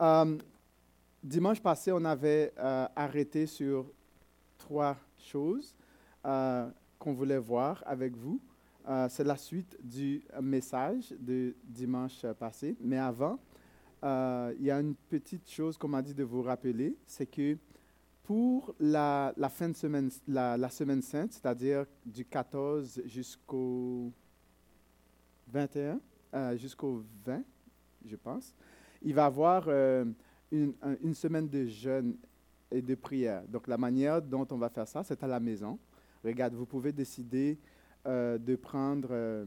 Euh, 0.00 0.38
dimanche 1.22 1.60
passé, 1.60 1.90
on 1.92 2.04
avait 2.04 2.52
euh, 2.58 2.86
arrêté 2.94 3.46
sur 3.46 3.90
trois 4.56 4.96
choses 5.18 5.74
euh, 6.24 6.68
qu'on 6.98 7.12
voulait 7.12 7.38
voir 7.38 7.82
avec 7.86 8.16
vous. 8.16 8.40
C'est 9.10 9.24
la 9.24 9.36
suite 9.36 9.76
du 9.82 10.22
message 10.40 11.14
de 11.20 11.54
dimanche 11.62 12.24
passé. 12.38 12.74
Mais 12.80 12.96
avant, 12.96 13.38
il 14.02 14.62
y 14.62 14.70
a 14.70 14.80
une 14.80 14.94
petite 14.94 15.50
chose 15.50 15.76
qu'on 15.76 15.88
m'a 15.88 16.00
dit 16.00 16.14
de 16.14 16.24
vous 16.24 16.40
rappeler, 16.40 16.96
c'est 17.06 17.26
que 17.26 17.58
pour 18.22 18.74
la, 18.80 19.34
fin 19.50 19.68
de 19.68 19.76
semaine, 19.76 20.10
la, 20.26 20.56
la 20.56 20.70
semaine 20.70 21.02
sainte, 21.02 21.34
c'est-à-dire 21.34 21.84
du 22.06 22.24
14 22.24 23.02
jusqu'au 23.04 24.10
21, 25.48 26.00
jusqu'au 26.56 27.04
20, 27.26 27.42
je 28.06 28.16
pense, 28.16 28.54
il 29.02 29.14
va 29.14 29.26
avoir 29.26 29.64
euh, 29.68 30.04
une, 30.50 30.74
une, 31.02 31.14
semaine 31.14 31.48
de 31.48 31.66
jeûne 31.66 32.16
et 32.70 32.82
de 32.82 32.94
prière. 32.94 33.42
Donc 33.48 33.66
la 33.66 33.78
manière 33.78 34.20
dont 34.20 34.46
on 34.50 34.58
va 34.58 34.68
faire 34.68 34.88
ça, 34.88 35.02
c'est 35.02 35.22
à 35.22 35.26
la 35.26 35.40
maison. 35.40 35.78
Regarde, 36.24 36.54
vous 36.54 36.66
pouvez 36.66 36.92
décider 36.92 37.58
euh, 38.06 38.38
de 38.38 38.56
prendre 38.56 39.08
euh, 39.10 39.44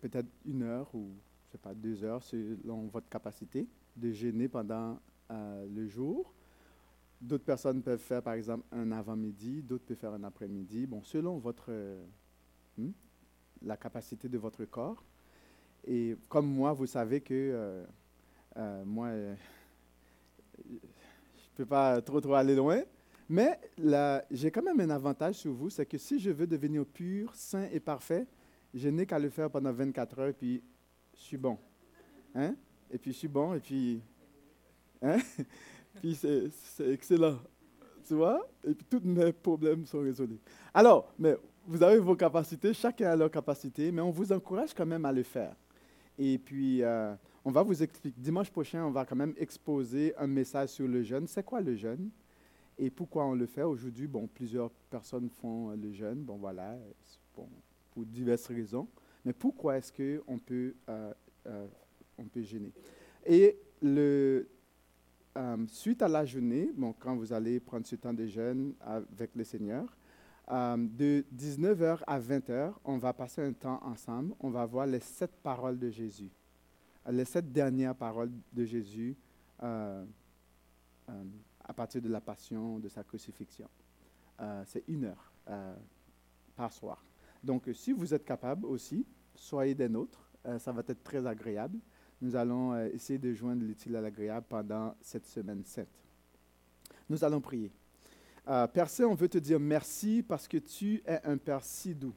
peut-être 0.00 0.28
une 0.46 0.62
heure 0.62 0.88
ou 0.94 1.10
je 1.46 1.52
sais 1.52 1.58
pas 1.58 1.74
deux 1.74 2.02
heures 2.04 2.22
selon 2.22 2.86
votre 2.86 3.08
capacité 3.08 3.66
de 3.96 4.10
jeûner 4.10 4.48
pendant 4.48 4.98
le 5.30 5.86
jour. 5.86 6.32
D'autres 7.20 7.44
personnes 7.44 7.82
peuvent 7.82 8.00
faire 8.00 8.22
par 8.22 8.34
exemple 8.34 8.64
un 8.72 8.92
avant-midi, 8.92 9.62
d'autres 9.62 9.84
peuvent 9.84 9.96
faire 9.96 10.12
un 10.12 10.24
après-midi. 10.24 10.86
Bon, 10.86 11.02
selon 11.02 11.38
votre 11.38 11.72
hmm, 12.76 12.90
la 13.62 13.76
capacité 13.76 14.28
de 14.28 14.38
votre 14.38 14.64
corps. 14.64 15.02
Et 15.86 16.16
comme 16.28 16.46
moi, 16.46 16.72
vous 16.72 16.86
savez 16.86 17.20
que 17.20 17.34
euh, 17.34 17.84
euh, 18.56 18.84
moi, 18.84 19.06
euh, 19.08 19.34
je 20.68 20.72
ne 20.72 21.56
peux 21.56 21.66
pas 21.66 22.00
trop, 22.00 22.20
trop 22.20 22.34
aller 22.34 22.56
loin. 22.56 22.82
Mais 23.28 23.58
j'ai 24.30 24.50
quand 24.50 24.62
même 24.62 24.80
un 24.80 24.90
avantage 24.90 25.36
sur 25.36 25.52
vous, 25.52 25.70
c'est 25.70 25.86
que 25.86 25.98
si 25.98 26.18
je 26.18 26.30
veux 26.30 26.46
devenir 26.46 26.84
pur, 26.86 27.34
sain 27.34 27.68
et 27.72 27.80
parfait, 27.80 28.26
je 28.72 28.88
n'ai 28.88 29.06
qu'à 29.06 29.18
le 29.18 29.30
faire 29.30 29.50
pendant 29.50 29.72
24 29.72 30.18
heures, 30.20 30.34
puis 30.34 30.62
je 31.16 31.22
suis 31.22 31.36
bon. 31.36 31.58
Hein? 32.34 32.54
Et 32.90 32.98
puis 32.98 33.12
je 33.12 33.18
suis 33.18 33.28
bon, 33.28 33.54
et 33.54 33.60
puis... 33.60 34.00
Hein? 35.02 35.18
puis 36.00 36.14
c'est 36.14 36.92
excellent. 36.92 37.38
Tu 38.06 38.14
vois? 38.14 38.48
Et 38.64 38.74
puis 38.74 38.86
tous 38.88 39.00
mes 39.04 39.32
problèmes 39.32 39.86
sont 39.86 40.00
résolus. 40.00 40.38
Alors, 40.72 41.12
mais 41.18 41.36
vous 41.66 41.82
avez 41.82 41.98
vos 41.98 42.14
capacités, 42.14 42.72
chacun 42.72 43.10
a 43.10 43.16
leur 43.16 43.30
capacité, 43.30 43.90
mais 43.90 44.02
on 44.02 44.10
vous 44.10 44.30
encourage 44.30 44.72
quand 44.72 44.86
même 44.86 45.04
à 45.04 45.10
le 45.10 45.24
faire. 45.24 45.56
Et 46.18 46.38
puis, 46.38 46.82
euh, 46.82 47.14
on 47.44 47.50
va 47.50 47.62
vous 47.62 47.82
expliquer. 47.82 48.18
Dimanche 48.18 48.50
prochain, 48.50 48.84
on 48.84 48.90
va 48.90 49.04
quand 49.04 49.16
même 49.16 49.34
exposer 49.36 50.14
un 50.16 50.26
message 50.26 50.70
sur 50.70 50.88
le 50.88 51.02
jeûne. 51.02 51.26
C'est 51.26 51.44
quoi 51.44 51.60
le 51.60 51.74
jeûne? 51.74 52.10
Et 52.78 52.90
pourquoi 52.90 53.24
on 53.26 53.34
le 53.34 53.46
fait? 53.46 53.62
Aujourd'hui? 53.62 54.06
Bon, 54.06 54.26
plusieurs 54.26 54.70
personnes 54.90 55.30
font 55.30 55.70
le 55.70 55.92
jeûne. 55.92 56.22
Bon, 56.22 56.36
voilà, 56.36 56.76
pour 57.32 58.04
diverses 58.04 58.46
raisons. 58.46 58.88
Mais 59.24 59.32
pourquoi 59.32 59.78
est-ce 59.78 59.92
qu'on 59.92 60.38
peut, 60.38 60.74
euh, 60.88 61.12
euh, 61.46 61.66
on 62.16 62.24
peut 62.24 62.42
jeûner? 62.42 62.72
Et 63.26 63.58
le, 63.82 64.48
suite 65.68 66.00
à 66.02 66.08
la 66.08 66.24
journée, 66.24 66.70
bon, 66.74 66.94
quand 66.98 67.16
vous 67.16 67.32
allez 67.32 67.58
prendre 67.58 67.86
ce 67.86 67.96
temps 67.96 68.14
de 68.14 68.26
jeûne 68.26 68.74
avec 68.80 69.34
le 69.34 69.44
Seigneur, 69.44 69.96
euh, 70.48 70.76
de 70.76 71.24
19h 71.36 72.00
à 72.06 72.20
20h, 72.20 72.72
on 72.84 72.98
va 72.98 73.12
passer 73.12 73.42
un 73.42 73.52
temps 73.52 73.80
ensemble. 73.82 74.34
On 74.40 74.50
va 74.50 74.64
voir 74.64 74.86
les 74.86 75.00
sept 75.00 75.32
paroles 75.42 75.78
de 75.78 75.90
Jésus. 75.90 76.30
Les 77.10 77.24
sept 77.24 77.50
dernières 77.52 77.94
paroles 77.94 78.30
de 78.52 78.64
Jésus 78.64 79.16
euh, 79.62 80.04
euh, 81.08 81.24
à 81.64 81.72
partir 81.72 82.00
de 82.00 82.08
la 82.08 82.20
passion, 82.20 82.78
de 82.78 82.88
sa 82.88 83.02
crucifixion. 83.02 83.68
C'est 84.66 84.84
une 84.86 85.06
heure 85.06 85.32
par 86.54 86.70
soir. 86.70 87.02
Donc, 87.42 87.70
si 87.72 87.92
vous 87.92 88.12
êtes 88.12 88.24
capable 88.24 88.66
aussi, 88.66 89.06
soyez 89.34 89.74
des 89.74 89.88
nôtres. 89.88 90.30
ça 90.58 90.72
va 90.72 90.82
être 90.86 91.02
très 91.02 91.26
agréable. 91.26 91.78
Nous 92.20 92.36
allons 92.36 92.78
essayer 92.84 93.18
de 93.18 93.32
joindre 93.32 93.64
l'utile 93.64 93.96
à 93.96 94.02
l'agréable 94.02 94.44
pendant 94.46 94.94
cette 95.00 95.24
semaine 95.24 95.64
sainte. 95.64 95.88
Nous 97.08 97.24
allons 97.24 97.40
prier. 97.40 97.72
Euh, 98.48 98.68
Père 98.68 98.88
on 99.00 99.14
veut 99.14 99.28
te 99.28 99.38
dire 99.38 99.58
merci 99.58 100.22
parce 100.22 100.46
que 100.46 100.58
tu 100.58 101.02
es 101.04 101.20
un 101.24 101.36
Père 101.36 101.64
si 101.64 101.96
doux, 101.96 102.14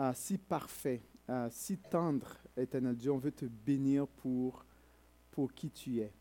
euh, 0.00 0.10
si 0.12 0.36
parfait, 0.36 1.00
euh, 1.30 1.48
si 1.52 1.78
tendre, 1.78 2.26
éternel 2.56 2.96
Dieu. 2.96 3.12
On 3.12 3.18
veut 3.18 3.30
te 3.30 3.44
bénir 3.44 4.08
pour, 4.08 4.64
pour 5.30 5.52
qui 5.52 5.70
tu 5.70 6.00
es. 6.00 6.12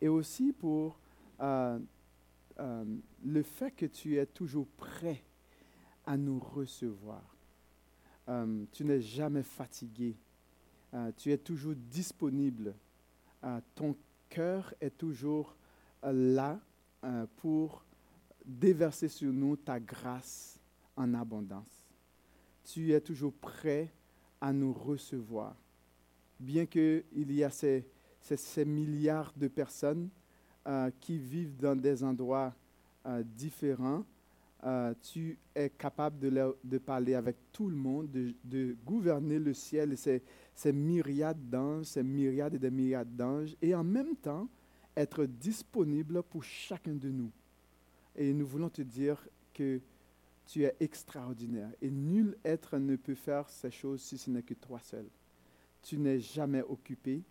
Et 0.00 0.08
aussi 0.08 0.52
pour 0.52 0.98
le 3.24 3.42
fait 3.42 3.70
que 3.72 3.86
tu 3.86 4.16
es 4.16 4.26
toujours 4.26 4.66
prêt 4.66 5.22
à 6.06 6.16
nous 6.16 6.38
recevoir. 6.38 7.36
tu 8.72 8.84
n'es 8.84 9.00
jamais 9.00 9.42
fatigué. 9.42 10.16
tu 11.16 11.30
es 11.30 11.38
toujours 11.38 11.74
disponible. 11.76 12.74
ton 13.74 13.94
cœur 14.28 14.74
est 14.80 14.96
toujours 14.96 15.56
là 16.02 16.58
pour 17.36 17.84
déverser 18.48 19.08
sur 19.08 19.30
nous 19.30 19.56
ta 19.56 19.78
grâce 19.78 20.58
en 20.96 21.12
abondance. 21.12 21.86
Tu 22.64 22.92
es 22.92 23.00
toujours 23.00 23.34
prêt 23.34 23.92
à 24.40 24.52
nous 24.52 24.72
recevoir. 24.72 25.54
Bien 26.40 26.64
qu'il 26.66 27.04
y 27.32 27.44
a 27.44 27.50
ces, 27.50 27.86
ces, 28.20 28.64
milliards 28.64 29.32
de 29.36 29.48
personnes 29.48 30.08
euh, 30.66 30.90
qui 31.00 31.18
vivent 31.18 31.56
dans 31.56 31.76
des 31.76 32.02
endroits 32.02 32.54
euh, 33.06 33.22
différents, 33.22 34.04
euh, 34.64 34.94
tu 35.02 35.38
es 35.54 35.70
capable 35.70 36.18
de, 36.18 36.56
de, 36.64 36.78
parler 36.78 37.14
avec 37.14 37.36
tout 37.52 37.68
le 37.68 37.76
monde, 37.76 38.10
de, 38.10 38.34
de 38.44 38.76
gouverner 38.84 39.38
le 39.38 39.54
ciel 39.54 39.92
et 39.92 39.96
ces, 39.96 40.22
ces 40.54 40.72
myriades 40.72 41.48
d'anges, 41.48 41.86
ces 41.86 42.02
myriades 42.02 42.54
et 42.54 42.58
des 42.58 42.70
myriades 42.70 43.14
d'anges, 43.14 43.56
et 43.62 43.74
en 43.74 43.84
même 43.84 44.16
temps 44.16 44.48
être 44.96 45.26
disponible 45.26 46.22
pour 46.24 46.42
chacun 46.42 46.94
de 46.94 47.08
nous. 47.08 47.30
Et 48.18 48.34
nous 48.34 48.46
voulons 48.46 48.68
te 48.68 48.82
dire 48.82 49.16
que 49.54 49.80
tu 50.44 50.64
es 50.64 50.74
extraordinaire. 50.80 51.70
Et 51.80 51.88
nul 51.88 52.36
être 52.44 52.76
ne 52.76 52.96
peut 52.96 53.14
faire 53.14 53.48
ces 53.48 53.70
choses 53.70 54.02
si 54.02 54.18
ce 54.18 54.28
n'est 54.28 54.42
que 54.42 54.54
toi 54.54 54.80
seul. 54.80 55.06
Tu 55.82 55.98
n'es 55.98 56.18
jamais 56.18 56.62
occupé. 56.62 57.22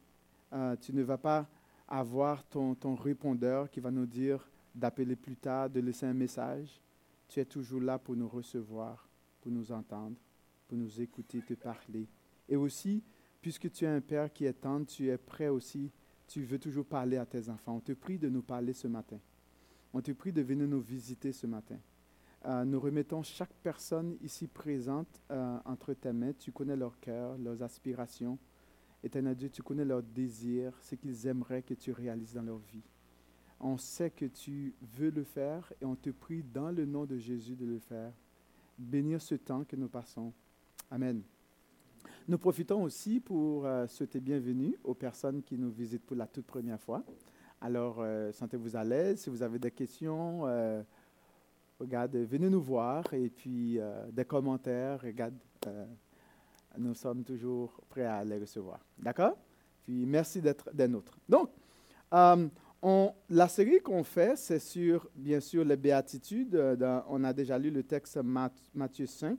Euh, 0.54 0.78
tu 0.78 0.94
ne 0.94 1.04
vas 1.04 1.18
pas 1.18 1.46
avoir 1.90 2.48
ton, 2.48 2.74
ton 2.74 2.96
répondeur 2.96 3.70
qui 3.70 3.82
va 3.82 3.92
nous 3.92 4.06
dire 4.06 4.50
d'appeler 4.74 5.18
plus 5.18 5.36
tard, 5.36 5.70
de 5.70 5.82
laisser 5.82 6.06
un 6.06 6.14
message. 6.14 6.82
Tu 7.28 7.42
es 7.42 7.46
toujours 7.46 7.82
là 7.82 8.00
pour 8.00 8.16
nous 8.16 8.30
recevoir, 8.30 9.10
pour 9.42 9.52
nous 9.52 9.74
entendre, 9.74 10.16
pour 10.70 10.78
nous 10.78 11.02
écouter, 11.02 11.42
te 11.42 11.54
parler. 11.54 12.08
Et 12.48 12.56
aussi, 12.56 13.04
puisque 13.42 13.70
tu 13.72 13.84
es 13.84 13.90
un 13.90 14.00
Père 14.00 14.32
qui 14.32 14.46
est 14.46 14.54
tendre, 14.54 14.86
tu 14.86 15.10
es 15.10 15.18
prêt 15.18 15.50
aussi, 15.50 15.92
tu 16.28 16.44
veux 16.44 16.60
toujours 16.60 16.86
parler 16.86 17.18
à 17.18 17.26
tes 17.26 17.50
enfants. 17.50 17.76
On 17.76 17.82
te 17.82 17.92
prie 17.92 18.18
de 18.18 18.30
nous 18.30 18.42
parler 18.42 18.72
ce 18.72 18.88
matin. 18.88 19.20
On 19.98 20.02
te 20.02 20.12
prie 20.12 20.32
de 20.32 20.44
venir 20.44 20.68
nous 20.68 20.80
visiter 20.80 21.32
ce 21.32 21.48
matin. 21.48 21.80
Euh, 22.46 22.64
nous 22.66 22.80
remettons 22.80 23.24
chaque 23.24 23.52
personne 23.64 24.16
ici 24.22 24.46
présente 24.46 25.08
euh, 25.32 25.58
entre 25.66 25.96
tes 25.96 26.14
mains. 26.14 26.34
Tu 26.38 26.52
connais 26.52 26.76
leur 26.76 27.00
cœur, 27.00 27.36
leurs 27.40 27.64
aspirations. 27.64 28.38
Éternel 29.04 29.36
Dieu, 29.36 29.50
tu 29.50 29.64
connais 29.64 29.86
leurs 29.86 30.04
désirs, 30.04 30.72
ce 30.84 30.94
qu'ils 30.94 31.26
aimeraient 31.26 31.64
que 31.64 31.74
tu 31.74 31.92
réalises 31.92 32.36
dans 32.36 32.44
leur 32.44 32.60
vie. 32.60 32.84
On 33.60 33.76
sait 33.80 34.12
que 34.12 34.26
tu 34.26 34.76
veux 35.00 35.10
le 35.10 35.24
faire 35.24 35.74
et 35.82 35.86
on 35.86 35.96
te 35.96 36.12
prie 36.12 36.44
dans 36.44 36.70
le 36.70 36.86
nom 36.86 37.06
de 37.06 37.18
Jésus 37.18 37.56
de 37.56 37.66
le 37.66 37.80
faire. 37.80 38.14
Bénir 38.78 39.20
ce 39.20 39.34
temps 39.34 39.64
que 39.64 39.76
nous 39.76 39.90
passons. 39.90 40.32
Amen. 40.92 41.24
Nous 42.28 42.38
profitons 42.38 42.84
aussi 42.84 43.20
pour 43.20 43.66
euh, 43.66 43.88
souhaiter 43.88 44.20
bienvenue 44.20 44.78
aux 44.84 44.94
personnes 44.94 45.42
qui 45.42 45.58
nous 45.58 45.72
visitent 45.72 46.06
pour 46.06 46.18
la 46.18 46.28
toute 46.28 46.46
première 46.46 46.80
fois. 46.80 47.04
Alors, 47.60 47.98
euh, 48.00 48.32
sentez-vous 48.32 48.76
à 48.76 48.84
l'aise. 48.84 49.22
Si 49.22 49.30
vous 49.30 49.42
avez 49.42 49.58
des 49.58 49.72
questions, 49.72 50.42
euh, 50.46 50.84
regarde, 51.80 52.16
venez 52.16 52.50
nous 52.50 52.62
voir. 52.62 53.12
Et 53.14 53.30
puis, 53.30 53.80
euh, 53.80 54.06
des 54.12 54.26
commentaires, 54.26 55.02
regarde, 55.02 55.34
nous 56.78 56.94
sommes 56.94 57.24
toujours 57.24 57.82
prêts 57.90 58.06
à 58.06 58.24
les 58.24 58.38
recevoir. 58.38 58.80
D'accord? 59.00 59.36
Puis, 59.84 60.06
merci 60.06 60.40
d'être 60.40 60.70
des 60.72 60.88
nôtres. 60.88 61.18
Donc, 61.28 61.50
on, 62.12 63.14
la 63.30 63.48
série 63.48 63.80
qu'on 63.80 64.04
fait, 64.04 64.38
c'est 64.38 64.60
sur, 64.60 65.10
bien 65.16 65.40
sûr, 65.40 65.66
les 65.66 65.78
béatitudes. 65.78 66.56
on 67.10 67.24
a 67.24 67.34
déjà 67.34 67.58
lu 67.58 67.72
le 67.72 67.82
texte 67.82 68.20
Matthieu 68.76 69.08
5, 69.08 69.36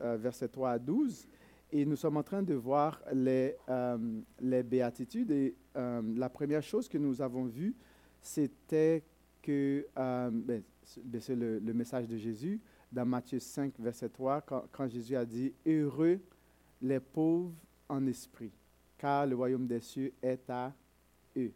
versets 0.00 0.48
3 0.48 0.70
à 0.72 0.78
12. 0.80 1.28
Et 1.74 1.86
nous 1.86 1.96
sommes 1.96 2.18
en 2.18 2.22
train 2.22 2.42
de 2.42 2.52
voir 2.52 3.00
les, 3.14 3.56
euh, 3.70 4.20
les 4.40 4.62
béatitudes. 4.62 5.30
Et 5.30 5.56
euh, 5.74 6.02
la 6.16 6.28
première 6.28 6.62
chose 6.62 6.86
que 6.86 6.98
nous 6.98 7.22
avons 7.22 7.46
vue, 7.46 7.74
c'était 8.20 9.02
que, 9.40 9.86
euh, 9.98 10.30
ben, 10.30 10.62
ben, 11.02 11.20
c'est 11.20 11.34
le, 11.34 11.60
message 11.72 12.06
de 12.06 12.18
Jésus 12.18 12.60
dans 12.92 13.06
Matthieu 13.06 13.38
5, 13.38 13.72
verset 13.78 14.10
3, 14.10 14.42
quand, 14.42 14.64
quand 14.70 14.86
Jésus 14.86 15.16
a 15.16 15.24
dit 15.24 15.54
Heureux 15.66 16.20
les 16.82 17.00
pauvres 17.00 17.54
en 17.88 18.06
esprit, 18.06 18.52
car 18.98 19.26
le 19.26 19.34
royaume 19.34 19.66
des 19.66 19.80
cieux 19.80 20.12
est 20.22 20.50
à 20.50 20.74
eux. 21.38 21.52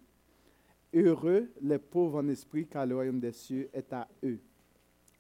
Heureux 0.95 1.51
les 1.61 1.79
pauvres 1.79 2.21
en 2.21 2.29
esprit, 2.29 2.67
car 2.67 2.87
le 2.87 2.95
royaume 2.95 3.21
des 3.21 3.33
cieux 3.33 3.69
est 3.71 3.93
à 3.93 4.09
eux. 4.25 4.39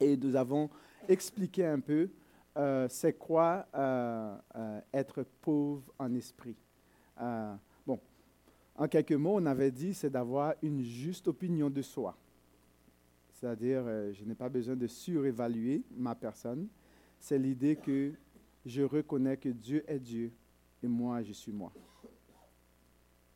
Et 0.00 0.16
nous 0.16 0.34
avons 0.36 0.70
expliqué 1.06 1.66
un 1.66 1.80
peu 1.80 2.08
euh, 2.56 2.88
c'est 2.88 3.12
quoi 3.12 3.66
euh, 3.74 4.36
euh, 4.54 4.80
être 4.92 5.24
pauvre 5.42 5.92
en 5.98 6.14
esprit. 6.14 6.56
bon, 7.86 8.00
en 8.74 8.88
quelques 8.88 9.12
mots, 9.12 9.36
on 9.36 9.46
avait 9.46 9.70
dit 9.70 9.92
c'est 9.92 10.10
d'avoir 10.10 10.54
une 10.62 10.82
juste 10.82 11.28
opinion 11.28 11.68
de 11.68 11.82
soi. 11.82 12.16
C'est-à-dire, 13.32 13.84
je 14.12 14.24
n'ai 14.24 14.34
pas 14.34 14.48
besoin 14.48 14.76
de 14.76 14.86
surévaluer 14.86 15.82
ma 15.94 16.14
personne. 16.14 16.68
C'est 17.18 17.38
l'idée 17.38 17.76
que 17.76 18.12
je 18.64 18.82
reconnais 18.82 19.36
que 19.36 19.50
Dieu 19.50 19.84
est 19.86 19.98
Dieu 19.98 20.32
et 20.82 20.88
moi, 20.88 21.22
je 21.22 21.32
suis 21.32 21.52
moi. 21.52 21.70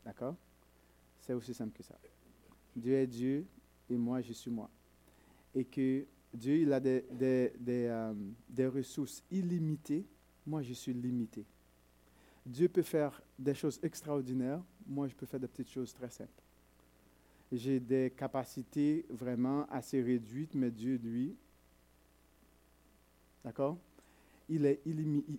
D'accord? 0.04 0.36
C'est 1.20 1.34
aussi 1.34 1.52
simple 1.52 1.76
que 1.76 1.82
ça. 1.82 1.96
Dieu 2.74 2.94
est 2.94 3.06
Dieu 3.06 3.46
et 3.90 3.96
moi, 3.96 4.22
je 4.22 4.32
suis 4.32 4.50
moi. 4.50 4.70
Et 5.54 5.64
que 5.64 6.06
Dieu, 6.32 6.58
il 6.58 6.72
a 6.72 6.80
des, 6.80 7.04
des, 7.10 7.52
des, 7.58 7.86
euh, 7.86 8.14
des, 8.48 8.66
ressources 8.66 9.22
illimitées. 9.30 10.06
Moi, 10.46 10.62
je 10.62 10.72
suis 10.72 10.92
limité. 10.92 11.44
Dieu 12.46 12.68
peut 12.68 12.82
faire 12.82 13.20
des 13.38 13.54
choses 13.54 13.80
extraordinaires. 13.82 14.62
Moi, 14.86 15.08
je 15.08 15.14
peux 15.14 15.26
faire 15.26 15.40
des 15.40 15.48
petites 15.48 15.70
choses 15.70 15.92
très 15.92 16.10
simples. 16.10 16.30
J'ai 17.52 17.80
des 17.80 18.12
capacités 18.16 19.04
vraiment 19.10 19.66
assez 19.66 20.00
réduites, 20.00 20.54
mais 20.54 20.70
Dieu, 20.70 21.00
lui, 21.02 21.36
d'accord? 23.44 23.76
Il 24.48 24.66
est 24.66 24.80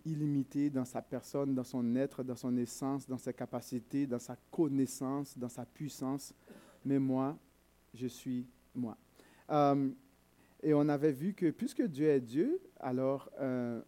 illimité 0.06 0.70
dans 0.70 0.86
sa 0.86 1.02
personne, 1.02 1.54
dans 1.54 1.64
son 1.64 1.96
être, 1.96 2.24
dans 2.24 2.36
son 2.36 2.56
essence, 2.58 3.08
dans 3.08 3.18
ses 3.18 3.34
capacités, 3.34 4.08
dans 4.08 4.20
sa 4.20 4.38
connaissance, 4.50 5.38
dans 5.38 5.50
sa 5.50 5.66
puissance. 5.66 6.34
Mais 6.86 7.00
moi, 7.00 7.38
je 7.94 8.08
suis 8.08 8.46
moi. 8.74 8.98
Euh, 9.50 9.90
et 10.64 10.74
on 10.74 10.88
avait 10.90 11.12
vu 11.12 11.34
que 11.34 11.50
puisque 11.50 11.82
Dieu 11.82 12.08
est 12.08 12.22
Dieu, 12.22 12.62
alors, 12.80 13.30
euh, 13.40 13.82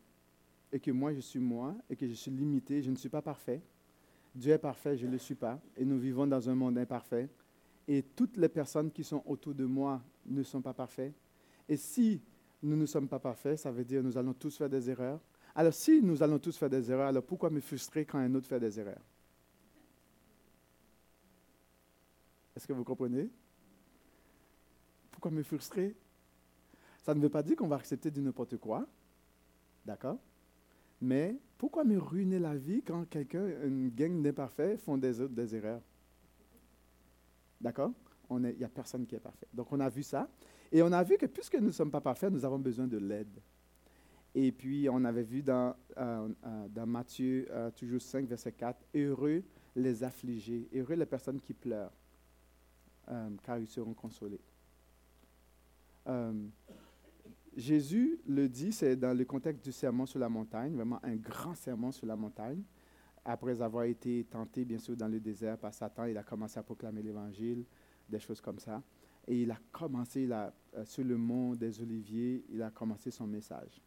et 0.72 0.80
que 0.80 0.92
moi 0.92 1.14
je 1.14 1.20
suis 1.20 1.40
moi, 1.40 1.76
et 1.90 1.96
que 1.96 2.08
je 2.08 2.14
suis 2.14 2.32
limité, 2.32 2.82
je 2.82 2.90
ne 2.90 2.96
suis 2.96 3.10
pas 3.10 3.22
parfait. 3.22 3.62
Dieu 4.34 4.54
est 4.54 4.60
parfait, 4.60 4.98
je 4.98 5.06
ne 5.06 5.12
le 5.12 5.20
suis 5.20 5.36
pas. 5.36 5.62
Et 5.78 5.86
nous 5.86 6.00
vivons 6.00 6.26
dans 6.26 6.50
un 6.50 6.56
monde 6.56 6.78
imparfait. 6.78 7.30
Et 7.88 8.02
toutes 8.02 8.38
les 8.38 8.50
personnes 8.50 8.92
qui 8.92 9.04
sont 9.04 9.22
autour 9.26 9.54
de 9.54 9.66
moi 9.66 10.02
ne 10.26 10.42
sont 10.42 10.62
pas 10.62 10.74
parfaites. 10.74 11.14
Et 11.70 11.78
si 11.78 12.22
nous 12.64 12.76
ne 12.76 12.86
sommes 12.86 13.08
pas 13.08 13.20
parfaits, 13.20 13.60
ça 13.60 13.72
veut 13.72 13.84
dire 13.84 14.02
que 14.02 14.08
nous 14.08 14.18
allons 14.18 14.34
tous 14.34 14.58
faire 14.58 14.70
des 14.70 14.90
erreurs. 14.90 15.20
Alors 15.54 15.74
si 15.74 16.02
nous 16.02 16.24
allons 16.24 16.40
tous 16.40 16.58
faire 16.58 16.70
des 16.70 16.90
erreurs, 16.90 17.08
alors 17.08 17.24
pourquoi 17.24 17.52
me 17.52 17.60
frustrer 17.60 18.06
quand 18.06 18.18
un 18.18 18.34
autre 18.34 18.48
fait 18.48 18.60
des 18.60 18.80
erreurs? 18.80 19.02
Est-ce 22.56 22.66
que 22.66 22.74
vous 22.74 22.84
comprenez? 22.84 23.30
Pourquoi 25.12 25.30
me 25.30 25.44
frustrer? 25.44 25.96
Ça 27.04 27.14
ne 27.14 27.20
veut 27.20 27.30
pas 27.30 27.44
dire 27.44 27.58
qu'on 27.58 27.68
va 27.68 27.76
accepter 27.76 28.10
du 28.10 28.22
n'importe 28.22 28.58
quoi. 28.58 28.88
D'accord? 29.86 30.18
Mais 31.02 31.38
pourquoi 31.58 31.84
me 31.84 31.98
ruiner 32.00 32.40
la 32.40 32.56
vie 32.56 32.82
quand 32.82 33.08
quelqu'un, 33.10 33.46
une 33.64 33.90
gang 33.90 34.22
d'imparfaits 34.22 34.80
font 34.80 34.98
des, 34.98 35.28
des 35.28 35.56
erreurs? 35.56 35.82
D'accord? 37.60 37.92
Il 38.32 38.40
n'y 38.40 38.64
a 38.64 38.70
personne 38.70 39.06
qui 39.06 39.16
est 39.16 39.20
parfait. 39.20 39.48
Donc 39.54 39.72
on 39.72 39.80
a 39.82 39.90
vu 39.90 40.02
ça. 40.02 40.30
Et 40.72 40.82
on 40.82 40.92
a 40.94 41.04
vu 41.04 41.18
que 41.18 41.26
puisque 41.26 41.56
nous 41.56 41.68
ne 41.68 41.72
sommes 41.72 41.92
pas 41.92 42.02
parfaits, 42.02 42.32
nous 42.32 42.46
avons 42.46 42.58
besoin 42.58 42.88
de 42.88 42.98
l'aide. 42.98 43.42
Et 44.34 44.52
puis 44.54 44.88
on 44.90 45.04
avait 45.04 45.24
vu 45.24 45.44
dans, 45.44 45.76
euh, 45.98 46.30
euh, 46.46 46.68
dans 46.70 46.88
Matthieu, 46.88 47.48
euh, 47.52 47.70
toujours 47.72 48.02
5, 48.02 48.26
verset 48.28 48.54
4, 48.54 48.80
Heureux 48.96 49.44
les 49.76 50.04
affligés, 50.04 50.70
heureux 50.74 50.96
les 50.96 51.06
personnes 51.06 51.40
qui 51.40 51.54
pleurent, 51.54 51.92
car 53.42 53.58
ils 53.58 53.68
seront 53.68 53.94
consolés. 53.94 54.40
Jésus 57.56 58.20
le 58.28 58.50
dit, 58.50 58.72
c'est 58.72 58.96
dans 58.96 59.16
le 59.16 59.26
contexte 59.26 59.64
du 59.64 59.72
sermon 59.72 60.06
sur 60.06 60.20
la 60.20 60.30
montagne, 60.30 60.74
vraiment 60.74 61.00
un 61.04 61.16
grand 61.16 61.56
sermon 61.56 61.92
sur 61.92 62.08
la 62.08 62.16
montagne. 62.16 62.64
Après 63.26 63.62
avoir 63.62 63.86
été 63.86 64.26
tenté, 64.26 64.66
bien 64.66 64.80
sûr, 64.80 64.98
dans 64.98 65.08
le 65.08 65.20
désert 65.20 65.58
par 65.58 65.74
Satan, 65.74 66.06
il 66.06 66.18
a 66.18 66.24
commencé 66.24 66.60
à 66.60 66.64
proclamer 66.64 67.02
l'Évangile, 67.02 67.64
des 68.10 68.20
choses 68.20 68.42
comme 68.42 68.60
ça. 68.60 68.82
Et 69.28 69.44
il 69.44 69.52
a 69.52 69.58
commencé, 69.72 70.28
euh, 70.30 70.50
sur 70.84 71.04
le 71.04 71.16
mont 71.16 71.56
des 71.56 71.80
Oliviers, 71.80 72.44
il 72.50 72.62
a 72.62 72.72
commencé 72.72 73.12
son 73.12 73.26
message. 73.26 73.82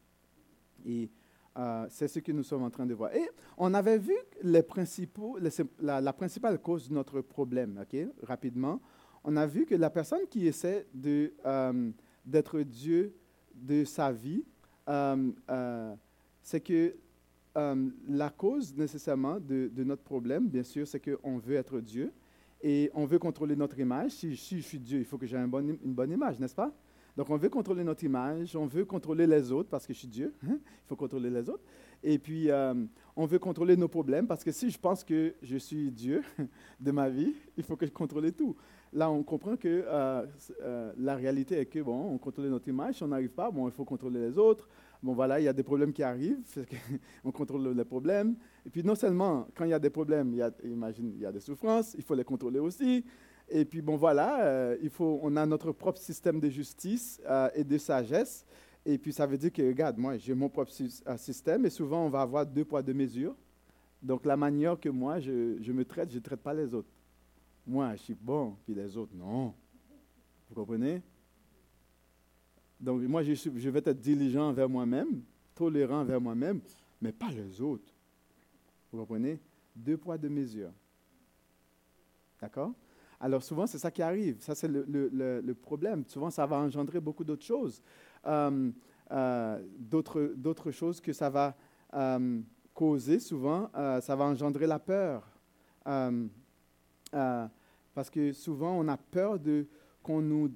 Et 0.85 1.11
euh, 1.59 1.87
c'est 1.91 2.09
ce 2.09 2.21
que 2.21 2.33
nous 2.33 2.43
sommes 2.43 2.63
en 2.63 2.71
train 2.71 2.87
de 2.87 2.95
voir. 2.95 3.15
Et 3.15 3.29
on 3.59 3.75
avait 3.75 3.99
vu 3.99 4.17
les 4.43 4.63
principaux, 4.63 5.39
la, 5.81 6.13
principale 6.13 6.61
cause 6.61 6.89
de 6.89 6.95
notre 6.95 7.21
problème, 7.21 7.85
rapidement. 8.23 8.81
On 9.25 9.37
a 9.37 9.47
vu 9.47 9.67
que 9.67 9.75
la 9.75 9.91
personne 9.91 10.27
qui 10.31 10.47
essaie 10.47 10.87
euh, 11.45 11.91
d'être 12.25 12.61
Dieu 12.61 13.15
de 13.57 13.85
sa 13.85 14.13
vie, 14.13 14.45
euh, 14.89 15.31
euh, 15.51 15.95
c'est 16.43 16.61
que 16.61 16.95
euh, 17.57 17.91
la 18.09 18.31
cause 18.31 18.75
nécessairement 18.77 19.39
de, 19.41 19.71
notre 19.83 20.03
problème, 20.03 20.49
bien 20.49 20.63
sûr, 20.63 20.87
c'est 20.87 21.01
qu'on 21.01 21.39
veut 21.39 21.57
être 21.57 21.81
Dieu 21.81 22.13
et 22.63 22.91
on 22.95 23.05
veut 23.07 23.19
contrôler 23.19 23.57
notre 23.57 23.79
image. 23.79 24.13
Si, 24.13 24.35
je 24.35 24.61
suis 24.61 24.79
Dieu, 24.79 24.99
il 24.99 25.05
faut 25.05 25.19
que 25.19 25.27
j'ai 25.27 25.37
une 25.37 25.47
bonne, 25.49 26.13
image, 26.13 26.39
n'est-ce 26.39 26.55
pas? 26.55 26.73
Donc 27.17 27.31
on 27.31 27.37
veut 27.39 27.49
contrôler 27.49 27.83
notre 27.83 28.05
image, 28.05 28.55
on 28.55 28.67
veut 28.67 28.85
contrôler 28.85 29.27
les 29.27 29.51
autres 29.51 29.71
parce 29.71 29.87
que 29.87 29.95
je 29.95 30.01
suis 30.01 30.09
Dieu, 30.09 30.35
hein? 30.47 30.59
il 30.61 30.87
faut 30.87 30.97
contrôler 30.97 31.31
les 31.31 31.49
autres. 31.49 31.65
Et 32.03 32.19
puis 32.19 32.51
on 33.17 33.25
veut 33.25 33.39
contrôler 33.39 33.75
nos 33.75 33.89
problèmes 33.89 34.27
parce 34.27 34.45
que 34.45 34.53
si 34.53 34.69
je 34.69 34.79
pense 34.79 35.03
que 35.03 35.35
je 35.43 35.57
suis 35.57 35.91
Dieu 35.91 36.23
de 36.81 36.91
ma 36.91 37.09
vie, 37.09 37.33
il 37.57 37.65
faut 37.65 37.75
que 37.75 37.87
je 37.87 37.91
contrôle 37.91 38.31
tout 38.33 38.55
là, 38.97 39.11
on 39.11 39.23
comprend 39.23 39.57
que 39.57 39.85
euh, 39.87 40.27
euh, 40.63 40.93
la 40.97 41.15
réalité 41.15 41.59
est 41.59 41.67
que, 41.67 41.81
bon, 41.81 42.15
on 42.15 42.19
contrôle 42.19 42.47
notre 42.47 42.67
image, 42.69 42.97
si 42.97 43.03
on 43.03 43.09
n'arrive 43.09 43.31
pas, 43.31 43.51
bon, 43.51 43.69
il 43.69 43.73
faut 43.73 43.85
contrôler 43.85 44.21
les 44.21 44.39
autres. 44.39 44.69
Bon, 45.03 45.13
voilà, 45.13 45.39
il 45.39 45.45
y 45.45 45.49
a 45.49 45.53
des 45.53 45.63
problèmes 45.63 45.93
qui 45.93 46.03
arrivent, 46.03 46.41
on 47.25 47.31
contrôle 47.31 47.69
les 47.69 47.85
problèmes. 47.85 48.37
Et 48.65 48.71
puis, 48.71 48.83
non 48.83 48.95
seulement, 48.95 49.47
quand 49.55 49.65
il 49.65 49.71
y 49.71 49.75
a 49.75 49.79
des 49.79 49.91
problèmes, 49.91 50.33
il 50.33 50.39
y 50.39 50.43
a, 50.43 50.51
imagine, 50.65 51.13
il 51.15 51.21
y 51.21 51.27
a 51.27 51.31
des 51.31 51.41
souffrances, 51.41 51.95
il 51.99 52.03
faut 52.03 52.15
les 52.15 52.25
contrôler 52.25 52.59
aussi. 52.59 53.05
Et 53.49 53.67
puis, 53.67 53.83
bon, 53.83 53.97
voilà, 53.97 54.45
euh, 54.45 54.77
il 54.83 54.89
faut, 54.91 55.21
on 55.23 55.37
a 55.37 55.45
notre 55.45 55.73
propre 55.73 55.99
système 55.99 56.41
de 56.41 56.49
justice 56.49 57.21
et 57.55 57.63
de 57.65 57.79
sagesse. 57.79 58.47
Et 58.85 58.97
puis, 58.97 59.13
ça 59.13 59.27
veut 59.27 59.37
dire 59.37 59.53
que, 59.53 59.63
regarde, 59.63 59.99
moi, 59.99 60.17
j'ai 60.17 60.35
mon 60.35 60.49
propre 60.49 60.73
système 61.17 61.67
et 61.67 61.71
souvent, 61.71 62.07
on 62.07 62.09
va 62.09 62.23
avoir 62.23 62.47
deux 62.47 62.65
poids, 62.65 62.83
deux 62.83 62.95
mesures. 62.95 63.37
Donc, 64.03 64.25
la 64.25 64.37
manière 64.37 64.81
que 64.81 64.89
moi, 64.89 65.21
je, 65.21 65.59
je 65.61 65.73
me 65.73 65.85
traite, 65.85 66.11
je 66.11 66.17
ne 66.17 66.23
traite 66.23 66.41
pas 66.41 66.55
les 66.55 66.73
autres 66.73 66.89
moi, 67.67 67.97
je 67.97 68.03
suis 68.03 68.15
bon, 68.15 68.57
puis 68.65 68.75
les 68.75 68.97
autres, 68.97 69.15
non. 69.15 69.53
Vous 70.49 70.55
comprenez? 70.55 71.03
Donc, 72.79 73.03
moi, 73.03 73.23
je, 73.23 73.69
vais 73.71 73.79
être 73.85 74.01
diligent 74.01 74.49
envers 74.49 74.69
moi-même, 74.69 75.23
tolérant 75.55 76.01
envers 76.01 76.21
moi-même, 76.21 76.61
mais 77.01 77.13
pas 77.13 77.31
les 77.31 77.61
autres. 77.61 77.93
Vous 78.93 78.99
comprenez? 78.99 79.41
Deux 79.75 79.97
poids, 79.97 80.17
deux 80.17 80.29
mesures. 80.29 80.73
D'accord? 82.41 82.73
Alors, 83.19 83.43
souvent, 83.43 83.67
c'est 83.67 83.79
ça 83.79 83.91
qui 83.91 84.03
arrive. 84.03 84.41
Ça, 84.41 84.55
c'est 84.55 84.69
le, 84.69 85.55
problème. 85.55 86.05
Souvent, 86.07 86.31
ça 86.31 86.47
va 86.47 86.59
engendrer 86.59 87.01
beaucoup 87.01 87.25
d'autres 87.25 87.45
choses. 87.45 87.83
Euh, 88.27 88.71
euh, 89.11 89.63
d'autres 89.79 90.71
choses 90.71 91.01
que 91.01 91.13
ça 91.13 91.31
va 91.31 91.57
euh, 91.95 92.41
causer, 92.75 93.19
souvent, 93.19 93.71
ça 93.75 94.15
va 94.15 94.25
engendrer 94.25 94.67
la 94.67 94.79
peur. 94.79 95.27
Parce 97.97 98.11
que 98.11 98.35
souvent, 98.35 98.79
on 98.79 98.89
a 98.89 98.99
peur 98.99 99.39
de 99.39 99.67
qu'on 100.03 100.21
nous, 100.21 100.53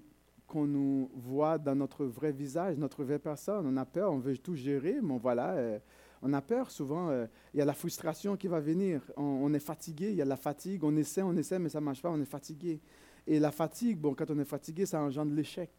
qu'on 0.47 0.67
nous 0.67 1.11
voit 1.15 1.57
dans 1.57 1.75
notre 1.75 2.05
vrai 2.05 2.33
visage, 2.33 2.77
notre 2.77 3.03
vraie 3.03 3.19
personne. 3.19 3.67
On 3.67 3.79
a 3.79 3.87
peur, 3.87 4.13
on 4.13 4.19
veut 4.19 4.37
tout 4.37 4.55
gérer, 4.55 5.01
mais 5.03 5.19
voilà, 5.19 5.53
euh, 5.53 5.79
on 6.21 6.35
a 6.35 6.43
peur 6.43 6.71
souvent. 6.71 7.09
Euh, 7.09 7.27
il 7.55 7.59
y 7.59 7.63
a 7.63 7.65
la 7.65 7.73
frustration 7.73 8.37
qui 8.37 8.47
va 8.47 8.61
venir. 8.61 9.01
On, 9.17 9.55
est 9.55 9.59
fatigué, 9.59 10.11
il 10.11 10.17
y 10.17 10.21
a 10.21 10.27
la 10.27 10.37
fatigue. 10.37 10.85
On 10.85 10.95
essaie, 10.99 11.23
on 11.23 11.35
essaie, 11.35 11.59
mais 11.59 11.71
ça 11.71 11.81
ne 11.81 11.87
marche 11.87 12.03
pas, 12.03 12.11
on 12.11 12.21
est 12.21 12.27
fatigué. 12.27 12.79
Et 13.27 13.41
la 13.41 13.53
fatigue, 13.53 13.99
bon, 13.99 14.15
quand 14.15 14.31
on 14.31 14.39
est 14.39 14.45
fatigué, 14.45 14.85
ça 14.85 15.01
engendre 15.01 15.33
l'échec. 15.33 15.71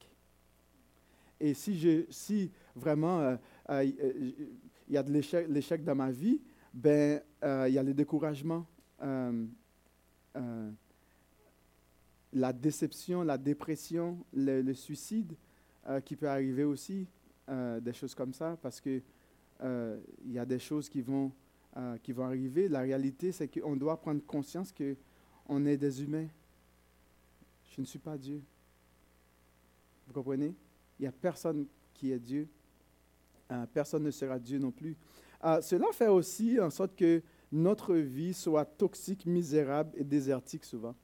Et 1.39 1.53
si, 1.53 1.77
je, 1.77 2.05
si 2.09 2.51
vraiment 2.75 3.37
il 3.69 4.25
y 4.89 4.97
a 4.97 5.03
de 5.03 5.11
l'échec 5.11 5.83
dans 5.83 5.95
ma 5.95 6.09
vie, 6.09 6.41
ben, 6.73 7.21
il 7.43 7.73
y 7.73 7.77
a 7.77 7.83
le 7.83 7.93
découragement. 7.93 8.65
Euh, 12.33 12.39
la 12.39 12.53
déception, 12.53 13.23
la 13.23 13.37
dépression, 13.37 14.17
le, 14.33 14.73
suicide 14.73 15.33
euh, 15.87 15.99
qui 16.01 16.15
peut 16.15 16.29
arriver 16.29 16.63
aussi, 16.63 17.07
euh, 17.49 17.79
des 17.79 17.93
choses 17.93 18.15
comme 18.15 18.33
ça, 18.33 18.57
parce 18.61 18.79
que 18.81 19.01
il 20.25 20.31
y 20.31 20.39
a 20.39 20.45
des 20.45 20.57
choses 20.57 20.89
qui 20.89 21.03
vont, 21.03 21.31
qui 22.01 22.13
vont 22.13 22.25
arriver. 22.25 22.67
La 22.67 22.79
réalité, 22.79 23.31
c'est 23.31 23.47
qu'on 23.47 23.75
doit 23.75 23.95
prendre 23.95 24.19
conscience 24.25 24.73
qu'on 24.73 25.65
est 25.67 25.77
des 25.77 26.01
humains. 26.01 26.25
Je 27.69 27.81
ne 27.81 27.85
suis 27.85 27.99
pas 27.99 28.17
Dieu. 28.17 28.41
Vous 30.07 30.13
comprenez? 30.13 30.55
Il 30.97 31.03
n'y 31.03 31.07
a 31.07 31.11
personne 31.11 31.67
qui 31.93 32.11
est 32.11 32.17
Dieu. 32.17 32.47
personne 33.71 34.01
ne 34.01 34.09
sera 34.09 34.39
Dieu 34.39 34.57
non 34.57 34.71
plus. 34.71 34.97
cela 35.61 35.91
fait 35.93 36.07
aussi 36.07 36.59
en 36.59 36.71
sorte 36.71 36.95
que 36.95 37.21
notre 37.51 37.93
vie 37.93 38.33
soit 38.33 38.65
toxique, 38.65 39.27
misérable 39.27 39.91
et 39.95 40.03
désertique 40.03 40.65
souvent. 40.65 40.95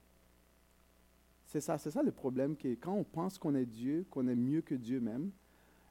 C'est 1.48 1.62
ça, 1.62 1.78
c'est 1.78 1.92
ça 1.92 2.04
le 2.04 2.12
problème, 2.12 2.56
que 2.58 2.68
quand 2.76 2.94
on 2.94 3.06
pense 3.06 3.38
qu'on 3.38 3.56
est 3.56 3.66
Dieu, 3.66 4.06
qu'on 4.12 4.28
est 4.28 4.36
mieux 4.36 4.62
que 4.62 4.76
Dieu 4.76 5.00
même, 5.00 5.32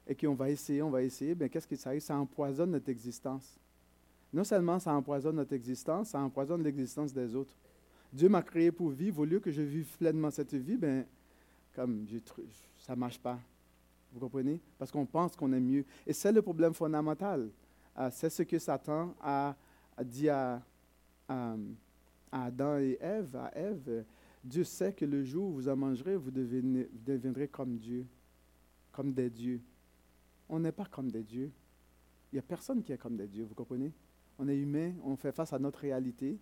et 0.05 0.15
qu'on 0.15 0.35
va 0.35 0.49
essayer, 0.49 0.81
on 0.81 0.91
va 0.91 1.01
essayer, 1.01 1.35
bien 1.35 1.49
qu'est-ce 1.49 1.67
qui 1.67 1.77
arrive? 1.85 2.01
Ça 2.01 2.17
empoisonne 2.17 2.71
notre 2.71 2.89
existence. 2.89 3.59
Non 4.31 4.43
seulement 4.43 4.79
ça 4.79 4.93
empoisonne 4.93 5.35
notre 5.35 5.53
existence, 5.53 6.09
ça 6.09 6.19
empoisonne 6.19 6.63
l'existence 6.63 7.11
des 7.11 7.35
autres. 7.35 7.55
Dieu 8.13 8.29
m'a 8.29 8.43
créé 8.43 8.71
pour 8.71 8.89
vivre, 8.89 9.21
au 9.21 9.25
lieu 9.25 9.39
que 9.39 9.51
je 9.51 9.63
vive 9.63 9.97
pleinement 9.97 10.29
cette 10.31 10.53
vie, 10.53 10.77
ben, 10.77 11.05
comme 11.73 12.05
ça 12.79 12.95
ne 12.95 12.99
marche 12.99 13.19
pas. 13.19 13.39
Vous 14.13 14.19
comprenez? 14.19 14.61
Parce 14.77 14.91
qu'on 14.91 15.05
pense 15.05 15.35
qu'on 15.35 15.51
est 15.53 15.59
mieux. 15.59 15.85
Et 16.05 16.13
c'est 16.13 16.31
le 16.31 16.41
problème 16.41 16.73
fondamental. 16.73 17.49
Euh, 17.97 18.09
c'est 18.11 18.29
ce 18.29 18.43
que 18.43 18.59
Satan 18.59 19.15
a, 19.19 19.55
dit 20.03 20.29
à, 20.29 20.61
Adam 22.31 22.77
et 22.77 22.97
Ève. 23.01 23.35
À 23.35 23.57
Ève, 23.57 24.05
Dieu 24.47 24.63
sait 24.63 24.93
que 24.93 25.03
le 25.03 25.25
jour 25.25 25.49
où 25.49 25.53
vous 25.55 25.67
en 25.67 25.75
mangerez, 25.75 26.15
vous, 26.15 26.31
deviendrez 26.31 27.49
comme 27.49 27.77
Dieu, 27.77 28.05
comme 28.93 29.11
des 29.11 29.29
dieux. 29.29 29.61
On 30.47 30.59
n'est 30.59 30.71
pas 30.71 30.85
comme 30.85 31.11
des 31.11 31.23
dieux. 31.23 31.51
Il 32.31 32.35
n'y 32.35 32.39
a 32.39 32.43
personne 32.43 32.81
qui 32.81 32.93
est 32.93 32.97
comme 32.97 33.17
des 33.17 33.27
dieux, 33.27 33.43
vous 33.43 33.53
comprenez? 33.53 33.91
On 34.39 34.47
est 34.47 34.55
humain, 34.55 34.93
on 35.03 35.17
fait 35.17 35.33
face 35.33 35.51
à 35.51 35.59
notre 35.59 35.79
réalité, 35.79 36.39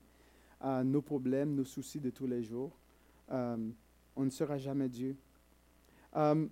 à 0.62 0.84
nos 0.84 1.02
problèmes, 1.02 1.56
nos 1.56 1.64
soucis 1.64 2.00
de 2.00 2.12
tous 2.12 2.28
les 2.28 2.44
jours. 2.44 2.78
Euh, 3.32 3.72
on 4.16 4.24
ne 4.24 4.30
sera 4.30 4.60
jamais 4.60 4.88
Dieu. 4.88 5.18
Euh, 6.16 6.48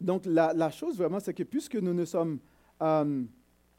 donc 0.00 0.26
la, 0.26 0.70
chose 0.70 0.96
vraiment, 0.96 1.20
c'est 1.20 1.34
que 1.34 1.44
puisque 1.44 1.76
nous 1.76 1.94
ne 1.94 2.04
sommes 2.04 2.40
euh, 2.80 3.22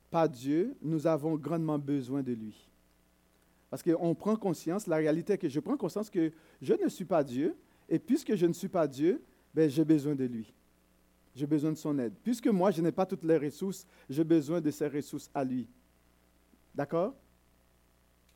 pas 0.10 0.30
Dieu, 0.30 0.78
nous 0.82 1.08
avons 1.08 1.36
grandement 1.36 1.78
besoin 1.78 2.24
de 2.24 2.32
lui. 2.32 2.70
Parce 3.74 3.82
qu'on 3.82 4.14
prend 4.14 4.36
conscience, 4.36 4.86
la 4.86 4.98
réalité 4.98 5.34
est 5.34 5.38
que 5.40 5.50
je 5.50 5.60
prends 5.60 5.76
conscience 5.76 6.08
que 6.08 6.32
je 6.62 6.76
ne 6.76 6.88
suis 6.88 7.06
pas 7.06 7.24
Dieu, 7.24 7.58
et 7.90 7.98
puisque 7.98 8.36
je 8.36 8.46
ne 8.46 8.54
suis 8.54 8.68
pas 8.68 8.88
Dieu, 8.88 9.20
ben, 9.52 9.68
j'ai 9.68 9.84
besoin 9.84 10.14
de 10.14 10.26
lui. 10.26 10.54
J'ai 11.36 11.48
besoin 11.48 11.72
de 11.72 11.78
son 11.78 11.98
aide. 11.98 12.14
Puisque 12.24 12.46
moi, 12.46 12.70
je 12.70 12.84
n'ai 12.84 12.92
pas 12.92 13.08
toutes 13.08 13.24
les 13.24 13.36
ressources, 13.36 13.88
j'ai 14.08 14.24
besoin 14.24 14.62
de 14.62 14.70
ses 14.70 14.88
ressources 14.88 15.28
à 15.34 15.44
lui. 15.44 15.68
D'accord? 16.76 17.16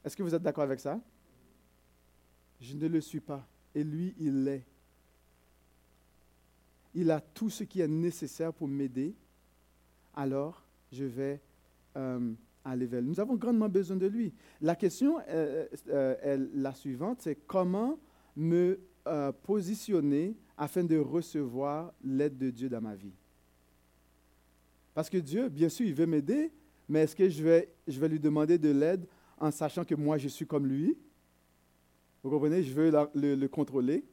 Est-ce 0.03 0.17
que 0.17 0.23
vous 0.23 0.33
êtes 0.33 0.41
d'accord 0.41 0.63
avec 0.63 0.79
ça? 0.79 0.99
Je 2.59 2.75
ne 2.75 2.87
le 2.87 2.99
suis 2.99 3.19
pas, 3.19 3.47
et 3.75 3.83
lui, 3.83 4.15
il 4.17 4.43
l'est 4.43 4.65
il 6.95 7.11
a 7.11 7.21
tout 7.21 7.51
ce 7.51 7.63
qui 7.63 7.81
est 7.81 7.87
nécessaire 7.87 8.51
pour 8.51 8.67
m'aider, 8.67 9.13
alors 10.15 10.63
je 10.91 11.03
vais 11.03 11.39
euh, 11.95 12.33
vers 12.65 13.01
lui. 13.01 13.09
Nous 13.09 13.19
avons 13.19 13.35
grandement 13.35 13.69
besoin 13.69 13.97
de 13.97 14.07
lui. 14.07 14.33
La 14.61 14.75
question 14.75 15.19
euh, 15.29 15.65
euh, 15.89 16.15
est 16.21 16.37
la 16.53 16.73
suivante, 16.73 17.21
c'est 17.21 17.35
comment 17.47 17.99
me 18.35 18.79
positionner 19.43 20.35
afin 20.57 20.83
de 20.83 20.97
recevoir 20.97 21.93
l'aide 22.03 22.37
de 22.37 22.49
Dieu 22.49 22.67
dans 22.67 22.81
ma 22.81 22.93
vie? 22.93 23.13
Parce 24.93 25.09
que 25.09 25.17
Dieu, 25.17 25.47
bien 25.47 25.69
sûr, 25.69 25.85
il 25.85 25.93
veut 25.93 26.05
m'aider, 26.05 26.51
mais 26.89 27.03
est-ce 27.03 27.15
que 27.15 27.29
je 27.29 27.41
vais, 27.41 27.69
je 27.87 27.97
vais 27.99 28.09
lui 28.09 28.19
demander 28.19 28.57
de 28.57 28.69
l'aide 28.69 29.07
en 29.39 29.49
sachant 29.49 29.85
que 29.85 29.95
moi, 29.95 30.17
je 30.17 30.27
suis 30.27 30.45
comme 30.45 30.67
lui? 30.67 30.97
Vous 32.21 32.29
comprenez? 32.29 32.63
Je 32.63 32.73
veux 32.73 32.91
le 33.15 33.47
contrôler. 33.47 34.03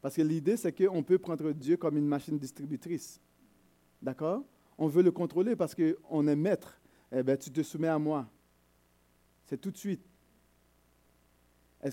Parce 0.00 0.16
que 0.16 0.22
l'idée, 0.22 0.56
c'est 0.56 0.72
qu'on 0.72 1.02
peut 1.02 1.18
prendre 1.18 1.52
Dieu 1.52 1.76
comme 1.76 1.96
une 1.96 2.06
machine 2.06 2.38
distributrice. 2.38 3.20
D'accord? 4.02 4.44
On 4.76 4.86
veut 4.86 5.02
le 5.02 5.10
contrôler 5.10 5.56
parce 5.56 5.74
qu'on 5.74 6.28
est 6.28 6.36
maître. 6.36 6.78
Eh 7.16 7.22
bien, 7.22 7.36
tu 7.36 7.50
te 7.50 7.62
soumets 7.62 7.88
à 7.88 7.98
moi. 7.98 8.28
C'est 9.46 9.60
tout 9.60 9.70
de 9.70 9.76
suite. 9.76 10.02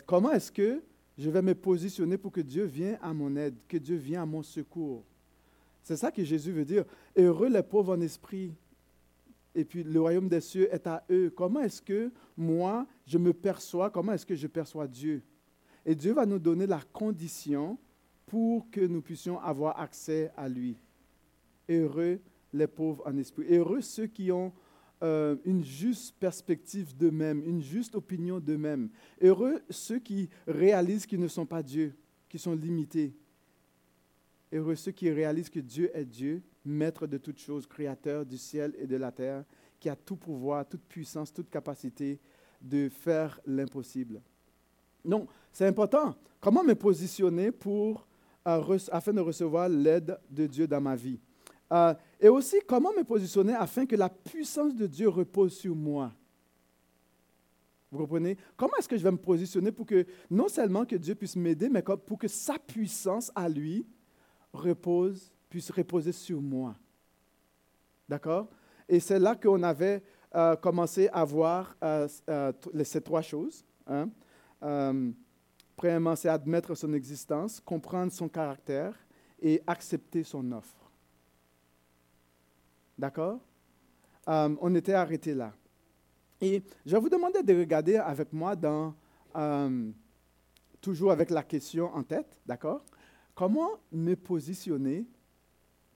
comment 0.05 0.31
est-ce 0.31 0.51
que 0.51 0.81
je 1.17 1.29
vais 1.29 1.41
me 1.41 1.53
positionner 1.53 2.17
pour 2.17 2.31
que 2.31 2.41
Dieu 2.41 2.63
vienne 2.63 2.97
à 3.01 3.13
mon 3.13 3.35
aide, 3.35 3.55
que 3.67 3.77
Dieu 3.77 3.97
vienne 3.97 4.21
à 4.21 4.25
mon 4.25 4.41
secours? 4.41 5.03
C'est 5.83 5.97
ça 5.97 6.11
que 6.11 6.23
Jésus 6.23 6.51
veut 6.51 6.65
dire. 6.65 6.85
Heureux 7.15 7.49
les 7.49 7.61
pauvres 7.61 7.95
en 7.95 8.01
esprit. 8.01 8.53
Et 9.53 9.65
puis 9.65 9.83
le 9.83 9.99
royaume 9.99 10.29
des 10.29 10.41
cieux 10.41 10.73
est 10.73 10.87
à 10.87 11.03
eux. 11.11 11.31
Comment 11.35 11.59
est-ce 11.59 11.81
que 11.81 12.11
moi, 12.37 12.87
je 13.05 13.17
me 13.17 13.33
perçois, 13.33 13.89
comment 13.89 14.13
est-ce 14.13 14.25
que 14.25 14.35
je 14.35 14.47
perçois 14.47 14.87
Dieu? 14.87 15.21
Et 15.85 15.93
Dieu 15.93 16.13
va 16.13 16.25
nous 16.25 16.39
donner 16.39 16.65
la 16.65 16.81
condition 16.93 17.77
pour 18.25 18.71
que 18.71 18.81
nous 18.81 19.01
puissions 19.01 19.39
avoir 19.39 19.79
accès 19.79 20.31
à 20.37 20.47
lui. 20.47 20.77
Heureux 21.69 22.19
les 22.53 22.67
pauvres 22.67 23.03
en 23.05 23.17
esprit. 23.17 23.45
Heureux 23.53 23.81
ceux 23.81 24.07
qui 24.07 24.31
ont 24.31 24.53
euh, 25.03 25.35
une 25.45 25.63
juste 25.63 26.15
perspective 26.19 26.95
d'eux-mêmes, 26.95 27.43
une 27.43 27.61
juste 27.61 27.95
opinion 27.95 28.39
d'eux-mêmes. 28.39 28.89
Heureux 29.21 29.61
ceux 29.69 29.99
qui 29.99 30.29
réalisent 30.47 31.05
qu'ils 31.05 31.19
ne 31.19 31.27
sont 31.27 31.45
pas 31.45 31.63
Dieu, 31.63 31.95
qui 32.29 32.37
sont 32.37 32.55
limités. 32.55 33.15
Heureux 34.53 34.75
ceux 34.75 34.91
qui 34.91 35.09
réalisent 35.09 35.49
que 35.49 35.59
Dieu 35.59 35.89
est 35.93 36.05
Dieu, 36.05 36.43
maître 36.65 37.07
de 37.07 37.17
toutes 37.17 37.39
choses, 37.39 37.65
créateur 37.65 38.25
du 38.25 38.37
ciel 38.37 38.75
et 38.77 38.85
de 38.85 38.95
la 38.95 39.11
terre, 39.11 39.43
qui 39.79 39.89
a 39.89 39.95
tout 39.95 40.15
pouvoir, 40.17 40.67
toute 40.67 40.83
puissance, 40.83 41.33
toute 41.33 41.49
capacité 41.49 42.19
de 42.61 42.87
faire 42.89 43.39
l'impossible. 43.45 44.21
Donc, 45.03 45.29
c'est 45.51 45.65
important. 45.65 46.15
Comment 46.39 46.63
me 46.63 46.75
positionner 46.75 47.51
pour 47.51 48.07
afin 48.45 49.13
de 49.13 49.19
recevoir 49.19 49.67
l'aide 49.67 50.17
de 50.29 50.45
Dieu 50.45 50.67
dans 50.67 50.81
ma 50.81 50.95
vie? 50.95 51.19
Euh, 51.71 51.93
et 52.19 52.27
aussi, 52.27 52.57
comment 52.67 52.91
me 52.93 53.03
positionner 53.03 53.53
afin 53.53 53.85
que 53.85 53.95
la 53.95 54.09
puissance 54.09 54.75
de 54.75 54.87
Dieu 54.87 55.07
repose 55.07 55.53
sur 55.53 55.75
moi? 55.75 56.11
Vous 57.89 57.99
comprenez? 57.99 58.37
Comment 58.55 58.73
est-ce 58.79 58.87
que 58.87 58.97
je 58.97 59.03
vais 59.03 59.11
me 59.11 59.17
positionner 59.17 59.71
pour 59.71 59.85
que 59.85 60.05
non 60.29 60.47
seulement 60.47 60.85
que 60.85 60.95
Dieu 60.95 61.15
puisse 61.15 61.35
m'aider, 61.35 61.69
mais 61.69 61.81
pour 61.81 62.17
que 62.17 62.27
sa 62.27 62.57
puissance 62.57 63.31
à 63.35 63.49
lui 63.49 63.85
repose, 64.53 65.31
puisse 65.49 65.71
reposer 65.71 66.11
sur 66.11 66.41
moi? 66.41 66.75
D'accord? 68.07 68.47
Et 68.87 68.99
c'est 68.99 69.19
là 69.19 69.35
qu'on 69.35 69.63
avait 69.63 70.03
euh, 70.35 70.55
commencé 70.55 71.09
à 71.11 71.23
voir 71.23 71.75
euh, 71.83 72.07
ces 72.83 73.01
trois 73.01 73.21
choses. 73.21 73.65
Hein? 73.87 74.09
Premièrement, 75.75 76.15
c'est 76.15 76.29
admettre 76.29 76.75
son 76.75 76.93
existence, 76.93 77.59
comprendre 77.59 78.11
son 78.11 78.29
caractère 78.29 78.95
et 79.41 79.61
accepter 79.65 80.23
son 80.23 80.51
offre. 80.51 80.80
D'accord? 83.01 83.39
Euh, 84.29 84.55
On 84.61 84.75
était 84.75 84.93
arrêté 84.93 85.33
là. 85.33 85.55
Et 86.39 86.61
je 86.85 86.95
vous 86.95 87.09
demander 87.09 87.41
de 87.41 87.57
regarder 87.57 87.95
avec 87.95 88.31
moi 88.31 88.55
dans, 88.55 88.93
euh, 89.35 89.89
toujours 90.79 91.11
avec 91.11 91.31
la 91.31 91.41
question 91.41 91.91
en 91.95 92.03
tête, 92.03 92.37
d'accord? 92.45 92.85
Comment 93.33 93.71
me 93.91 94.13
positionner 94.13 95.07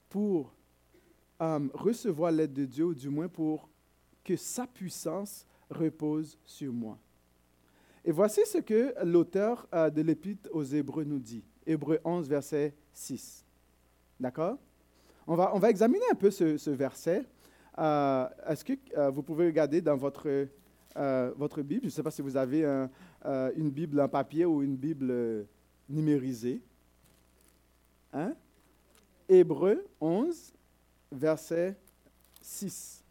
pour 0.10 0.52
euh, 1.44 1.68
recevoir 1.76 2.32
l'aide 2.32 2.54
de 2.54 2.66
Dieu, 2.66 2.86
ou 2.86 2.96
du 2.96 3.10
moins 3.10 3.28
pour 3.28 3.70
que 4.24 4.36
sa 4.36 4.66
puissance 4.66 5.46
repose 5.70 6.40
sur 6.44 6.74
moi? 6.74 6.98
Et 8.04 8.12
voici 8.12 8.42
ce 8.48 8.58
que 8.58 8.96
l'auteur 9.04 9.68
de 9.72 10.02
l'Épître 10.02 10.50
aux 10.52 10.64
Hébreux 10.64 11.04
nous 11.04 11.20
dit. 11.20 11.44
Hébreux 11.68 12.00
11, 12.04 12.28
verset 12.28 12.74
6. 12.94 13.46
D'accord? 14.20 14.58
On 15.28 15.36
va, 15.36 15.56
on 15.56 15.60
va 15.60 15.70
examiner 15.70 16.06
un 16.12 16.16
peu 16.16 16.32
ce, 16.32 16.70
verset. 16.70 17.24
Euh, 17.78 18.28
est-ce 18.48 18.64
que 18.64 18.74
euh, 18.98 19.10
vous 19.10 19.24
pouvez 19.24 19.46
regarder 19.48 19.82
dans 19.82 19.98
votre, 19.98 20.48
votre 21.36 21.62
Bible? 21.62 21.82
Je 21.82 21.88
ne 21.88 21.92
sais 21.92 22.04
pas 22.04 22.12
si 22.12 22.22
vous 22.22 22.38
avez 22.38 22.64
une 23.56 23.70
Bible 23.70 24.00
en 24.00 24.08
papier 24.08 24.46
ou 24.46 24.64
une 24.64 24.76
Bible 24.76 25.46
numérisée. 25.90 26.62
Hein? 28.14 28.34
Hébreux 29.28 29.86
11, 30.00 30.54
verset 31.12 31.76
6. 32.42 33.04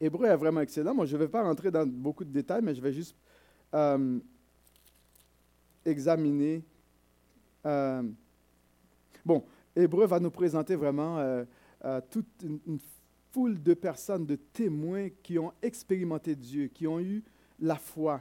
Hébreu 0.00 0.26
est 0.26 0.36
vraiment 0.36 0.60
excellent. 0.60 0.94
Moi, 0.94 1.06
je 1.06 1.16
ne 1.16 1.22
vais 1.22 1.28
pas 1.28 1.42
rentrer 1.42 1.70
dans 1.70 1.86
beaucoup 1.86 2.24
de 2.24 2.32
détails, 2.32 2.62
mais 2.62 2.74
je 2.74 2.80
vais 2.80 2.92
juste 2.92 3.14
euh, 3.74 4.18
examiner. 5.84 6.64
Euh, 9.22 9.24
bon, 9.24 9.44
Hébreu 9.74 10.06
va 10.06 10.20
nous 10.20 10.30
présenter 10.30 10.76
vraiment 10.76 11.18
euh, 11.18 11.44
toute 12.10 12.26
une, 12.42 12.78
foule 13.30 13.62
de 13.62 13.72
personnes, 13.72 14.26
de 14.26 14.36
témoins 14.36 15.08
qui 15.22 15.38
ont 15.38 15.54
expérimenté 15.62 16.36
Dieu, 16.36 16.66
qui 16.66 16.86
ont 16.86 17.00
eu 17.00 17.24
la 17.58 17.76
foi. 17.76 18.20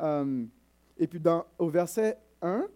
et 0.00 1.06
puis, 1.06 1.20
au 1.58 1.68
verset 1.68 2.16
1, 2.40 2.66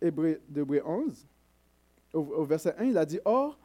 Hébreu, 0.00 0.40
d'Hébreu 0.48 0.80
11, 0.86 1.26
au, 2.12 2.20
au, 2.20 2.44
verset 2.44 2.76
1, 2.78 2.84
il 2.84 2.96
a 2.96 3.04
dit 3.04 3.18
Or, 3.24 3.58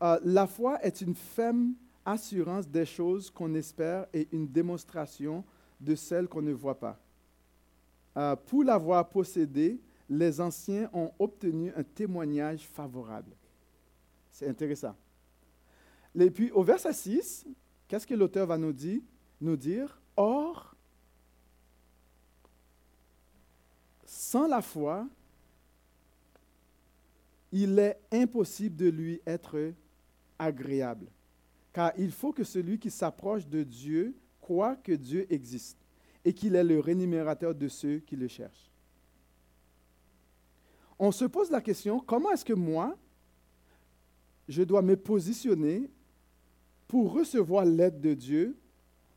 la 0.00 0.46
foi 0.46 0.80
est 0.84 1.00
une 1.00 1.16
ferme 1.16 1.74
assurance 2.04 2.68
des 2.68 2.86
choses 2.86 3.28
qu'on 3.28 3.52
espère 3.56 4.06
et 4.14 4.28
une 4.30 4.46
démonstration 4.46 5.42
de 5.80 5.96
celles 5.96 6.28
qu'on 6.28 6.42
ne 6.42 6.52
voit 6.52 6.78
pas. 6.78 6.96
Euh, 8.16 8.34
pour 8.34 8.64
l'avoir 8.64 9.08
possédé, 9.08 9.78
les 10.08 10.40
anciens 10.40 10.88
ont 10.92 11.12
obtenu 11.18 11.72
un 11.74 11.82
témoignage 11.82 12.66
favorable. 12.66 13.32
C'est 14.30 14.48
intéressant. 14.48 14.94
Et 16.18 16.30
puis 16.30 16.50
au 16.50 16.62
verset 16.62 16.92
6, 16.92 17.46
qu'est-ce 17.88 18.06
que 18.06 18.14
l'auteur 18.14 18.46
va 18.46 18.58
nous 18.58 18.72
dire, 18.72 20.00
Or, 20.16 20.74
sans 24.04 24.46
la 24.46 24.62
foi, 24.62 25.06
il 27.52 27.78
est 27.78 27.98
impossible 28.12 28.76
de 28.76 28.88
lui 28.88 29.20
être 29.26 29.72
agréable. 30.38 31.06
Car 31.72 31.92
il 31.98 32.10
faut 32.10 32.32
que 32.32 32.44
celui 32.44 32.78
qui 32.78 32.90
s'approche 32.90 33.46
de 33.46 33.62
Dieu 33.62 34.16
croit 34.40 34.76
que 34.76 34.92
Dieu 34.92 35.26
existe 35.30 35.78
et 36.24 36.32
qu'il 36.32 36.56
est 36.56 36.64
le 36.64 36.80
rémunérateur 36.80 37.54
de 37.54 37.68
ceux 37.68 37.98
qui 37.98 38.16
le 38.16 38.28
cherchent. 38.28 38.65
On 40.98 41.12
se 41.12 41.24
pose 41.24 41.50
la 41.50 41.60
question, 41.60 42.00
comment 42.00 42.30
est-ce 42.30 42.44
que 42.44 42.52
moi, 42.52 42.96
je 44.48 44.62
dois 44.62 44.82
me 44.82 44.96
positionner 44.96 45.90
pour 46.88 47.12
recevoir 47.12 47.64
l'aide 47.64 48.00
de 48.00 48.14
Dieu, 48.14 48.56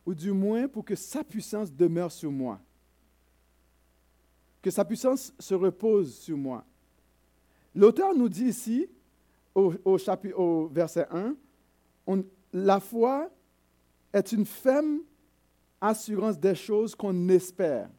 ou 0.06 0.14
du 0.14 0.32
moins 0.32 0.68
pour 0.68 0.84
que 0.84 0.96
sa 0.96 1.24
puissance 1.24 1.72
demeure 1.72 2.12
sur 2.12 2.32
moi, 2.32 2.60
que 4.62 4.72
sa 4.72 4.84
puissance 4.84 5.34
se 5.38 5.54
repose 5.54 6.16
sur 6.16 6.36
moi. 6.36 6.66
L'auteur 7.76 8.16
nous 8.16 8.28
dit 8.28 8.46
ici, 8.46 8.88
au, 9.54 9.98
chapitre, 9.98 10.38
au 10.40 10.68
verset 10.68 11.08
1, 11.12 11.36
la 12.54 12.80
foi 12.80 13.30
est 14.12 14.32
une 14.32 14.46
ferme 14.46 15.00
assurance 15.80 16.40
des 16.40 16.56
choses 16.56 16.96
qu'on 16.96 17.30
espère. 17.30 17.90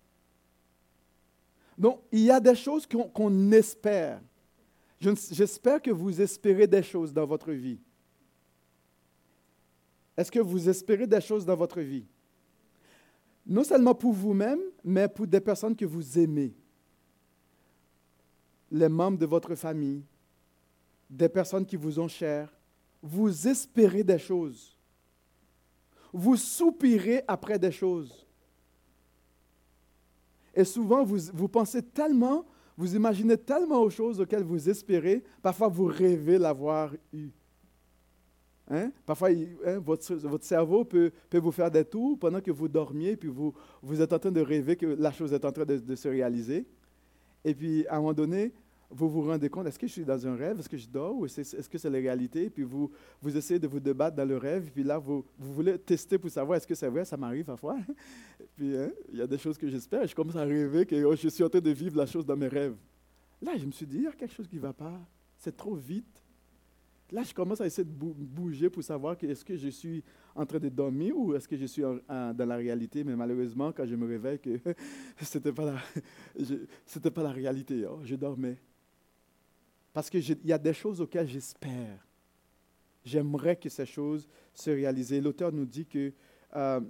Donc, 1.81 2.03
il 2.13 2.21
y 2.21 2.31
a 2.31 2.39
des 2.39 2.55
choses 2.55 2.87
qu'on 2.87 3.53
espère. 3.53 4.21
J'espère 5.01 5.81
que 5.81 5.91
vous 5.91 6.21
espérez 6.21 6.67
des 6.67 6.83
choses 6.83 7.11
dans 7.11 7.25
votre 7.25 7.53
vie. 7.53 7.81
Est-ce 10.15 10.31
que 10.31 10.41
vous 10.41 10.69
espérez 10.69 11.07
des 11.07 11.23
choses 11.23 11.47
dans 11.47 11.57
votre 11.57 11.81
vie? 11.81 12.05
Non 13.47 13.65
seulement 13.65 13.95
pour 13.95 14.13
vous-même, 14.13 14.61
mais 14.85 15.09
pour 15.09 15.27
des 15.27 15.41
personnes 15.41 15.75
que 15.75 15.87
vous 15.87 16.19
aimez. 16.19 16.53
Les 18.71 18.91
membres 18.91 19.17
de 19.17 19.25
votre 19.25 19.55
famille, 19.55 20.05
des 21.09 21.31
personnes 21.31 21.65
qui 21.65 21.77
vous 21.77 21.99
ont 21.99 22.09
chères. 22.09 22.53
Vous 23.01 23.49
espérez 23.49 24.05
des 24.05 24.19
choses. 24.19 24.77
Vous 26.13 26.37
soupirez 26.37 27.25
après 27.27 27.59
des 27.59 27.73
choses. 27.73 28.27
Et 30.55 30.65
souvent, 30.65 31.05
vous, 31.05 31.19
vous 31.33 31.49
pensez 31.49 31.83
tellement, 31.83 32.45
vous 32.77 32.95
imaginez 32.95 33.37
tellement 33.37 33.83
aux 33.83 33.91
choses 33.91 34.21
auxquelles 34.21 34.43
vous 34.43 34.69
espérez, 34.69 35.23
parfois 35.43 35.69
vous 35.69 35.87
rêvez 35.87 36.39
l'avoir 36.39 36.93
eu. 37.13 37.31
Hein? 38.69 38.93
Parfois, 39.05 39.31
hein, 39.31 39.79
votre, 39.79 40.15
votre, 40.15 40.45
cerveau 40.45 40.85
peut, 40.85 41.11
peut, 41.29 41.39
vous 41.39 41.51
faire 41.51 41.71
des 41.71 41.85
tours 41.85 42.19
pendant 42.19 42.41
que 42.41 42.51
vous 42.53 42.69
dormiez, 42.69 43.17
puis 43.17 43.29
vous, 43.29 43.53
vous 43.83 44.01
êtes 44.01 44.13
en 44.13 44.19
train 44.19 44.31
de 44.31 44.41
rêver 44.41 44.77
que 44.77 44.87
la 44.87 45.11
chose 45.11 45.33
est 45.33 45.45
en 45.45 45.51
train 45.51 45.65
de, 45.65 45.79
de 45.79 45.95
se 45.97 46.09
réaliser. 46.09 46.67
Et 47.45 47.55
puis, 47.55 47.87
à 47.89 47.97
un 47.97 47.99
moment 47.99 48.13
donné, 48.13 48.53
vous 48.91 49.09
vous 49.09 49.23
rendez 49.23 49.49
compte, 49.49 49.67
est-ce 49.67 49.79
que 49.79 49.87
je 49.87 49.93
suis 49.93 50.05
dans 50.05 50.27
un 50.27 50.35
rêve, 50.35 50.59
est-ce 50.59 50.69
que 50.69 50.77
je 50.77 50.89
dors, 50.89 51.17
ou 51.17 51.25
est-ce 51.25 51.69
que 51.69 51.79
c'est 51.79 51.91
la 51.91 51.99
réalité? 51.99 52.51
Puis 52.51 52.65
vous, 52.65 52.91
vous 53.23 53.37
essayez 53.37 53.61
de 53.61 53.69
vous 53.69 53.79
débattre 53.79 54.17
dans 54.17 54.25
le 54.25 54.37
rêve, 54.37 54.71
puis 54.73 54.83
là, 54.83 54.99
vous, 54.99 55.25
vous 55.39 55.55
voulez 55.55 55.79
tester 55.79 56.19
pour 56.19 56.31
savoir 56.31 56.57
est-ce 56.57 56.67
que 56.67 56.75
c'est 56.75 56.89
vrai, 56.89 57.05
ça 57.05 57.17
m'arrive 57.17 57.45
parfois. 57.45 57.79
puis 58.57 58.77
hein, 58.77 58.91
il 59.13 59.19
y 59.19 59.23
a 59.23 59.27
des 59.27 59.39
choses 59.39 59.57
que 59.57 59.69
j'espère, 59.69 60.07
je 60.07 60.15
commence 60.15 60.37
à 60.37 60.45
rêver 60.45 60.85
que 60.85 61.05
oh, 61.05 61.15
je 61.15 61.29
suis 61.29 61.45
en 61.45 61.49
train 61.49 61.61
de 61.61 61.71
vivre 61.71 61.97
la 61.97 62.07
chose 62.07 62.27
dans 62.27 62.37
mes 62.37 62.49
rêves. 62.49 62.77
Là, 63.41 63.57
je 63.57 63.65
me 63.65 63.71
suis 63.71 63.87
dit, 63.87 63.99
il 63.99 64.03
y 64.03 64.09
a 64.09 64.13
quelque 64.13 64.35
chose 64.35 64.49
qui 64.49 64.57
ne 64.57 64.61
va 64.61 64.73
pas, 64.73 65.01
c'est 65.39 65.57
trop 65.57 65.75
vite. 65.75 66.23
Là, 67.13 67.23
je 67.23 67.35
commence 67.35 67.61
à 67.61 67.67
essayer 67.67 67.85
de 67.85 67.93
bouger 67.93 68.71
pour 68.71 68.83
savoir 68.85 69.17
que 69.17 69.27
est-ce 69.27 69.45
que 69.45 69.57
je 69.57 69.69
suis 69.69 70.03
en 70.35 70.47
train 70.47 70.59
de 70.59 70.69
dormir 70.69 71.17
ou 71.17 71.35
est-ce 71.35 71.49
que 71.49 71.57
je 71.57 71.67
suis 71.67 71.83
dans 71.83 72.35
la 72.47 72.57
réalité? 72.57 73.03
Mais 73.03 73.17
malheureusement, 73.17 73.73
quand 73.73 73.85
je 73.85 73.97
me 73.97 74.07
réveille, 74.07 74.39
ce 75.21 75.39
n'était 75.39 75.53
pas, 75.53 75.65
la, 75.65 77.11
pas 77.11 77.23
la 77.23 77.33
réalité. 77.33 77.85
Oh, 77.87 78.01
je 78.05 78.15
dormais. 78.15 78.59
Parce 79.93 80.09
qu'il 80.09 80.39
y 80.45 80.53
a 80.53 80.59
des 80.59 80.73
choses 80.73 81.01
auxquelles 81.01 81.29
j'espère. 81.29 82.07
J'aimerais 83.05 83.57
que 83.57 83.69
ces 83.69 83.87
choses 83.87 84.29
se 84.55 84.71
réalisent. 84.71 85.13
L'auteur 85.13 85.53
nous 85.53 85.65
dit 85.65 85.87
que 85.87 86.13
euh, 86.57 86.81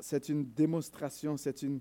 c'est 0.00 0.28
une 0.28 0.44
démonstration, 0.44 1.36
c'est 1.36 1.62
une, 1.62 1.80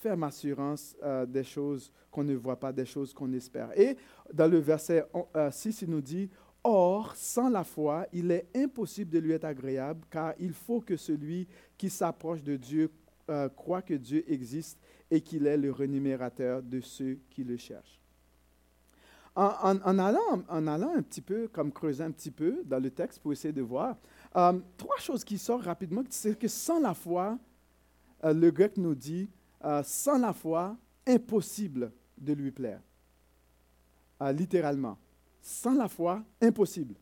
ferme 0.00 0.22
assurance 0.22 0.94
euh, 1.02 1.24
des 1.26 1.42
choses 1.42 1.90
qu'on 2.10 2.22
ne 2.22 2.34
voit 2.34 2.58
pas, 2.58 2.72
des 2.72 2.84
choses 2.84 3.12
qu'on 3.12 3.32
espère. 3.32 3.76
Et 3.78 3.96
dans 4.32 4.50
le 4.50 4.58
verset 4.58 5.04
6, 5.50 5.82
euh, 5.82 5.86
il 5.86 5.90
nous 5.90 6.00
dit, 6.00 6.30
Or, 6.62 7.14
sans 7.14 7.48
la 7.48 7.64
foi, 7.64 8.06
il 8.12 8.30
est 8.30 8.48
impossible 8.54 9.10
de 9.10 9.18
lui 9.18 9.32
être 9.32 9.44
agréable, 9.44 10.04
car 10.10 10.34
il 10.38 10.52
faut 10.52 10.80
que 10.80 10.96
celui 10.96 11.46
qui 11.78 11.88
s'approche 11.88 12.42
de 12.42 12.56
Dieu 12.56 12.90
croit 13.54 13.82
que 13.82 13.94
Dieu 13.94 14.24
existe 14.30 14.78
et 15.10 15.20
qu'il 15.20 15.46
est 15.46 15.56
le 15.56 15.70
rémunérateur 15.70 16.62
de 16.62 16.80
ceux 16.80 17.18
qui 17.30 17.44
le 17.44 17.56
cherchent. 17.56 18.00
En, 19.38 19.98
allant, 19.98 20.42
en 20.48 20.66
allant 20.66 20.94
un 20.96 21.02
petit 21.02 21.20
peu, 21.20 21.46
comme 21.48 21.70
creuser 21.70 22.02
un 22.02 22.10
petit 22.10 22.30
peu 22.30 22.62
dans 22.64 22.78
le 22.82 22.90
texte 22.90 23.18
pour 23.18 23.32
essayer 23.32 23.52
de 23.52 23.60
voir, 23.60 23.98
euh, 24.34 24.58
trois 24.78 24.96
choses 24.96 25.24
qui 25.24 25.36
sortent 25.36 25.66
rapidement, 25.66 26.02
c'est 26.08 26.38
que 26.38 26.48
sans 26.48 26.80
la 26.80 26.94
foi, 26.94 27.38
euh, 28.24 28.32
le 28.32 28.50
grec 28.50 28.78
nous 28.78 28.94
dit, 28.94 29.28
euh, 29.62 29.82
sans 29.82 30.16
la 30.16 30.32
foi, 30.32 30.74
impossible 31.06 31.92
de 32.16 32.32
lui 32.32 32.50
plaire. 32.50 32.80
littéralement. 34.32 34.96
Sans 35.42 35.74
la 35.74 35.88
foi, 35.88 36.22
impossible 36.40 36.94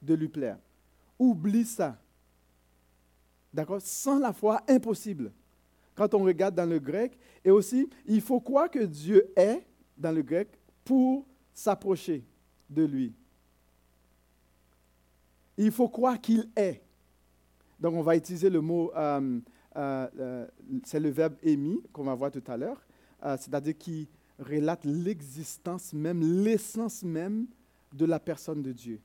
de 0.00 0.14
lui 0.14 0.28
plaire. 0.28 0.58
Oublie 1.18 1.66
ça. 1.66 1.98
D'accord? 3.52 3.82
Sans 3.82 4.18
la 4.18 4.32
foi, 4.32 4.62
impossible. 4.66 5.30
Quand 5.94 6.14
on 6.14 6.24
regarde 6.24 6.54
dans 6.54 6.68
le 6.68 6.78
grec, 6.78 7.18
et 7.44 7.50
aussi, 7.50 7.90
il 8.06 8.22
faut 8.22 8.40
croire 8.40 8.70
que 8.70 8.78
Dieu 8.78 9.30
est, 9.36 9.66
dans 9.98 10.12
le 10.12 10.22
grec, 10.22 10.48
pour 10.84 11.26
s'approcher 11.54 12.24
de 12.68 12.84
lui. 12.84 13.12
Il 15.56 15.70
faut 15.70 15.88
croire 15.88 16.20
qu'il 16.20 16.48
est. 16.56 16.82
Donc 17.78 17.94
on 17.94 18.02
va 18.02 18.16
utiliser 18.16 18.48
le 18.48 18.60
mot, 18.60 18.92
euh, 18.96 19.40
euh, 19.76 20.08
euh, 20.18 20.46
c'est 20.84 21.00
le 21.00 21.10
verbe 21.10 21.34
émis 21.42 21.82
qu'on 21.92 22.04
va 22.04 22.14
voir 22.14 22.30
tout 22.30 22.42
à 22.46 22.56
l'heure, 22.56 22.80
c'est-à-dire 23.20 23.76
qui 23.76 24.08
relate 24.38 24.84
l'existence 24.84 25.92
même, 25.92 26.20
l'essence 26.42 27.02
même 27.02 27.46
de 27.92 28.04
la 28.04 28.18
personne 28.18 28.62
de 28.62 28.72
Dieu. 28.72 29.00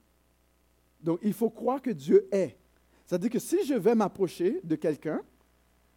Donc 1.02 1.20
il 1.24 1.34
faut 1.34 1.50
croire 1.50 1.82
que 1.82 1.92
Dieu 1.92 2.28
est. 2.32 2.58
C'est-à-dire 3.06 3.30
que 3.30 3.40
si 3.40 3.66
je 3.66 3.74
vais 3.74 3.96
m'approcher 3.96 4.60
de 4.64 4.76
quelqu'un, 4.76 5.22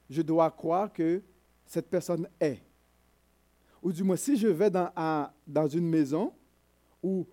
je 0.09 0.23
dois 0.23 0.51
croire 0.51 0.93
que 0.93 1.23
cette 1.66 1.88
personne 1.88 2.29
est 2.40 2.62
ou 3.83 3.93
du 3.93 4.03
moins 4.03 4.16
si 4.16 4.37
je 4.37 4.49
vais 4.49 4.71
dans, 4.71 5.69
une 5.69 5.88
maison 5.88 6.33
où 7.03 7.27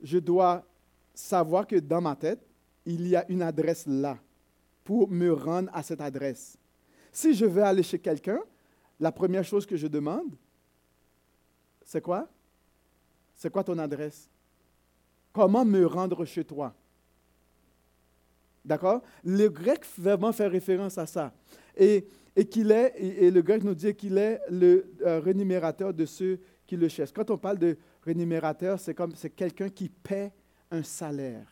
je 0.00 0.18
dois 0.18 0.64
savoir 1.14 1.66
que 1.66 1.76
dans 1.76 2.00
ma 2.00 2.14
tête, 2.14 2.40
il 2.84 3.06
y 3.06 3.16
a 3.16 3.28
une 3.28 3.42
adresse 3.42 3.86
là 3.86 4.18
pour 4.84 5.10
me 5.10 5.32
rendre 5.32 5.70
à 5.74 5.82
cette 5.82 6.00
adresse. 6.00 6.56
Si 7.12 7.34
je 7.34 7.44
vais 7.44 7.62
aller 7.62 7.82
chez 7.82 7.98
quelqu'un, 7.98 8.40
la 9.00 9.12
première 9.12 9.44
chose 9.44 9.66
que 9.66 9.76
je 9.76 9.86
demande, 9.86 10.34
c'est 11.84 12.00
quoi? 12.00 12.28
C'est 13.34 13.50
quoi 13.50 13.64
ton 13.64 13.78
adresse? 13.78 14.28
Comment 15.32 15.64
me 15.64 15.84
rendre 15.86 16.24
chez 16.24 16.44
toi? 16.44 16.74
D'accord? 18.64 19.02
Le 19.24 19.48
grec 19.48 19.84
vraiment 19.96 20.32
fait 20.32 20.46
référence 20.46 20.98
à 20.98 21.06
ça. 21.06 21.32
Et 21.76 22.06
et 22.38 22.44
qu'il 22.44 22.70
est, 22.70 22.94
et, 22.96 23.32
le 23.32 23.42
grec 23.42 23.64
nous 23.64 23.74
dit 23.74 23.92
qu'il 23.96 24.16
est 24.16 24.40
le 24.48 24.92
euh, 25.04 25.18
rémunérateur 25.18 25.92
de 25.92 26.06
ceux 26.06 26.38
qui 26.68 26.76
le 26.76 26.86
cherchent. 26.86 27.12
Quand 27.12 27.32
on 27.32 27.36
parle 27.36 27.58
de 27.58 27.76
rémunérateur, 28.02 28.78
c'est 28.78 28.94
comme 28.94 29.12
c'est 29.16 29.30
quelqu'un 29.30 29.68
qui 29.68 29.88
paie 29.88 30.32
un 30.70 30.84
salaire 30.84 31.48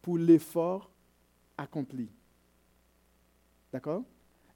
pour 0.00 0.16
l'effort 0.16 0.90
accompli. 1.58 2.08
D'accord? 3.70 4.02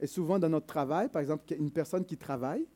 Et 0.00 0.06
souvent 0.06 0.38
dans 0.38 0.48
notre 0.48 0.68
travail, 0.68 1.10
par 1.10 1.20
exemple, 1.20 1.52
une 1.52 1.70
personne 1.70 2.06
qui 2.06 2.16
travaille, 2.16 2.66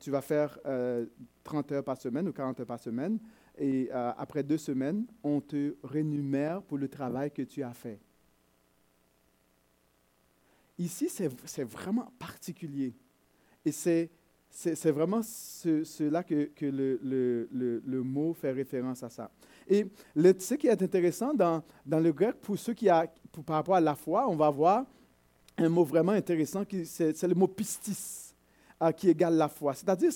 tu 0.00 0.10
vas 0.10 0.20
faire 0.20 0.58
30 0.58 0.62
euh, 0.66 1.74
heures 1.76 1.84
par 1.84 1.96
semaine 1.96 2.28
ou 2.28 2.32
40 2.34 2.60
heures 2.60 2.66
par 2.66 2.78
semaine, 2.78 3.18
et 3.56 3.88
euh, 3.90 4.12
après 4.18 4.42
deux 4.42 4.58
semaines, 4.58 5.06
on 5.22 5.40
te 5.40 5.76
rémunère 5.82 6.60
pour 6.60 6.76
le 6.76 6.88
travail 6.88 7.30
que 7.30 7.40
tu 7.40 7.62
as 7.62 7.72
fait. 7.72 8.00
Ici, 10.82 11.08
c'est 11.08 11.64
vraiment 11.64 12.12
particulier. 12.18 12.92
Et 13.64 13.70
c'est 13.70 14.10
vraiment 14.90 15.22
cela 15.22 16.24
que, 16.24 16.50
le, 16.60 16.98
le, 17.02 17.82
le, 17.84 18.02
mot 18.02 18.34
fait 18.34 18.50
référence 18.50 19.02
à 19.04 19.08
ça. 19.08 19.30
Et 19.68 19.86
ce 20.16 20.54
qui 20.54 20.66
est 20.66 20.82
intéressant 20.82 21.34
dans, 21.34 21.62
dans 21.86 22.00
le 22.00 22.12
grec, 22.12 22.36
pour 22.40 22.58
ceux 22.58 22.74
qui 22.74 22.88
a, 22.88 23.06
par 23.46 23.56
rapport 23.56 23.76
à 23.76 23.80
la 23.80 23.94
foi, 23.94 24.28
on 24.28 24.34
va 24.34 24.50
voir 24.50 24.84
un 25.56 25.68
mot 25.68 25.84
vraiment 25.84 26.12
intéressant, 26.12 26.64
c'est 26.84 27.22
le 27.22 27.34
mot 27.34 27.46
pistis, 27.46 28.34
qui 28.96 29.08
égale 29.08 29.36
la 29.36 29.48
foi. 29.48 29.74
C'est-à-dire, 29.74 30.10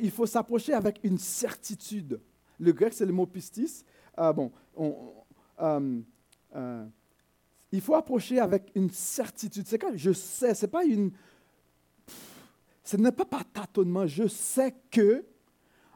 il 0.00 0.10
faut 0.10 0.26
s'approcher 0.26 0.72
avec 0.72 1.00
une 1.02 1.18
certitude. 1.18 2.18
Le 2.58 2.72
grec, 2.72 2.94
c'est 2.94 3.06
le 3.06 3.12
mot 3.12 3.26
pistis. 3.26 3.84
Euh, 4.18 4.32
bon, 4.32 4.50
on, 4.74 5.12
euh, 5.60 6.00
euh, 6.56 6.86
il 7.72 7.80
faut 7.80 7.94
approcher 7.94 8.38
avec 8.38 8.70
une 8.74 8.90
certitude. 8.90 9.66
C'est 9.66 9.78
quand 9.78 9.92
je 9.94 10.12
sais, 10.12 10.54
c'est 10.54 10.68
pas 10.68 10.84
une. 10.84 11.12
Ce 12.82 12.96
n'est 12.96 13.12
pas 13.12 13.24
par 13.24 13.44
tâtonnement. 13.44 14.06
Je 14.06 14.26
sais 14.26 14.74
que, 14.90 15.24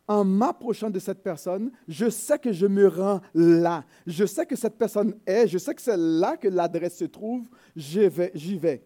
en 0.07 0.25
m'approchant 0.25 0.91
de 0.91 0.99
cette 0.99 1.23
personne, 1.23 1.73
je 1.89 2.09
sais 2.09 2.39
que 2.39 2.53
je 2.53 2.67
me 2.67 2.87
rends 2.87 3.21
là. 3.35 3.85
Je 4.07 4.25
sais 4.25 4.47
que 4.47 4.55
cette 4.55 4.77
personne 4.77 5.15
est. 5.27 5.49
Je 5.49 5.59
sais 5.59 5.75
que 5.75 5.83
c'est 5.83 5.97
là 5.97 6.37
que 6.37 6.49
l'adresse 6.49 6.99
se 6.99 7.07
trouve. 7.07 7.49
J'y 7.75 8.09
vais. 8.09 8.31
J'y 8.35 8.59
vais. 8.59 8.83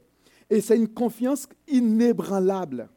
Et 0.48 0.60
c'est 0.62 0.76
une 0.76 0.88
confiance 0.88 1.46
inébranlable 1.66 2.88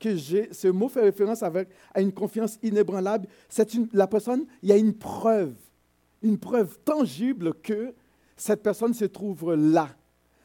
que 0.00 0.16
j'ai. 0.16 0.48
Ce 0.52 0.68
mot 0.68 0.88
fait 0.88 1.02
référence 1.02 1.42
à 1.42 2.00
une 2.00 2.12
confiance 2.12 2.58
inébranlable. 2.62 3.28
C'est 3.50 3.74
une, 3.74 3.88
la 3.92 4.06
personne, 4.06 4.46
il 4.62 4.70
y 4.70 4.72
a 4.72 4.76
une 4.76 4.94
preuve, 4.94 5.54
une 6.22 6.38
preuve 6.38 6.78
tangible 6.84 7.54
que 7.54 7.92
cette 8.36 8.62
personne 8.62 8.94
se 8.94 9.04
trouve 9.04 9.54
là. 9.54 9.88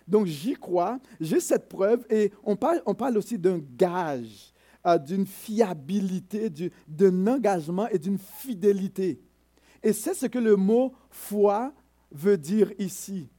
Donc 0.07 0.25
j'y 0.25 0.53
crois, 0.53 0.99
j'ai 1.21 1.39
cette 1.39 1.69
preuve 1.69 2.05
et 2.09 2.31
on 2.43 2.55
parle, 2.55 3.17
aussi 3.17 3.37
d'un 3.37 3.59
gage, 3.59 4.53
euh, 4.85 4.97
d'une 4.97 5.25
fiabilité, 5.25 6.49
d'un 6.87 7.27
engagement 7.27 7.87
et 7.89 7.99
d'une 7.99 8.17
fidélité. 8.17 9.21
Et 9.83 9.93
c'est 9.93 10.15
ce 10.15 10.25
que 10.25 10.39
le 10.39 10.55
mot 10.55 10.93
foi 11.11 11.71
veut 12.11 12.37
dire 12.37 12.71
ici. 12.79 13.29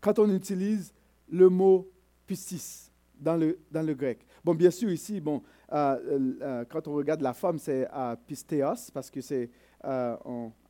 Quand 0.00 0.18
on 0.18 0.28
utilise 0.34 0.92
le 1.28 1.48
mot 1.48 1.88
pistis 2.26 2.90
dans 3.18 3.36
le, 3.36 3.58
dans 3.70 3.82
le 3.82 3.94
grec. 3.94 4.26
Bon, 4.44 4.54
bien 4.54 4.70
sûr, 4.70 4.90
ici, 4.90 5.20
bon, 5.20 5.42
euh, 5.72 6.36
euh, 6.40 6.64
quand 6.68 6.86
on 6.88 6.94
regarde 6.94 7.20
la 7.20 7.32
forme, 7.32 7.58
c'est 7.58 7.86
pistéos, 8.26 8.90
parce 8.92 9.10
que 9.10 9.20
c'est 9.20 9.50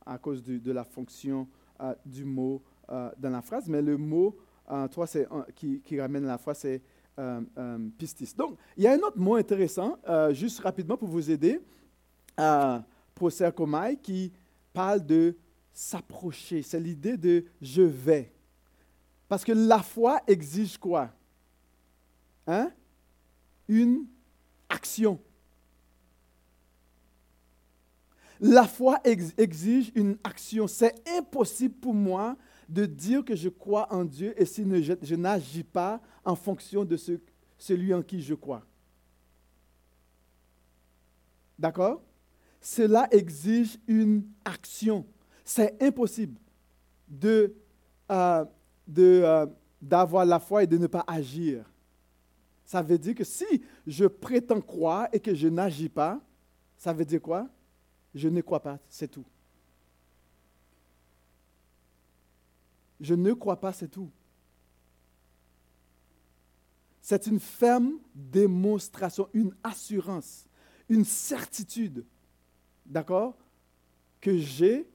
à 0.09 0.17
cause 0.17 0.43
de 0.43 0.71
la 0.71 0.83
fonction 0.83 1.47
euh, 1.81 1.93
du 2.05 2.25
mot 2.25 2.61
euh, 2.89 3.11
dans 3.17 3.29
la 3.29 3.41
phrase, 3.41 3.69
mais 3.69 3.81
le 3.81 3.95
mot 3.95 4.35
euh, 4.71 4.87
toi, 4.87 5.05
qui, 5.55 5.81
qui, 5.81 6.01
ramène 6.01 6.25
la 6.25 6.37
phrase, 6.37 6.59
c'est 6.59 6.81
pistis. 7.97 8.33
Donc, 8.33 8.57
il 8.77 8.83
y 8.83 8.87
a 8.87 8.93
un 8.93 8.99
autre 8.99 9.19
mot 9.19 9.35
intéressant, 9.35 9.97
juste 10.31 10.61
rapidement 10.61 10.95
pour 10.95 11.09
vous 11.09 11.29
aider, 11.29 11.59
proserkomai, 13.13 13.97
qui 13.97 14.31
parle 14.71 15.05
de 15.05 15.35
s'approcher. 15.73 16.61
C'est 16.61 16.79
l'idée 16.79 17.17
de 17.17 17.43
je 17.61 17.81
vais. 17.81 18.31
Parce 19.27 19.43
que 19.43 19.51
la 19.51 19.79
foi 19.79 20.21
exige 20.27 20.77
quoi? 20.77 21.09
Hein? 22.47 22.71
Une 23.67 24.05
action. 24.69 25.19
La 28.39 28.63
foi 28.65 29.01
exige 29.03 29.91
une 29.95 30.17
action. 30.23 30.67
C'est 30.67 30.95
impossible 31.17 31.75
pour 31.75 31.93
moi 31.93 32.37
de 32.69 32.85
dire 32.85 33.25
que 33.25 33.35
je 33.35 33.49
crois 33.49 33.91
en 33.91 34.05
Dieu 34.05 34.33
et 34.39 34.45
si 34.45 34.63
je, 34.83 35.15
n'agis 35.15 35.63
pas 35.63 36.01
en 36.23 36.35
fonction 36.35 36.85
de 36.85 36.95
ce, 36.95 37.19
celui 37.57 37.93
en 37.93 38.01
qui 38.01 38.21
je 38.21 38.35
crois. 38.35 38.63
D'accord? 41.57 42.01
Cela 42.61 43.07
exige 43.11 43.77
une 43.87 44.23
action. 44.45 45.05
C'est 45.43 45.81
impossible 45.81 46.39
de, 47.07 47.53
euh, 48.11 48.45
euh, 48.97 49.47
d'avoir 49.81 50.25
la 50.25 50.39
foi 50.39 50.63
et 50.63 50.67
de 50.67 50.77
ne 50.77 50.87
pas 50.87 51.03
agir. 51.07 51.65
Ça 52.63 52.81
veut 52.81 52.99
dire 52.99 53.15
que 53.15 53.23
si 53.23 53.63
je 53.87 54.05
prétends 54.05 54.61
croire 54.61 55.09
et 55.11 55.19
que 55.19 55.33
je 55.33 55.47
n'agis 55.47 55.89
pas, 55.89 56.21
ça 56.77 56.93
veut 56.93 57.03
dire 57.03 57.21
quoi? 57.21 57.49
Je 58.13 58.27
ne 58.29 58.41
crois 58.41 58.61
pas, 58.61 58.79
c'est 58.89 59.09
tout. 59.09 59.25
Je 62.99 63.13
ne 63.13 63.33
crois 63.33 63.59
pas, 63.59 63.71
c'est 63.71 63.87
tout. 63.87 64.09
C'est 67.01 67.27
une 67.27 67.39
ferme 67.39 67.93
démonstration, 68.13 69.29
une 69.33 69.55
assurance, 69.63 70.45
une 70.89 71.05
certitude, 71.05 72.05
d'accord, 72.85 73.37
que 74.21 74.37
j'ai, 74.37 74.87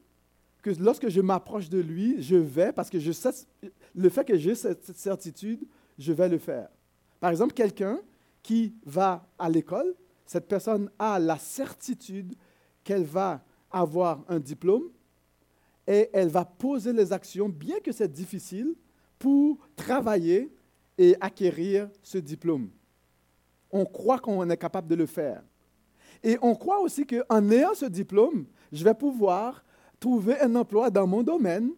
que 0.63 0.71
lorsque 0.79 1.09
je 1.09 1.21
m'approche 1.21 1.69
de 1.69 1.79
lui, 1.79 2.23
je 2.23 2.37
vais, 2.37 2.73
parce 2.73 2.91
que 2.91 2.99
je 2.99 3.11
sais, 3.11 3.31
le 3.95 4.09
fait 4.09 4.25
que 4.25 4.37
j'ai 4.37 4.55
cette 4.55 4.97
certitude, 4.97 5.67
je 5.99 6.13
vais 6.13 6.29
le 6.29 6.39
faire. 6.39 6.69
Par 7.21 7.31
exemple, 7.31 7.55
quelqu'un 7.55 8.01
qui 8.43 8.75
va 8.85 9.27
à 9.39 9.49
l'école, 9.49 9.95
cette 10.27 10.47
personne 10.47 10.91
a 10.99 11.19
la 11.19 11.39
certitude 11.39 12.35
qu'elle 12.85 13.05
va 13.05 13.43
avoir 13.71 14.23
un 14.29 14.39
diplôme 14.39 14.91
et 15.87 16.09
elle 16.13 16.29
va 16.29 16.45
poser 16.45 16.93
les 16.93 17.13
actions, 17.13 17.49
bien 17.49 17.81
que 17.81 17.93
c'est 17.93 18.11
difficile, 18.11 18.75
pour 19.19 19.59
travailler 19.75 20.53
et 20.97 21.17
acquérir 21.21 21.89
ce 22.03 22.19
diplôme. 22.19 22.71
On 23.71 23.85
croit 23.85 24.19
qu'on 24.19 24.49
est 24.49 24.57
capable 24.57 24.89
de 24.89 24.95
le 24.95 25.07
faire. 25.07 25.43
Et 26.23 26.39
on 26.41 26.55
croit 26.55 26.81
aussi 26.81 27.07
qu'en 27.07 27.51
ayant 27.51 27.75
ce 27.75 27.87
diplôme, 27.87 28.47
je 28.73 28.85
vais 28.85 28.95
pouvoir 28.95 29.65
trouver 29.99 30.39
un 30.41 30.55
emploi 30.55 30.91
dans 30.91 31.07
mon 31.07 31.23
domaine 31.23 31.71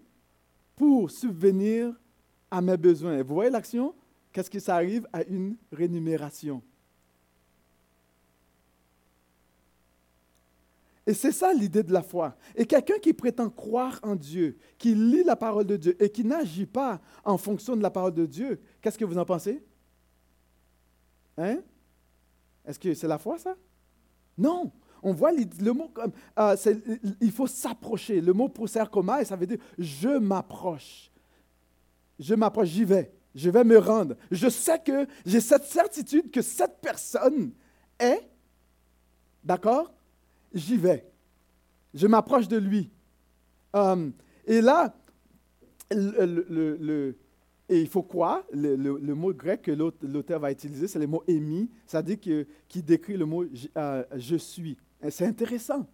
pour 0.74 1.10
subvenir 1.10 1.94
à 2.50 2.60
mes 2.60 2.76
besoins. 2.76 3.22
vous 3.22 3.34
voyez 3.34 3.50
l'action? 3.50 3.94
Qu'est-ce 4.32 4.50
qui 4.50 4.60
s'arrive 4.60 5.08
à 5.12 5.22
une 5.24 5.56
rémunération? 5.72 6.62
Et 11.06 11.14
c'est 11.14 11.32
ça 11.32 11.52
l'idée 11.52 11.84
de 11.84 11.92
la 11.92 12.02
foi. 12.02 12.36
Et 12.56 12.66
quelqu'un 12.66 12.98
qui 12.98 13.12
prétend 13.12 13.48
croire 13.48 14.00
en 14.02 14.16
Dieu, 14.16 14.58
qui 14.76 14.94
lit 14.94 15.22
la 15.22 15.36
parole 15.36 15.64
de 15.64 15.76
Dieu 15.76 16.02
et 16.02 16.10
qui 16.10 16.24
n'agit 16.24 16.66
pas 16.66 17.00
en 17.24 17.38
fonction 17.38 17.76
de 17.76 17.82
la 17.82 17.90
parole 17.90 18.14
de 18.14 18.26
Dieu, 18.26 18.60
qu'est-ce 18.80 18.98
que 18.98 19.04
vous 19.04 19.16
en 19.16 19.24
pensez? 19.24 19.64
Hein? 21.38 21.58
Est-ce 22.64 22.78
que 22.78 22.92
c'est 22.94 23.06
la 23.06 23.18
foi, 23.18 23.38
ça? 23.38 23.54
Non. 24.36 24.72
On 25.02 25.12
voit 25.12 25.30
le 25.30 25.72
mot 25.72 25.88
comme. 25.94 26.10
Euh, 26.38 26.56
il 27.20 27.30
faut 27.30 27.46
s'approcher. 27.46 28.20
Le 28.20 28.32
mot 28.32 28.52
et 29.20 29.24
ça 29.24 29.36
veut 29.36 29.46
dire 29.46 29.58
je 29.78 30.18
m'approche. 30.18 31.12
Je 32.18 32.34
m'approche, 32.34 32.68
j'y 32.68 32.84
vais. 32.84 33.12
Je 33.34 33.50
vais 33.50 33.62
me 33.62 33.78
rendre. 33.78 34.16
Je 34.32 34.48
sais 34.48 34.80
que 34.80 35.06
j'ai 35.24 35.40
cette 35.40 35.64
certitude 35.64 36.30
que 36.32 36.42
cette 36.42 36.80
personne 36.80 37.52
est, 38.00 38.28
d'accord, 39.44 39.92
j'y 40.56 40.76
vais. 40.76 41.10
Je 41.94 42.06
m'approche 42.06 42.48
de 42.48 42.56
lui. 42.56 42.90
Euh, 43.74 44.10
et 44.46 44.60
là, 44.60 44.94
et 47.68 47.80
il 47.80 47.88
faut 47.88 48.02
quoi 48.02 48.44
le, 48.52 49.14
mot 49.14 49.32
grec 49.32 49.62
que 49.62 49.70
l'auteur 49.70 50.40
va 50.40 50.50
utiliser, 50.50 50.88
c'est 50.88 50.98
le 50.98 51.06
mot 51.06 51.22
émis, 51.26 51.70
c'est-à-dire 51.86 52.20
que, 52.20 52.46
qui 52.68 52.82
décrit 52.82 53.16
le 53.16 53.26
mot 53.26 53.44
euh, 53.76 54.04
je 54.16 54.36
suis. 54.36 54.76
C'est 55.10 55.26
intéressant. 55.26 55.86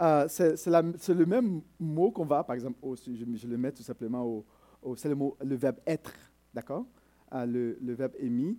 Euh, 0.00 0.26
c'est 0.28 0.66
le 0.66 1.26
même 1.26 1.62
mot 1.78 2.10
qu'on 2.10 2.24
va, 2.24 2.44
par 2.44 2.54
exemple, 2.54 2.78
je, 3.06 3.46
le 3.46 3.56
mets 3.56 3.72
tout 3.72 3.82
simplement 3.82 4.44
au, 4.82 4.96
c'est 4.96 5.08
le, 5.08 5.16
le 5.44 5.56
verbe 5.56 5.78
être, 5.86 6.12
d'accord? 6.52 6.86
Le, 7.32 7.76
verbe 7.94 8.12
émis, 8.18 8.58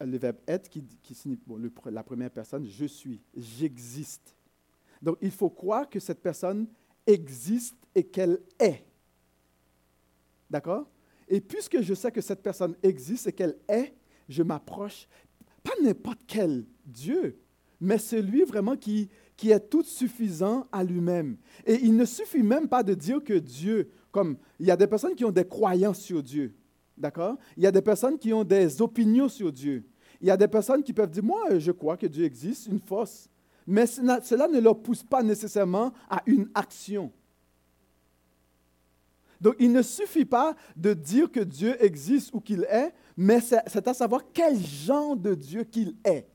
le 0.00 0.18
verbe 0.18 0.36
être 0.46 0.68
qui, 0.68 1.14
signifie, 1.14 1.42
la 1.90 2.02
première 2.02 2.30
personne, 2.30 2.66
je 2.66 2.84
suis, 2.84 3.20
j'existe. 3.36 4.36
Donc, 5.02 5.18
il 5.20 5.32
faut 5.32 5.50
croire 5.50 5.90
que 5.90 5.98
cette 5.98 6.22
personne 6.22 6.68
existe 7.06 7.76
et 7.94 8.04
qu'elle 8.04 8.38
est. 8.58 8.86
D'accord? 10.48 10.88
Et 11.28 11.40
puisque 11.40 11.80
je 11.80 11.94
sais 11.94 12.12
que 12.12 12.20
cette 12.20 12.42
personne 12.42 12.76
existe 12.82 13.26
et 13.26 13.32
qu'elle 13.32 13.58
est, 13.68 13.94
je 14.28 14.42
m'approche, 14.42 15.08
pas 15.62 15.72
n'importe 15.82 16.20
quel 16.26 16.64
Dieu, 16.84 17.38
mais 17.80 17.98
celui 17.98 18.44
vraiment 18.44 18.76
qui, 18.76 19.08
qui 19.36 19.50
est 19.50 19.68
tout 19.68 19.82
suffisant 19.82 20.68
à 20.70 20.84
lui-même. 20.84 21.36
Et 21.66 21.74
il 21.82 21.96
ne 21.96 22.04
suffit 22.04 22.42
même 22.42 22.68
pas 22.68 22.82
de 22.82 22.94
dire 22.94 23.22
que 23.24 23.34
Dieu, 23.34 23.90
comme 24.10 24.36
il 24.60 24.66
y 24.66 24.70
a 24.70 24.76
des 24.76 24.86
personnes 24.86 25.14
qui 25.14 25.24
ont 25.24 25.32
des 25.32 25.46
croyances 25.46 26.00
sur 26.00 26.22
Dieu, 26.22 26.54
d'accord? 26.96 27.36
Il 27.56 27.62
y 27.64 27.66
a 27.66 27.72
des 27.72 27.82
personnes 27.82 28.18
qui 28.18 28.32
ont 28.32 28.44
des 28.44 28.80
opinions 28.80 29.28
sur 29.28 29.50
Dieu. 29.50 29.84
Il 30.20 30.28
y 30.28 30.30
a 30.30 30.36
des 30.36 30.48
personnes 30.48 30.82
qui 30.82 30.92
peuvent 30.92 31.10
dire, 31.10 31.24
moi, 31.24 31.58
je 31.58 31.72
crois 31.72 31.96
que 31.96 32.06
Dieu 32.06 32.24
existe, 32.24 32.66
une 32.66 32.78
force 32.78 33.28
mais 33.66 33.86
cela 33.86 34.48
ne 34.48 34.60
leur 34.60 34.78
pousse 34.78 35.02
pas 35.02 35.22
nécessairement 35.22 35.92
à 36.08 36.22
une 36.26 36.48
action. 36.54 37.12
Donc, 39.40 39.56
il 39.58 39.72
ne 39.72 39.82
suffit 39.82 40.24
pas 40.24 40.54
de 40.76 40.94
dire 40.94 41.30
que 41.30 41.40
Dieu 41.40 41.76
existe 41.84 42.32
ou 42.32 42.40
qu'il 42.40 42.62
est, 42.70 42.92
mais 43.16 43.40
c'est 43.40 43.88
à 43.88 43.94
savoir 43.94 44.22
quel 44.32 44.56
genre 44.56 45.16
de 45.16 45.34
Dieu 45.34 45.64
qu'il 45.64 45.96
est. 46.04 46.28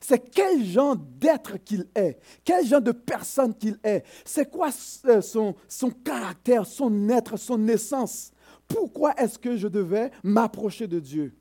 C'est 0.00 0.30
quel 0.30 0.64
genre 0.64 0.96
d'être 0.96 1.56
qu'il 1.64 1.88
est, 1.94 2.18
quel 2.44 2.64
genre 2.66 2.82
de 2.82 2.92
personne 2.92 3.54
qu'il 3.54 3.78
est. 3.82 4.04
C'est 4.24 4.50
quoi 4.50 4.68
euh, 5.06 5.22
son, 5.22 5.54
son 5.66 5.90
caractère, 5.90 6.66
son 6.66 7.08
être, 7.08 7.36
son 7.36 7.66
essence. 7.68 8.30
Pourquoi 8.68 9.14
est-ce 9.16 9.38
que 9.38 9.56
je 9.56 9.66
devais 9.66 10.10
m'approcher 10.22 10.86
de 10.86 11.00
Dieu? 11.00 11.34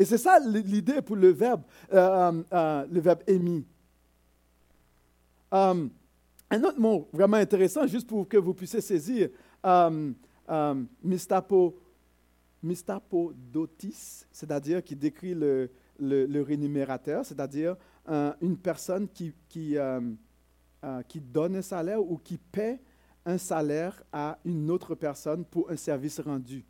Et 0.00 0.06
c'est 0.06 0.16
ça 0.16 0.38
l'idée 0.40 1.02
pour 1.02 1.14
le 1.14 1.28
verbe, 1.28 1.60
euh, 1.92 2.42
euh, 2.54 2.86
le 2.90 3.00
verbe 3.00 3.22
émis. 3.26 3.66
Euh, 5.52 5.88
Un 6.52 6.64
autre 6.64 6.80
mot 6.80 7.06
vraiment 7.12 7.36
intéressant, 7.36 7.86
juste 7.86 8.08
pour 8.08 8.26
que 8.26 8.38
vous 8.38 8.54
puissiez 8.54 8.80
saisir, 8.80 9.28
euh, 9.64 10.12
euh, 10.48 10.82
mistapo, 11.02 11.78
mistapodotis, 12.62 14.24
c'est-à-dire 14.32 14.82
qui 14.82 14.96
décrit 14.96 15.34
le, 15.34 15.70
le, 15.98 16.40
rémunérateur, 16.40 17.24
c'est-à-dire 17.26 17.76
euh, 18.08 18.32
une 18.40 18.56
personne 18.56 19.06
euh, 19.06 20.00
euh, 20.82 21.02
qui 21.08 21.20
donne 21.20 21.56
un 21.56 21.62
salaire 21.62 22.00
ou 22.00 22.16
qui 22.16 22.38
paie 22.38 22.80
un 23.26 23.36
salaire 23.36 24.02
à 24.10 24.38
une 24.46 24.70
autre 24.70 24.94
personne 24.94 25.44
pour 25.44 25.70
un 25.70 25.76
service 25.76 26.20
rendu. 26.20 26.64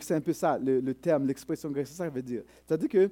C'est 0.00 0.14
un 0.14 0.20
peu 0.20 0.32
ça, 0.32 0.58
le, 0.58 0.94
terme, 0.94 1.26
l'expression 1.26 1.70
grecque, 1.70 1.88
ça 1.88 2.08
veut 2.08 2.22
dire. 2.22 2.42
C'est-à-dire 2.66 2.88
que 2.88 3.10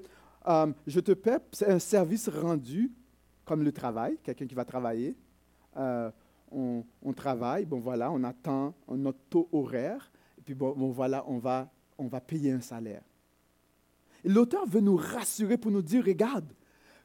je 0.86 1.00
te 1.00 1.12
paie, 1.12 1.38
c'est 1.52 1.70
un 1.70 1.78
service 1.78 2.28
rendu, 2.28 2.92
comme 3.44 3.62
le 3.62 3.72
travail, 3.72 4.18
quelqu'un 4.22 4.46
qui 4.46 4.54
va 4.54 4.64
travailler. 4.64 5.16
On, 6.50 6.84
on, 7.02 7.12
travaille, 7.12 7.66
bon 7.66 7.80
voilà, 7.80 8.10
on 8.10 8.22
attend 8.22 8.74
notre 8.88 9.18
taux 9.28 9.48
horaire, 9.52 10.10
et 10.38 10.42
puis 10.42 10.54
bon 10.54 10.90
voilà, 10.90 11.24
on 11.28 11.38
va, 11.38 11.70
on 11.98 12.06
va 12.06 12.20
payer 12.20 12.52
un 12.52 12.60
salaire. 12.60 13.02
L'auteur 14.24 14.66
veut 14.66 14.80
nous 14.80 14.96
rassurer 14.96 15.56
pour 15.56 15.70
nous 15.70 15.82
dire, 15.82 16.04
regarde, 16.04 16.52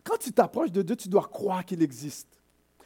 quand 0.04 0.18
tu 0.18 0.32
t'approches 0.32 0.72
de 0.72 0.82
Dieu, 0.82 0.96
tu 0.96 1.10
dois 1.10 1.28
croire 1.28 1.64
qu'il 1.66 1.82
existe. 1.84 2.41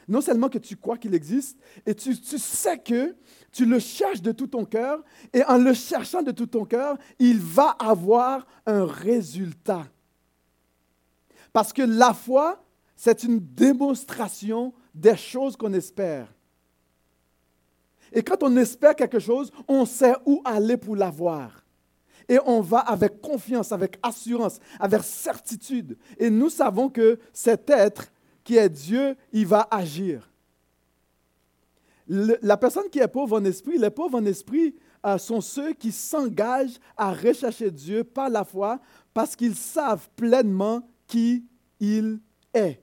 Non 0.08 0.22
seulement 0.22 0.50
que 0.50 0.58
tu 0.58 0.76
crois 0.76 0.98
qu'il 0.98 1.16
existe, 1.16 1.58
et 1.86 1.96
tu, 1.96 2.14
sais 2.14 2.78
que 2.78 3.16
tu 3.52 3.66
le 3.66 3.80
cherches 3.80 4.22
de 4.22 4.32
tout 4.32 4.48
ton 4.48 4.66
cœur, 4.66 5.04
et 5.34 5.44
en 5.46 5.58
le 5.58 5.74
cherchant 5.74 6.22
de 6.22 6.32
tout 6.32 6.46
ton 6.46 6.66
cœur, 6.66 6.98
il 7.18 7.40
va 7.40 7.70
avoir 7.80 8.46
un 8.66 8.86
résultat. 8.86 9.88
Parce 11.52 11.74
que 11.74 11.82
la 11.82 12.14
foi, 12.14 12.64
c'est 12.96 13.24
une 13.24 13.40
démonstration 13.40 14.74
des 14.94 15.18
choses 15.18 15.56
qu'on 15.56 15.74
espère. 15.74 16.28
Et 18.12 18.24
quand 18.24 18.44
on 18.44 18.56
espère 18.58 18.96
quelque 18.96 19.20
chose, 19.20 19.52
on 19.68 19.86
sait 19.86 20.16
où 20.26 20.42
aller 20.46 20.78
pour 20.78 20.96
l'avoir. 20.96 21.66
Et 22.28 22.40
on 22.46 22.62
va 22.62 22.80
avec 22.80 23.22
confiance, 23.22 23.72
avec 23.72 24.00
assurance, 24.02 24.60
avec 24.80 25.04
certitude. 25.04 25.98
Et 26.18 26.30
nous 26.30 26.50
savons 26.50 26.90
que 26.90 27.20
cet 27.34 27.70
être 27.70 28.12
qui 28.46 28.56
est 28.56 28.70
Dieu, 28.70 29.18
il 29.34 29.46
va 29.46 29.68
agir. 29.70 30.32
la 32.08 32.56
personne 32.56 32.88
qui 32.90 33.00
est 33.00 33.08
pauvre 33.08 33.40
en 33.40 33.44
esprit, 33.44 33.78
les 33.78 33.90
pauvres 33.90 34.20
en 34.20 34.26
esprit 34.26 34.76
euh, 35.06 35.18
sont 35.18 35.42
ceux 35.42 35.74
qui 35.74 35.92
s'engagent 35.92 36.80
à 36.96 37.12
rechercher 37.12 37.72
Dieu 37.72 38.04
par 38.04 38.30
la 38.30 38.46
foi 38.46 38.80
parce 39.14 39.36
qu'ils 39.36 39.56
savent 39.56 40.08
pleinement 40.16 40.88
qui 41.08 41.44
il 41.80 42.20
est. 42.54 42.80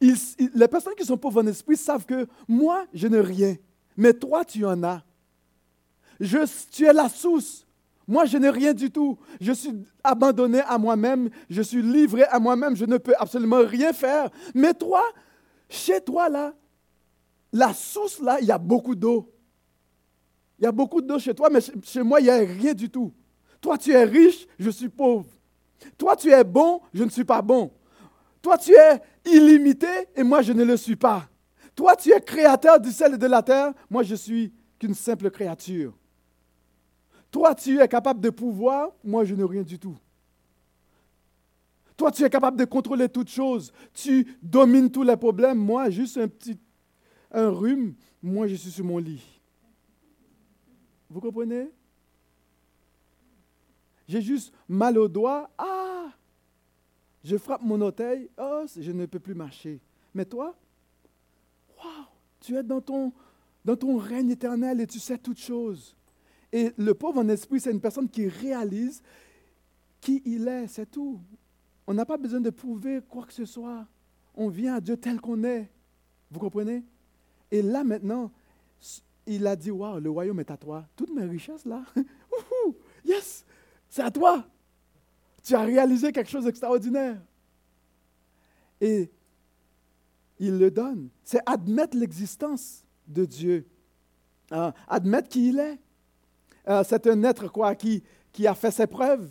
les 0.00 0.68
personnes 0.68 0.94
qui 0.96 1.06
sont 1.06 1.16
pauvres 1.16 1.42
en 1.42 1.46
esprit 1.46 1.76
savent 1.76 2.04
que 2.04 2.26
moi, 2.48 2.84
je 2.92 3.06
n'ai 3.06 3.20
rien, 3.20 3.56
mais 3.96 4.12
toi, 4.12 4.44
tu 4.44 4.66
en 4.66 4.82
as. 4.82 5.02
Tu 6.72 6.84
es 6.84 6.92
la 6.92 7.08
source. 7.08 7.64
Moi, 8.06 8.26
je 8.26 8.36
n'ai 8.36 8.50
rien 8.50 8.74
du 8.74 8.90
tout. 8.90 9.18
Je 9.40 9.52
suis 9.52 9.72
abandonné 10.02 10.60
à 10.60 10.76
moi-même. 10.78 11.30
Je 11.48 11.62
suis 11.62 11.82
livré 11.82 12.24
à 12.24 12.38
moi-même. 12.38 12.76
Je 12.76 12.84
ne 12.84 12.98
peux 12.98 13.14
absolument 13.18 13.60
rien 13.64 13.92
faire. 13.92 14.30
Mais 14.54 14.74
toi, 14.74 15.02
chez 15.68 16.00
toi, 16.00 16.28
là, 16.28 16.54
la 17.52 17.72
source, 17.72 18.20
là, 18.20 18.38
il 18.40 18.46
y 18.46 18.52
a 18.52 18.58
beaucoup 18.58 18.94
d'eau. 18.94 19.32
Il 20.58 20.64
y 20.64 20.66
a 20.66 20.72
beaucoup 20.72 21.00
d'eau 21.00 21.18
chez 21.18 21.34
toi, 21.34 21.48
mais 21.50 21.60
chez 21.82 22.02
moi, 22.02 22.20
il 22.20 22.24
n'y 22.24 22.30
a 22.30 22.38
rien 22.38 22.74
du 22.74 22.90
tout. 22.90 23.12
Toi, 23.60 23.78
tu 23.78 23.92
es 23.92 24.04
riche, 24.04 24.46
je 24.58 24.70
suis 24.70 24.88
pauvre. 24.88 25.26
Toi, 25.96 26.16
tu 26.16 26.30
es 26.30 26.44
bon, 26.44 26.80
je 26.92 27.04
ne 27.04 27.10
suis 27.10 27.24
pas 27.24 27.42
bon. 27.42 27.70
Toi, 28.42 28.58
tu 28.58 28.72
es 28.72 29.00
illimité 29.24 29.86
et 30.14 30.22
moi, 30.22 30.42
je 30.42 30.52
ne 30.52 30.64
le 30.64 30.76
suis 30.76 30.96
pas. 30.96 31.28
Toi, 31.74 31.96
tu 31.96 32.12
es 32.12 32.20
créateur 32.20 32.78
du 32.78 32.92
ciel 32.92 33.14
et 33.14 33.18
de 33.18 33.26
la 33.26 33.42
terre, 33.42 33.72
moi, 33.90 34.02
je 34.02 34.14
suis 34.14 34.52
qu'une 34.78 34.94
simple 34.94 35.30
créature. 35.30 35.92
Toi, 37.34 37.52
tu 37.52 37.80
es 37.80 37.88
capable 37.88 38.20
de 38.20 38.30
pouvoir, 38.30 38.92
moi, 39.02 39.24
je 39.24 39.34
n'ai 39.34 39.42
rien 39.42 39.64
du 39.64 39.76
tout. 39.76 39.96
Toi, 41.96 42.12
tu 42.12 42.22
es 42.22 42.30
capable 42.30 42.56
de 42.56 42.64
contrôler 42.64 43.08
toutes 43.08 43.28
choses. 43.28 43.72
Tu 43.92 44.36
domines 44.40 44.88
tous 44.88 45.02
les 45.02 45.16
problèmes. 45.16 45.58
Moi, 45.58 45.90
juste 45.90 46.16
un 46.16 46.28
petit 46.28 46.56
un 47.32 47.50
rhume, 47.50 47.96
moi, 48.22 48.46
je 48.46 48.54
suis 48.54 48.70
sur 48.70 48.84
mon 48.84 48.98
lit. 48.98 49.20
Vous 51.10 51.20
comprenez? 51.20 51.72
J'ai 54.06 54.22
juste 54.22 54.54
mal 54.68 54.96
au 54.96 55.08
doigt. 55.08 55.50
Ah! 55.58 56.12
Je 57.24 57.36
frappe 57.36 57.62
mon 57.62 57.80
orteil. 57.80 58.30
Oh, 58.38 58.64
je 58.78 58.92
ne 58.92 59.06
peux 59.06 59.18
plus 59.18 59.34
marcher. 59.34 59.80
Mais 60.14 60.24
toi, 60.24 60.54
waouh! 61.78 62.06
Tu 62.38 62.54
es 62.54 62.62
dans 62.62 62.80
ton, 62.80 63.12
dans 63.64 63.74
ton 63.74 63.96
règne 63.96 64.30
éternel 64.30 64.80
et 64.80 64.86
tu 64.86 65.00
sais 65.00 65.18
toutes 65.18 65.40
choses. 65.40 65.96
Et 66.54 66.72
le 66.78 66.94
pauvre 66.94 67.18
en 67.18 67.28
esprit, 67.28 67.58
c'est 67.58 67.72
une 67.72 67.80
personne 67.80 68.08
qui 68.08 68.28
réalise 68.28 69.02
qui 70.00 70.22
il 70.24 70.46
est, 70.46 70.68
c'est 70.68 70.88
tout. 70.88 71.20
On 71.84 71.92
n'a 71.92 72.06
pas 72.06 72.16
besoin 72.16 72.40
de 72.40 72.50
prouver 72.50 73.00
quoi 73.08 73.26
que 73.26 73.32
ce 73.32 73.44
soit. 73.44 73.84
On 74.36 74.48
vient 74.50 74.76
à 74.76 74.80
Dieu 74.80 74.96
tel 74.96 75.20
qu'on 75.20 75.42
est. 75.42 75.68
Vous 76.30 76.38
comprenez? 76.38 76.84
Et 77.50 77.60
là 77.60 77.82
maintenant, 77.82 78.30
il 79.26 79.44
a 79.48 79.56
dit, 79.56 79.72
waouh, 79.72 79.98
le 79.98 80.08
royaume 80.08 80.38
est 80.38 80.50
à 80.52 80.56
toi. 80.56 80.86
Toutes 80.94 81.12
mes 81.12 81.24
richesses 81.24 81.64
là, 81.64 81.82
yes, 83.04 83.44
c'est 83.88 84.02
à 84.02 84.12
toi. 84.12 84.46
Tu 85.42 85.56
as 85.56 85.62
réalisé 85.62 86.12
quelque 86.12 86.30
chose 86.30 86.44
d'extraordinaire. 86.44 87.20
Et 88.80 89.10
il 90.38 90.56
le 90.56 90.70
donne. 90.70 91.08
C'est 91.24 91.40
admettre 91.46 91.96
l'existence 91.96 92.84
de 93.08 93.24
Dieu. 93.24 93.66
Hein, 94.52 94.72
admettre 94.86 95.28
qui 95.28 95.48
il 95.48 95.58
est. 95.58 95.80
Euh, 96.68 96.82
c'est 96.86 97.06
un 97.06 97.22
être 97.24 97.48
quoi, 97.48 97.74
qui, 97.74 98.02
qui 98.32 98.46
a 98.46 98.54
fait 98.54 98.70
ses 98.70 98.86
preuves. 98.86 99.28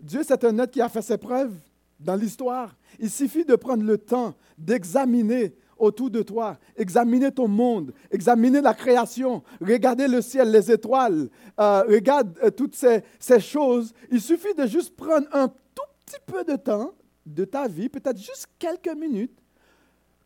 Dieu, 0.00 0.22
c'est 0.26 0.44
un 0.44 0.58
être 0.58 0.70
qui 0.70 0.80
a 0.80 0.88
fait 0.88 1.02
ses 1.02 1.18
preuves 1.18 1.54
dans 1.98 2.14
l'histoire. 2.14 2.74
Il 2.98 3.10
suffit 3.10 3.44
de 3.44 3.54
prendre 3.56 3.84
le 3.84 3.98
temps 3.98 4.34
d'examiner 4.56 5.54
autour 5.76 6.10
de 6.10 6.22
toi, 6.22 6.58
examiner 6.76 7.32
ton 7.32 7.48
monde, 7.48 7.92
examiner 8.10 8.60
la 8.60 8.74
création, 8.74 9.42
regarder 9.60 10.08
le 10.08 10.20
ciel, 10.20 10.50
les 10.50 10.70
étoiles, 10.70 11.30
euh, 11.58 11.82
regarde 11.88 12.38
euh, 12.42 12.50
toutes 12.50 12.76
ces, 12.76 13.02
ces, 13.18 13.40
choses. 13.40 13.92
Il 14.10 14.20
suffit 14.20 14.54
de 14.54 14.66
juste 14.66 14.94
prendre 14.94 15.26
un 15.32 15.48
tout 15.48 15.82
petit 16.04 16.20
peu 16.26 16.44
de 16.44 16.56
temps 16.56 16.92
de 17.24 17.44
ta 17.44 17.66
vie, 17.66 17.88
peut-être 17.88 18.18
juste 18.18 18.46
quelques 18.58 18.94
minutes. 18.94 19.40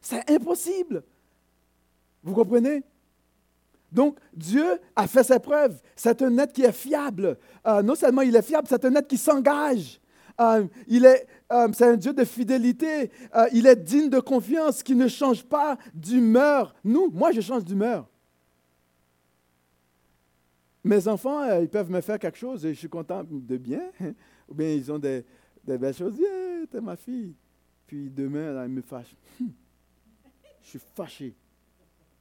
C'est 0.00 0.30
impossible. 0.30 1.02
Vous 2.22 2.34
comprenez? 2.34 2.82
Donc, 3.90 4.18
Dieu 4.34 4.78
a 4.94 5.06
fait 5.06 5.22
ses 5.22 5.38
preuves. 5.38 5.80
C'est 5.94 6.20
un 6.22 6.36
être 6.38 6.52
qui 6.52 6.62
est 6.62 6.72
fiable. 6.72 7.38
Euh, 7.66 7.82
non 7.82 7.94
seulement 7.94 8.22
il 8.22 8.34
est 8.36 8.42
fiable, 8.42 8.66
c'est 8.68 8.84
un 8.84 8.94
être 8.94 9.08
qui 9.08 9.16
s'engage. 9.16 10.00
Euh, 10.40 10.66
il 10.86 11.06
est, 11.06 11.26
euh, 11.50 11.68
c'est 11.72 11.86
un 11.86 11.96
Dieu 11.96 12.12
de 12.12 12.24
fidélité. 12.24 13.10
il 13.52 13.66
est 13.66 13.76
digne 13.76 14.10
de 14.10 14.20
confiance, 14.20 14.82
qui 14.82 14.94
ne 14.94 15.08
change 15.08 15.44
pas 15.44 15.78
d'humeur. 15.94 16.74
Nous, 16.84 17.10
moi, 17.10 17.32
je 17.32 17.40
change 17.40 17.64
d'humeur. 17.64 18.06
Mes 20.84 21.08
enfants, 21.08 21.58
ils 21.58 21.68
peuvent 21.68 21.90
me 21.90 22.00
faire 22.00 22.18
quelque 22.18 22.38
chose 22.38 22.64
et 22.64 22.74
je 22.74 22.78
suis 22.78 22.88
content 22.88 23.24
de 23.28 23.56
bien. 23.56 23.90
Ou 24.48 24.54
bien 24.54 24.68
ils 24.68 24.92
ont 24.92 24.98
des, 24.98 25.24
belles 25.64 25.94
choses. 25.94 26.16
Yeah, 26.16 26.66
t'es 26.70 26.80
ma 26.80 26.96
fille. 26.96 27.34
Puis 27.86 28.10
demain, 28.10 28.52
là, 28.52 28.66
ils 28.66 28.72
me 28.72 28.82
fâchent. 28.82 29.14
je 30.62 30.68
suis 30.68 30.80
fâché. 30.94 31.34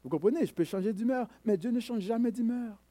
Vous 0.04 0.10
comprenez? 0.10 0.46
Je 0.46 0.54
peux 0.54 0.64
changer 0.64 0.94
d'humeur, 0.94 1.28
mais 1.44 1.58
Dieu 1.58 1.72
ne 1.72 1.80
change 1.80 2.02
jamais 2.02 2.32
d'humeur. 2.32 2.82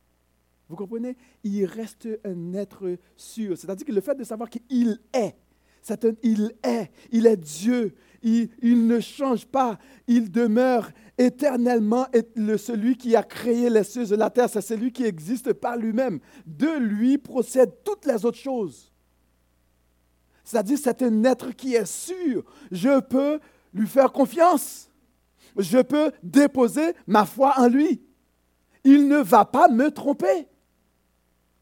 Vous 0.69 0.77
comprenez? 0.77 1.17
Il 1.45 1.65
reste 1.67 2.09
un 2.25 2.55
être 2.55 2.97
sûr. 3.17 3.57
C'est-à-dire 3.57 3.87
que 3.87 3.93
le 3.93 4.01
fait 4.01 4.17
de 4.17 4.25
savoir 4.25 4.51
qu'il 4.51 4.99
est, 5.13 5.37
c'est 5.83 6.05
un 6.07 6.15
il 6.23 6.53
est, 6.63 6.91
il 7.13 7.27
est 7.27 7.37
Dieu, 7.37 7.95
il, 8.23 8.87
ne 8.87 9.01
change 9.01 9.45
pas, 9.45 9.79
il 10.07 10.31
demeure 10.31 10.91
éternellement 11.19 12.07
le, 12.35 12.57
celui 12.57 12.97
qui 12.97 13.15
a 13.15 13.23
créé 13.23 13.69
les 13.69 13.85
cieux 13.85 14.11
et 14.11 14.17
la 14.17 14.31
terre, 14.31 14.49
c'est 14.49 14.63
celui 14.63 14.91
qui 14.93 15.05
existe 15.05 15.53
par 15.53 15.77
lui-même. 15.77 16.21
De 16.47 16.79
lui 16.79 17.19
procèdent 17.19 17.85
toutes 17.85 18.07
les 18.07 18.25
autres 18.25 18.39
choses. 18.39 18.94
C'est-à-dire 20.45 20.79
c'est 20.81 21.03
un 21.03 21.25
être 21.25 21.51
qui 21.51 21.75
est 21.75 21.87
sûr. 21.87 22.45
Je 22.71 23.01
peux 23.01 23.41
lui 23.73 23.87
faire 23.87 24.13
confiance 24.13 24.91
je 25.57 25.79
peux 25.79 26.13
déposer 26.23 26.95
ma 27.07 27.25
foi 27.25 27.55
en 27.59 27.69
lui. 27.69 28.03
Il 28.85 29.09
ne 29.09 29.19
va 29.19 29.45
pas 29.45 29.69
me 29.69 29.91
tromper. 29.91 30.49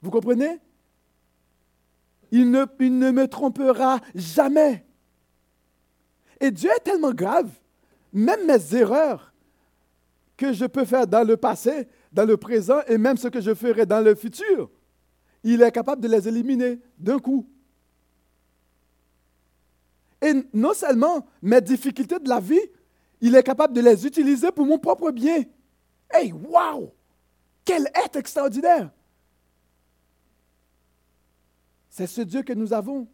Vous 0.00 0.10
comprenez? 0.10 0.58
Il 2.30 2.50
ne, 2.50 2.64
ne 2.80 3.10
me 3.10 3.28
trompera 3.28 4.00
jamais. 4.14 4.84
Et 6.40 6.50
Dieu 6.50 6.70
est 6.74 6.80
tellement 6.80 7.12
grave, 7.12 7.50
même 8.12 8.46
mes 8.46 8.74
erreurs 8.74 9.32
que 10.36 10.52
je 10.52 10.64
peux 10.64 10.84
faire 10.84 11.06
dans 11.06 11.26
le 11.26 11.36
passé, 11.36 11.86
dans 12.12 12.24
le 12.24 12.36
présent 12.36 12.80
et 12.88 12.98
même 12.98 13.16
ce 13.16 13.28
que 13.28 13.40
je 13.40 13.54
ferai 13.54 13.86
dans 13.86 14.00
le 14.00 14.14
futur, 14.14 14.70
il 15.44 15.62
est 15.62 15.70
capable 15.70 16.02
de 16.02 16.08
les 16.08 16.26
éliminer 16.26 16.80
d'un 16.98 17.18
coup. 17.18 17.46
Et 20.22 20.32
non 20.54 20.72
seulement 20.72 21.26
mes 21.42 21.60
difficultés 21.60 22.20
de 22.20 22.28
la 22.28 22.38
vie, 22.38 22.60
il 23.20 23.34
est 23.34 23.42
capable 23.42 23.74
de 23.74 23.80
les 23.80 24.06
utiliser 24.06 24.52
pour 24.52 24.64
mon 24.64 24.78
propre 24.78 25.10
bien. 25.10 25.42
Hey, 26.10 26.32
wow! 26.32 26.92
Quel 27.64 27.86
être 27.94 28.16
extraordinaire! 28.16 28.90
C'est 31.90 32.06
ce 32.06 32.22
Dieu 32.22 32.42
que 32.42 32.52
nous 32.52 32.72
avons. 32.72 33.06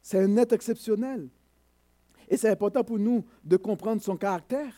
C'est 0.00 0.18
un 0.18 0.36
être 0.36 0.52
exceptionnel. 0.52 1.28
Et 2.28 2.36
c'est 2.36 2.48
important 2.48 2.84
pour 2.84 2.98
nous 2.98 3.24
de 3.42 3.56
comprendre 3.56 4.00
son 4.00 4.16
caractère, 4.16 4.72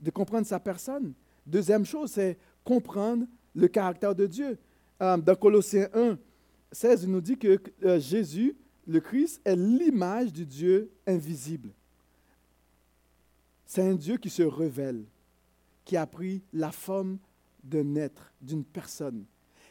de 0.00 0.10
comprendre 0.10 0.46
sa 0.46 0.58
personne. 0.58 1.12
Deuxième 1.46 1.84
chose, 1.84 2.12
c'est 2.12 2.38
comprendre 2.64 3.26
le 3.54 3.68
caractère 3.68 4.14
de 4.14 4.26
Dieu. 4.26 4.58
Euh, 5.00 5.16
dans 5.16 5.34
Colossiens 5.34 5.88
1, 5.94 6.18
16, 6.72 7.04
il 7.04 7.10
nous 7.10 7.20
dit 7.20 7.36
que 7.36 7.60
euh, 7.84 8.00
Jésus, 8.00 8.56
le 8.86 9.00
Christ, 9.00 9.40
est 9.44 9.56
l'image 9.56 10.32
du 10.32 10.44
Dieu 10.44 10.90
invisible. 11.06 11.70
C'est 13.64 13.82
un 13.82 13.94
Dieu 13.94 14.16
qui 14.16 14.28
se 14.28 14.42
révèle, 14.42 15.04
qui 15.84 15.96
a 15.96 16.06
pris 16.06 16.42
la 16.52 16.72
forme 16.72 17.18
d'un 17.62 17.94
être, 17.96 18.32
d'une 18.40 18.64
personne. 18.64 19.24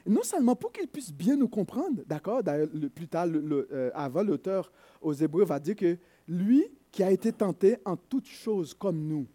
non 0.07 0.23
seulement 0.23 0.55
pour 0.55 0.71
qu'il 0.71 0.87
puisse 0.87 1.11
bien 1.11 1.35
nous 1.35 1.47
comprendre, 1.47 2.01
d'accord, 2.07 2.41
plus 2.95 3.07
tard, 3.07 3.27
euh, 3.27 3.91
avant, 3.93 4.23
l'auteur 4.23 4.71
aux 5.01 5.13
Hébreux 5.13 5.45
va 5.45 5.59
dire 5.59 5.75
que 5.75 5.97
lui 6.27 6.65
qui 6.91 7.03
a 7.03 7.11
été 7.11 7.31
tenté 7.31 7.77
en 7.85 7.95
toutes 7.95 8.27
choses 8.27 8.73
comme 8.73 8.99
nous, 9.07 9.27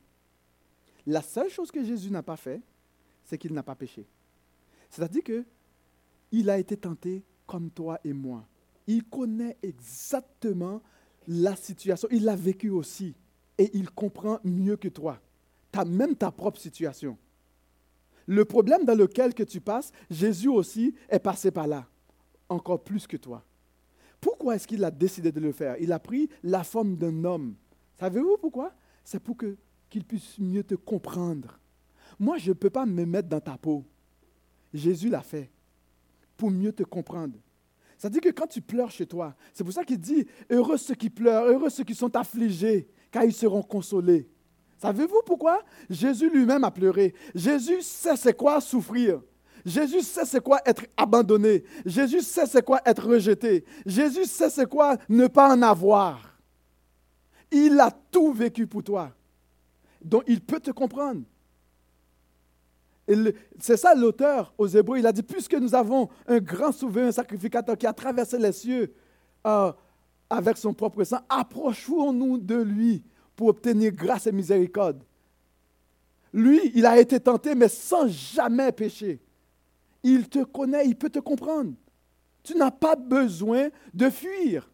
la 1.07 1.23
seule 1.23 1.51
chose 1.51 1.71
que 1.71 1.85
Jésus 1.85 2.11
n'a 2.11 2.23
pas 2.23 2.37
fait, 2.37 2.61
c'est 3.25 3.39
qu'il 3.39 3.53
n'a 3.53 3.63
pas 3.63 3.77
péché. 3.77 4.05
C'est-à-dire 4.91 5.23
que 5.23 5.45
il 6.33 6.51
a 6.51 6.59
été 6.59 6.77
tenté 6.77 7.23
comme 7.47 7.71
toi 7.71 8.01
et 8.05 8.13
moi. 8.13 8.45
Il 8.87 9.05
connaît 9.05 9.57
exactement 9.63 10.81
la 11.27 11.57
situation. 11.57 12.09
Il 12.11 12.25
l'a 12.25 12.37
vécu 12.37 12.71
aussi 12.71 13.15
et 13.59 13.71
il 13.75 13.91
comprend 13.91 14.39
mieux 14.45 14.77
que 14.77 14.89
toi, 14.89 15.21
as 15.73 15.85
même 15.85 16.15
ta 16.15 16.31
propre 16.31 16.59
situation. 16.59 17.19
Le 18.27 18.45
problème 18.45 18.85
dans 18.85 18.95
lequel 18.95 19.35
que 19.35 19.43
tu 19.43 19.61
passes, 19.61 19.93
Jésus 20.11 20.49
aussi 20.49 20.95
est 21.09 21.19
passé 21.19 21.51
par 21.51 21.67
là, 21.67 21.87
encore 22.49 22.83
plus 22.83 23.07
que 23.07 23.17
toi. 23.17 23.45
Pourquoi 24.21 24.57
est-ce 24.57 24.67
qu'il 24.67 24.85
a 24.85 24.91
décidé 24.91 25.31
de 25.31 25.41
le 25.41 25.53
faire? 25.53 25.77
Il 25.79 25.93
a 25.93 25.99
pris 25.99 26.29
la 26.43 26.65
forme 26.65 26.97
d'un 26.97 27.25
homme. 27.25 27.55
Savez-vous 28.01 28.37
pourquoi? 28.39 28.73
C'est 29.05 29.21
pour 29.21 29.37
que, 29.37 29.57
qu'il 29.89 30.05
puisse 30.05 30.39
mieux 30.39 30.65
te 30.65 30.75
comprendre. 30.75 31.59
Moi, 32.19 32.39
je 32.39 32.49
ne 32.49 32.55
peux 32.55 32.71
pas 32.71 32.87
me 32.87 33.05
mettre 33.05 33.29
dans 33.29 33.41
ta 33.41 33.57
peau. 33.57 33.85
Jésus 34.75 35.09
l'a 35.09 35.23
fait 35.23 35.51
pour 36.37 36.51
mieux 36.51 36.73
te 36.73 36.83
comprendre. 36.83 37.39
Ça 37.99 38.11
dit 38.11 38.21
que 38.21 38.29
quand 38.29 38.47
tu 38.47 38.61
pleures 38.61 38.91
chez 38.91 39.07
toi, 39.07 39.35
c'est 39.53 39.65
pour 39.65 39.73
ça 39.73 39.85
qu'il 39.85 39.99
dit, 39.99 40.27
heureux 40.51 40.77
ceux 40.77 40.95
qui 40.95 41.09
pleurent, 41.09 41.47
heureux 41.47 41.71
ceux 41.71 41.85
qui 41.85 41.95
sont 41.95 42.15
affligés, 42.15 42.89
car 43.11 43.25
ils 43.25 43.33
seront 43.33 43.63
consolés. 43.63 44.29
Savez-vous 44.79 45.23
pourquoi? 45.25 45.63
Jésus 45.89 46.29
lui-même 46.29 46.65
a 46.65 46.71
pleuré. 46.71 47.15
Jésus 47.35 47.81
sait 47.81 48.17
c'est 48.17 48.37
quoi 48.37 48.61
souffrir. 48.61 49.23
Jésus 49.65 50.03
sait 50.03 50.27
c'est 50.27 50.43
quoi 50.43 50.61
être 50.67 50.85
abandonné. 50.97 51.65
Jésus 51.85 52.21
sait 52.21 52.47
c'est 52.47 52.65
quoi 52.65 52.81
être 52.85 53.09
rejeté. 53.09 53.65
Jésus 53.87 54.27
sait 54.27 54.51
c'est 54.51 54.69
quoi 54.69 54.97
ne 55.09 55.27
pas 55.27 55.55
en 55.55 55.63
avoir. 55.63 56.39
Il 57.51 57.81
a 57.81 57.91
tout 57.91 58.33
vécu 58.33 58.67
pour 58.67 58.85
toi. 58.85 59.13
Donc 60.05 60.25
il 60.27 60.41
peut 60.41 60.61
te 60.61 60.71
comprendre. 60.71 61.23
C'est 63.61 63.77
ça 63.77 63.95
l'auteur 63.95 64.53
aux 64.59 64.67
Hébreux. 64.67 64.99
Il 64.99 65.07
a 65.07 65.13
dit, 65.13 65.23
puisque 65.23 65.55
nous 65.55 65.75
avons 65.75 66.09
un 66.27 66.39
grand 66.39 66.73
souverain, 66.73 67.13
sacrificateur 67.13 67.77
qui 67.79 67.87
a 67.87 67.93
traversé 67.93 68.39
les 68.39 68.53
cieux, 68.53 68.93
euh, 69.47 69.73
avec 70.29 70.57
son 70.57 70.75
propre 70.75 71.05
sang, 71.05 71.21
approchons-nous 71.29 72.39
de 72.39 72.57
lui 72.57 73.05
pour 73.37 73.49
obtenir 73.49 73.93
grâce 73.93 74.27
et 74.27 74.33
miséricorde. 74.33 75.03
Lui, 76.33 76.73
il 76.75 76.85
a 76.85 76.99
été 76.99 77.21
tenté, 77.21 77.55
mais 77.55 77.69
sans 77.69 78.09
jamais 78.09 78.73
pécher. 78.73 79.21
Il 80.03 80.29
te 80.29 80.43
connaît, 80.43 80.87
il 80.87 80.97
peut 80.97 81.11
te 81.11 81.21
comprendre. 81.21 81.73
Tu 82.43 82.57
n'as 82.57 82.71
pas 82.71 82.97
besoin 82.97 83.69
de 83.95 84.11
fuir. 84.11 84.71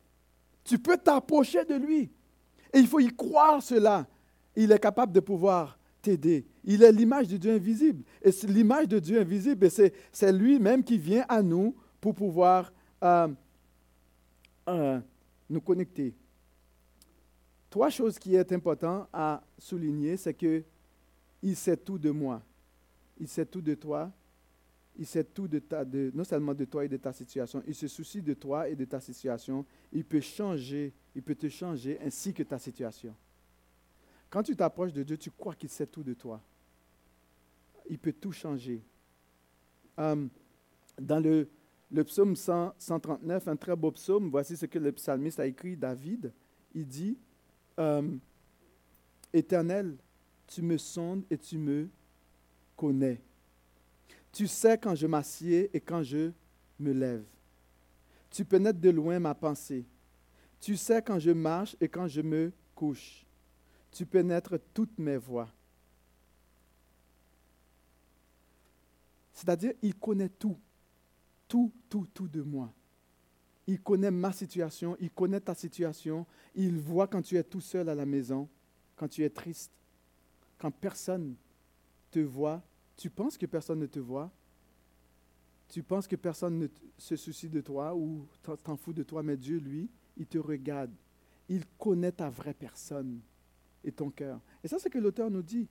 Tu 0.64 0.78
peux 0.78 0.96
t'approcher 0.96 1.64
de 1.64 1.74
lui. 1.74 2.10
Et 2.72 2.78
il 2.78 2.86
faut 2.86 3.00
y 3.00 3.08
croire 3.08 3.62
cela. 3.62 4.06
Il 4.56 4.72
est 4.72 4.78
capable 4.78 5.12
de 5.12 5.20
pouvoir 5.20 5.78
t'aider. 6.00 6.46
Il 6.64 6.82
est 6.82 6.92
l'image 6.92 7.28
de 7.28 7.36
Dieu 7.36 7.52
invisible. 7.52 8.04
Et 8.22 8.30
l'image 8.46 8.88
de 8.88 8.98
Dieu 8.98 9.20
invisible, 9.20 9.68
c'est 9.70 10.32
lui-même 10.32 10.84
qui 10.84 10.98
vient 10.98 11.24
à 11.28 11.42
nous 11.42 11.74
pour 12.00 12.14
pouvoir 12.14 12.72
euh, 13.02 13.28
euh, 14.68 15.00
nous 15.50 15.60
connecter. 15.60 16.14
Trois 17.68 17.90
choses 17.90 18.18
qui 18.18 18.34
est 18.34 18.52
important 18.52 19.08
à 19.12 19.42
souligner, 19.58 20.16
c'est 20.16 20.34
que 20.34 20.62
il 21.42 21.56
sait 21.56 21.76
tout 21.76 21.98
de 21.98 22.10
moi. 22.10 22.42
Il 23.18 23.26
sait 23.26 23.46
tout 23.46 23.60
de 23.60 23.74
toi. 23.74 24.12
Il 24.96 25.06
sait 25.06 25.24
tout 25.24 25.48
de 25.48 25.58
ta, 25.58 25.84
de, 25.84 26.10
non 26.14 26.22
seulement 26.22 26.54
de 26.54 26.64
toi 26.66 26.84
et 26.84 26.88
de 26.88 26.98
ta 26.98 27.12
situation, 27.14 27.62
il 27.66 27.74
se 27.74 27.88
soucie 27.88 28.20
de 28.20 28.34
toi 28.34 28.68
et 28.68 28.76
de 28.76 28.84
ta 28.84 29.00
situation. 29.00 29.64
Il 29.90 30.04
peut 30.04 30.20
changer, 30.20 30.92
il 31.14 31.22
peut 31.22 31.34
te 31.34 31.48
changer 31.48 31.98
ainsi 32.04 32.34
que 32.34 32.42
ta 32.42 32.58
situation. 32.58 33.14
Quand 34.28 34.42
tu 34.42 34.54
t'approches 34.54 34.92
de 34.92 35.02
Dieu, 35.02 35.16
tu 35.16 35.30
crois 35.30 35.54
qu'il 35.54 35.70
sait 35.70 35.86
tout 35.86 36.02
de 36.02 36.12
toi. 36.12 36.42
Il 37.88 37.98
peut 37.98 38.12
tout 38.12 38.32
changer. 38.32 38.82
Euh, 39.98 40.26
dans 41.00 41.20
le, 41.20 41.48
le 41.90 42.04
psaume 42.04 42.36
139, 42.36 43.48
un 43.48 43.56
très 43.56 43.76
beau 43.76 43.90
psaume, 43.90 44.30
voici 44.30 44.56
ce 44.56 44.66
que 44.66 44.78
le 44.78 44.92
psalmiste 44.92 45.40
a 45.40 45.46
écrit, 45.46 45.76
David. 45.76 46.32
Il 46.74 46.86
dit, 46.86 47.18
euh, 47.78 48.16
Éternel, 49.32 49.96
tu 50.46 50.62
me 50.62 50.76
sondes 50.76 51.24
et 51.30 51.38
tu 51.38 51.58
me 51.58 51.88
connais. 52.76 53.20
Tu 54.32 54.46
sais 54.46 54.78
quand 54.78 54.94
je 54.94 55.06
m'assieds 55.06 55.70
et 55.74 55.80
quand 55.80 56.02
je 56.02 56.32
me 56.78 56.92
lève. 56.92 57.24
Tu 58.30 58.44
pénètres 58.44 58.80
de 58.80 58.90
loin 58.90 59.18
ma 59.18 59.34
pensée. 59.34 59.84
Tu 60.60 60.76
sais 60.76 61.02
quand 61.02 61.18
je 61.18 61.30
marche 61.30 61.76
et 61.80 61.88
quand 61.88 62.08
je 62.08 62.22
me 62.22 62.52
couche. 62.74 63.26
Tu 63.90 64.06
pénètres 64.06 64.58
toutes 64.72 64.98
mes 64.98 65.18
voies. 65.18 65.48
C'est-à-dire, 69.42 69.72
il 69.82 69.94
connaît 69.94 70.28
tout 70.28 70.56
tout, 71.52 71.70
tout, 71.90 72.06
tout 72.14 72.28
de 72.28 72.40
moi. 72.40 72.72
Il 73.66 73.78
connaît 73.82 74.10
ma 74.10 74.32
situation, 74.32 74.96
il 74.98 75.10
connaît 75.10 75.38
ta 75.38 75.54
situation, 75.54 76.24
il 76.54 76.78
voit 76.78 77.06
quand 77.06 77.20
tu 77.20 77.36
es 77.36 77.44
tout 77.44 77.60
seul 77.60 77.90
à 77.90 77.94
la 77.94 78.06
maison, 78.06 78.48
quand 78.96 79.06
tu 79.06 79.22
es 79.22 79.28
triste, 79.28 79.70
quand 80.56 80.70
personne 80.70 81.34
te 82.10 82.20
voit. 82.20 82.62
Tu 82.96 83.10
penses 83.10 83.36
que 83.36 83.44
personne 83.44 83.80
ne 83.80 83.86
te 83.86 83.98
voit, 83.98 84.30
tu 85.68 85.82
penses 85.82 86.06
que 86.06 86.16
personne 86.16 86.58
ne 86.58 86.68
se 86.96 87.16
soucie 87.16 87.50
de 87.50 87.60
toi 87.60 87.94
ou 87.94 88.26
t'en 88.64 88.78
fout 88.78 88.96
de 88.96 89.02
toi, 89.02 89.22
mais 89.22 89.36
Dieu, 89.36 89.58
lui, 89.58 89.90
il 90.16 90.26
te 90.26 90.38
regarde. 90.38 90.92
Il 91.50 91.66
connaît 91.78 92.12
ta 92.12 92.30
vraie 92.30 92.54
personne 92.54 93.20
et 93.84 93.92
ton 93.92 94.08
cœur. 94.08 94.40
Et 94.64 94.68
ça, 94.68 94.78
c'est 94.78 94.84
ce 94.84 94.88
que 94.88 94.98
l'auteur 94.98 95.30
nous 95.30 95.42
dit. 95.42 95.68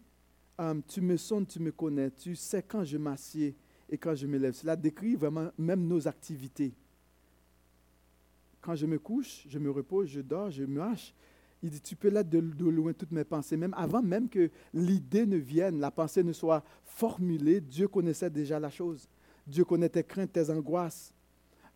Hum, 0.59 0.83
tu 0.83 1.01
me 1.01 1.17
sondes, 1.17 1.47
tu 1.47 1.59
me 1.59 1.71
connais, 1.71 2.11
tu 2.11 2.35
sais 2.35 2.61
quand 2.61 2.83
je 2.83 2.99
m'assieds 2.99 3.55
et 3.91 3.97
quand 3.97 4.15
je 4.15 4.25
me 4.25 4.37
lève. 4.37 4.53
Cela 4.53 4.75
décrit 4.75 5.15
vraiment 5.15 5.49
même 5.57 5.85
nos 5.85 6.07
activités. 6.07 6.73
Quand 8.61 8.75
je 8.75 8.85
me 8.85 8.97
couche, 8.97 9.45
je 9.49 9.59
me 9.59 9.69
repose, 9.69 10.07
je 10.07 10.21
dors, 10.21 10.49
je 10.49 10.63
me 10.63 10.81
hache. 10.81 11.13
Il 11.61 11.69
dit, 11.69 11.81
tu 11.81 11.95
peux 11.95 12.07
l'être 12.07 12.29
de, 12.29 12.39
loin 12.39 12.93
toutes 12.93 13.11
mes 13.11 13.23
pensées. 13.23 13.57
Même 13.57 13.73
avant 13.77 14.01
même 14.01 14.29
que 14.29 14.49
l'idée 14.73 15.25
ne 15.25 15.37
vienne, 15.37 15.79
la 15.79 15.91
pensée 15.91 16.23
ne 16.23 16.33
soit 16.33 16.63
formulée, 16.85 17.61
Dieu 17.61 17.87
connaissait 17.87 18.29
déjà 18.29 18.59
la 18.59 18.69
chose. 18.69 19.07
Dieu 19.45 19.65
connaît 19.65 19.89
tes 19.89 20.03
craintes, 20.03 20.31
tes 20.31 20.49
angoisses. 20.49 21.13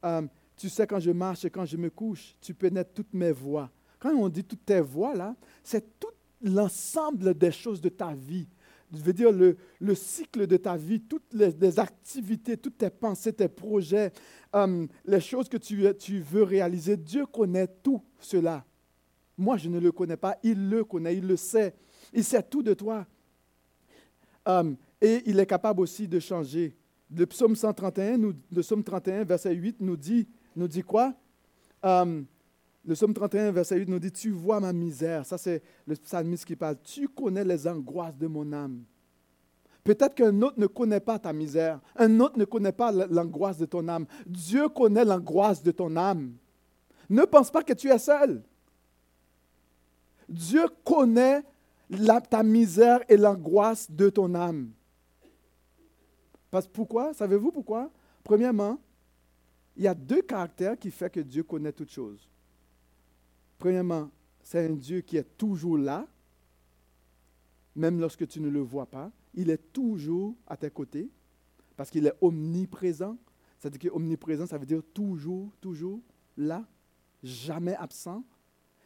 Um, 0.02 0.30
tu 0.56 0.70
sais 0.70 0.88
quand 0.88 1.00
je 1.00 1.12
marche 1.12 1.46
et 1.46 1.50
quand 1.50 1.66
je 1.66 1.78
me 1.78 1.90
couche, 1.90 2.36
tu 2.42 2.54
connais 2.54 2.86
toutes 2.86 3.14
mes 3.14 3.32
voix. 3.32 3.70
Quand 4.00 4.14
on 4.16 4.30
dit 4.30 4.44
toutes 4.44 4.66
tes 4.66 4.82
voix, 4.82 5.14
là, 5.14 5.36
c'est 5.64 6.00
tout 6.00 6.08
l'ensemble 6.42 7.34
des 7.34 7.52
choses 7.52 7.82
de 7.82 7.90
ta 7.90 8.14
vie. 8.14 8.48
Je 8.96 9.02
veux 9.02 9.14
dire, 9.14 9.32
le, 9.32 9.58
le 9.80 9.96
cycle 9.96 10.48
de 10.48 10.58
ta 10.58 10.78
vie, 10.78 11.02
toutes 11.02 11.34
les, 11.34 11.80
activités, 11.80 12.58
toutes 12.58 12.78
tes 12.78 12.90
pensées, 12.90 13.34
tes 13.34 13.48
projets, 13.48 14.12
um, 14.54 14.88
les 15.06 15.20
choses 15.20 15.50
que 15.50 15.58
tu, 15.58 15.86
tu 16.00 16.20
veux 16.20 16.44
réaliser. 16.44 16.98
Dieu 16.98 17.26
connaît 17.26 17.68
tout 17.68 18.02
cela. 18.20 18.66
Moi, 19.38 19.58
je 19.58 19.70
ne 19.70 19.80
le 19.80 19.92
connais 19.92 20.18
pas. 20.18 20.38
Il 20.44 20.70
le 20.70 20.84
connaît, 20.84 21.18
il 21.18 21.28
le 21.28 21.36
sait. 21.36 21.76
Il 22.14 22.24
sait 22.24 22.44
tout 22.44 22.64
de 22.64 22.74
toi. 22.74 23.06
Um, 24.46 24.78
et 25.02 25.24
il 25.26 25.40
est 25.40 25.46
capable 25.46 25.82
aussi 25.82 26.08
de 26.08 26.20
changer 26.20 26.76
le 27.14 27.26
psaume 27.26 27.56
131, 27.56 28.18
nous, 28.18 28.34
le 28.52 28.62
psaume 28.62 28.84
31, 28.84 29.24
verset 29.24 29.54
8 29.54 29.78
nous 29.80 29.98
dit, 29.98 30.28
nous 30.56 30.68
dit 30.68 30.82
quoi? 30.82 31.14
Um, 31.84 32.26
Le 32.88 32.94
psaume 32.94 33.14
31, 33.14 33.52
verset 33.52 33.78
8 33.78 33.90
nous 33.90 34.00
dit, 34.00 34.12
tu 34.12 34.30
vois 34.30 34.60
ma 34.60 34.72
misère. 34.72 35.26
Ça, 35.26 35.38
c'est 35.38 35.64
le 35.88 35.96
psalmiste 35.96 36.46
qui 36.46 36.56
parle. 36.56 36.78
Tu 36.84 37.08
connais 37.08 37.44
les 37.44 37.68
angoisses 37.68 38.16
de 38.16 38.28
mon 38.28 38.54
âme. 38.54 38.84
Peut-être 39.84 40.16
qu'un 40.16 40.42
autre 40.42 40.60
ne 40.60 40.68
connaît 40.68 41.00
pas 41.00 41.18
ta 41.20 41.34
misère. 41.34 41.80
Un 41.96 42.20
autre 42.20 42.38
ne 42.38 42.46
connaît 42.46 42.72
pas 42.72 42.92
l'angoisse 42.92 43.58
de 43.58 43.66
ton 43.66 43.88
âme. 43.88 44.06
Dieu 44.26 44.70
connaît 44.70 45.06
l'angoisse 45.06 45.64
de 45.64 45.72
ton 45.72 45.96
âme. 45.96 46.34
Ne 47.10 47.24
pense 47.24 47.52
pas 47.52 47.64
que 47.64 47.74
tu 47.74 47.90
es 47.90 48.00
seul. 48.00 48.44
Dieu 50.28 50.66
connaît 50.84 51.44
ta 52.30 52.42
misère 52.42 53.02
et 53.10 53.18
l'angoisse 53.18 53.90
de 53.92 54.10
ton 54.10 54.34
âme. 54.34 54.72
Parce 56.50 56.68
pourquoi? 56.68 57.14
Savez-vous 57.14 57.52
pourquoi? 57.52 57.92
Premièrement, 58.24 58.80
il 59.76 59.84
y 59.84 59.88
a 59.88 59.94
deux 59.94 60.22
caractères 60.22 60.78
qui 60.80 60.90
font 60.90 61.10
que 61.10 61.20
Dieu 61.20 61.44
connaît 61.44 61.72
toutes 61.72 61.92
choses. 61.92 62.28
Premièrement, 63.66 64.12
c'est 64.44 64.64
un 64.64 64.76
Dieu 64.76 65.02
qui 65.02 65.18
est 65.18 65.38
toujours 65.40 65.76
là, 65.76 66.08
même 67.76 68.00
lorsque 68.00 68.28
tu 68.28 68.40
ne 68.40 68.48
le 68.48 68.60
vois 68.60 68.86
pas. 68.86 69.12
Il 69.34 69.50
est 69.50 69.74
toujours 69.74 70.36
à 70.46 70.56
tes 70.56 70.70
côtés, 70.70 71.10
parce 71.76 71.90
qu'il 71.90 72.06
est 72.06 72.14
omniprésent. 72.22 73.18
C'est-à-dire 73.58 73.80
que 73.80 73.96
omniprésent, 73.96 74.46
ça 74.46 74.60
veut 74.60 74.68
dire 74.68 74.84
toujours, 74.94 75.50
toujours 75.60 76.00
là, 76.38 76.64
jamais 77.24 77.74
absent. 77.74 78.24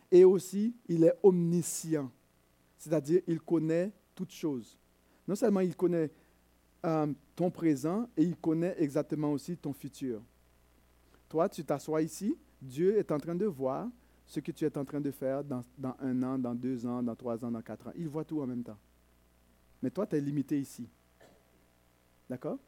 Et 0.10 0.24
aussi, 0.24 0.74
il 0.88 1.04
est 1.04 1.14
omniscient, 1.24 2.10
c'est-à-dire 2.78 3.20
il 3.28 3.42
connaît 3.42 3.92
toutes 4.16 4.32
choses. 4.32 4.80
Non 5.28 5.36
seulement 5.36 5.60
il 5.60 5.76
connaît 5.76 6.10
euh, 6.86 7.14
ton 7.36 7.52
présent 7.52 8.10
et 8.16 8.24
il 8.24 8.38
connaît 8.38 8.76
exactement 8.78 9.34
aussi 9.34 9.58
ton 9.58 9.74
futur. 9.74 10.22
Toi, 11.28 11.50
tu 11.50 11.66
t'assois 11.66 12.02
ici, 12.02 12.38
Dieu 12.62 12.98
est 12.98 13.12
en 13.12 13.18
train 13.18 13.36
de 13.36 13.46
voir 13.46 13.90
ce 14.30 14.40
que 14.40 14.52
tu 14.52 14.64
es 14.64 14.78
en 14.78 14.86
train 14.86 15.02
de 15.02 15.10
faire 15.10 15.44
dans, 15.44 15.66
un 16.00 16.22
an, 16.22 16.38
dans 16.38 16.54
deux 16.54 16.86
ans, 16.86 17.02
dans 17.02 17.16
trois 17.16 17.44
ans, 17.44 17.50
dans 17.50 17.64
quatre 17.64 17.88
ans. 17.88 17.94
Il 17.96 18.08
voit 18.08 18.24
tout 18.24 18.40
en 18.40 18.46
même 18.46 18.64
temps. 18.64 18.78
Mais 19.82 19.90
toi, 19.90 20.06
tu 20.06 20.16
es 20.16 20.22
limité 20.22 20.60
ici. 20.60 20.88
D'accord? 22.30 22.60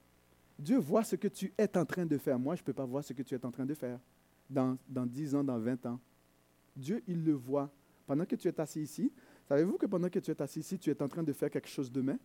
Dieu 0.58 0.80
voit 0.80 1.04
ce 1.04 1.16
que 1.16 1.28
tu 1.28 1.54
es 1.56 1.78
en 1.78 1.86
train 1.86 2.08
de 2.08 2.18
faire. 2.18 2.40
Moi, 2.40 2.56
je 2.56 2.62
ne 2.62 2.66
peux 2.66 2.74
pas 2.74 2.86
voir 2.86 3.04
ce 3.04 3.14
que 3.14 3.22
tu 3.22 3.36
es 3.36 3.46
en 3.46 3.52
train 3.52 3.68
de 3.68 3.76
faire 3.76 4.00
dans, 4.50 4.76
dans 4.90 5.06
10 5.06 5.36
ans, 5.36 5.44
dans 5.44 5.60
20 5.60 5.86
ans. 5.86 6.00
Dieu, 6.76 7.04
il 7.08 7.24
le 7.24 7.34
voit. 7.34 7.72
Pendant 8.08 8.26
que 8.26 8.36
tu 8.36 8.48
es 8.48 8.60
assis 8.60 8.82
ici, 8.82 9.14
savez-vous 9.48 9.78
que 9.78 9.86
pendant 9.86 10.10
que 10.10 10.18
tu 10.18 10.32
es 10.32 10.42
assis 10.42 10.62
ici, 10.62 10.80
tu 10.80 10.90
es 10.90 11.00
en 11.00 11.08
train 11.08 11.22
de 11.22 11.32
faire 11.32 11.52
quelque 11.52 11.70
chose 11.70 11.92
demain? 11.92 12.18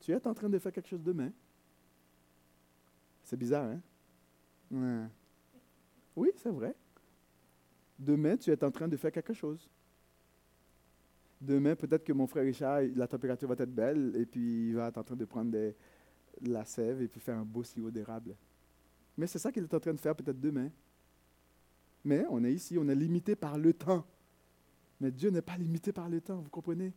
Tu 0.00 0.10
es 0.10 0.26
en 0.26 0.34
train 0.34 0.48
de 0.48 0.58
faire 0.58 0.72
quelque 0.72 0.88
chose 0.88 1.04
demain? 1.04 1.30
C'est 3.22 3.36
bizarre, 3.36 3.76
hein? 4.72 5.08
Oui, 6.16 6.30
c'est 6.36 6.50
vrai. 6.50 6.74
Demain, 8.04 8.36
tu 8.36 8.50
es 8.50 8.62
en 8.62 8.70
train 8.70 8.86
de 8.86 8.96
faire 8.96 9.10
quelque 9.10 9.32
chose. 9.32 9.68
Demain, 11.40 11.74
peut-être 11.74 12.04
que 12.04 12.12
mon 12.12 12.26
frère 12.26 12.44
Richard, 12.44 12.82
la 12.94 13.06
température 13.06 13.48
va 13.48 13.54
être 13.54 13.74
belle 13.74 14.14
et 14.16 14.26
puis 14.26 14.68
il 14.68 14.76
va 14.76 14.88
être 14.88 14.98
en 14.98 15.02
train 15.02 15.16
de 15.16 15.24
prendre 15.24 15.56
la 16.42 16.64
sève 16.64 17.00
et 17.02 17.08
puis 17.08 17.20
faire 17.20 17.38
un 17.38 17.44
beau 17.44 17.62
sirop 17.62 17.90
d'érable. 17.90 18.36
Mais 19.16 19.26
c'est 19.26 19.38
ça 19.38 19.50
qu'il 19.50 19.62
est 19.62 19.74
en 19.74 19.80
train 19.80 19.94
de 19.94 20.00
faire 20.00 20.14
peut-être 20.14 20.40
demain. 20.40 20.70
Mais 22.04 22.24
on 22.28 22.44
est 22.44 22.52
ici, 22.52 22.76
on 22.78 22.88
est 22.88 22.94
limité 22.94 23.36
par 23.36 23.56
le 23.56 23.72
temps. 23.72 24.04
Mais 25.00 25.10
Dieu 25.10 25.30
n'est 25.30 25.42
pas 25.42 25.56
limité 25.56 25.92
par 25.92 26.08
le 26.08 26.20
temps, 26.20 26.40
vous 26.40 26.50
comprenez? 26.50 26.92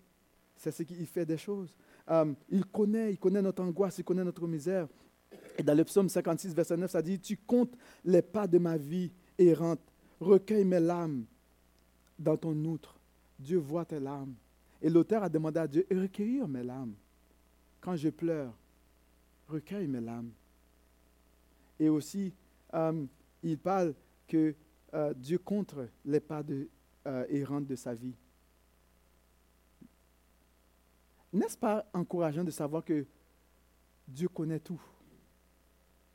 C'est 0.57 0.71
ce 0.71 0.83
qu'il 0.83 1.05
fait 1.05 1.25
des 1.25 1.37
choses. 1.37 1.75
Um, 2.07 2.35
il 2.49 2.65
connaît, 2.65 3.13
il 3.13 3.17
connaît 3.17 3.41
notre 3.41 3.63
angoisse, 3.63 3.97
il 3.99 4.03
connaît 4.03 4.23
notre 4.23 4.45
misère. 4.47 4.87
Et 5.57 5.63
dans 5.63 5.75
le 5.75 5.83
psaume 5.83 6.09
56, 6.09 6.53
verset 6.53 6.77
9, 6.77 6.91
ça 6.91 7.01
dit, 7.01 7.19
Tu 7.19 7.37
comptes 7.37 7.75
les 8.03 8.21
pas 8.21 8.47
de 8.47 8.57
ma 8.57 8.77
vie 8.77 9.11
errante, 9.37 9.81
recueille 10.20 10.65
mes 10.65 10.80
larmes 10.80 11.26
dans 12.18 12.38
ton 12.38 12.55
outre. 12.65 12.95
Dieu 13.39 13.57
voit 13.57 13.86
tes 13.86 13.99
larmes. 13.99 14.34
Et 14.82 14.89
l'auteur 14.89 15.24
a 15.24 15.30
demandé 15.30 15.59
à 15.59 15.68
Dieu, 15.68 15.86
recueillir 15.91 16.47
mes 16.47 16.63
larmes. 16.63 16.93
Quand 17.82 17.95
je 17.95 18.09
pleure, 18.09 18.53
recueille 19.47 19.88
mes 19.88 20.01
larmes. 20.01 20.32
Et 21.80 21.89
aussi, 21.89 22.34
um, 22.74 23.07
il 23.43 23.57
parle 23.57 23.93
que 24.28 24.55
uh, 24.93 25.13
Dieu 25.15 25.38
compte 25.38 25.76
les 26.05 26.20
pas 26.20 26.43
de, 26.43 26.68
uh, 27.05 27.26
errantes 27.30 27.68
de 27.68 27.76
sa 27.76 27.93
vie. 27.93 28.15
N'est-ce 31.34 31.57
pas 31.57 31.86
encourageant 31.93 32.43
de 32.43 32.51
savoir 32.51 32.84
que 32.84 33.05
Dieu 34.07 34.28
connaît 34.30 34.59
tout? 34.59 34.82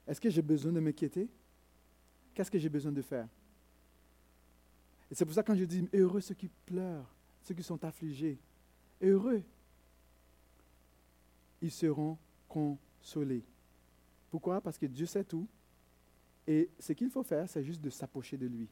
Est-ce 0.06 0.20
que 0.20 0.30
j'ai 0.30 0.42
besoin 0.42 0.72
de 0.72 0.80
m'inquiéter? 0.80 1.28
Qu'est-ce 2.34 2.50
que 2.50 2.58
j'ai 2.58 2.68
besoin 2.68 2.92
de 2.92 3.02
faire? 3.02 3.28
Et 5.12 5.14
c'est 5.14 5.26
pour 5.26 5.34
ça 5.34 5.42
que 5.42 5.48
quand 5.48 5.58
je 5.58 5.64
dis 5.64 5.86
heureux 5.92 6.22
ceux 6.22 6.34
qui 6.34 6.48
pleurent, 6.48 7.06
ceux 7.42 7.54
qui 7.54 7.62
sont 7.62 7.84
affligés, 7.84 8.38
heureux, 9.02 9.42
ils 11.60 11.70
seront 11.70 12.16
consolés. 12.48 13.44
Pourquoi? 14.30 14.62
Parce 14.62 14.78
que 14.78 14.86
Dieu 14.86 15.04
sait 15.04 15.22
tout. 15.22 15.46
Et 16.46 16.70
ce 16.78 16.94
qu'il 16.94 17.10
faut 17.10 17.22
faire, 17.22 17.46
c'est 17.46 17.62
juste 17.62 17.82
de 17.82 17.90
s'approcher 17.90 18.38
de 18.38 18.46
lui. 18.46 18.66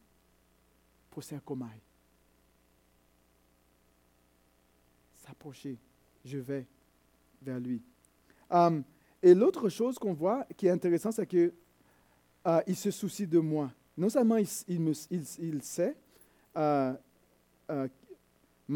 Pour 1.11 1.23
comme 1.45 1.69
S'approcher 5.17 5.77
je 6.25 6.39
vais 6.39 6.67
vers 7.43 7.61
lui. 7.61 7.83
Um, 8.49 8.83
et 9.23 9.35
l'autre 9.35 9.69
chose 9.69 9.99
qu'on 9.99 10.15
voit 10.15 10.47
qui 10.57 10.69
est 10.69 10.71
intéressant, 10.71 11.13
c'est 11.13 11.27
qu'il 11.27 11.53
uh, 12.47 12.75
se 12.75 12.91
soucie 12.91 13.27
de 13.27 13.39
moi. 13.41 13.71
Non 13.95 14.09
seulement 14.09 14.39
il, 14.39 14.49
il, 14.69 14.93
il, 15.11 15.25
il 15.39 15.63
sait 15.63 15.95
ma 16.55 16.99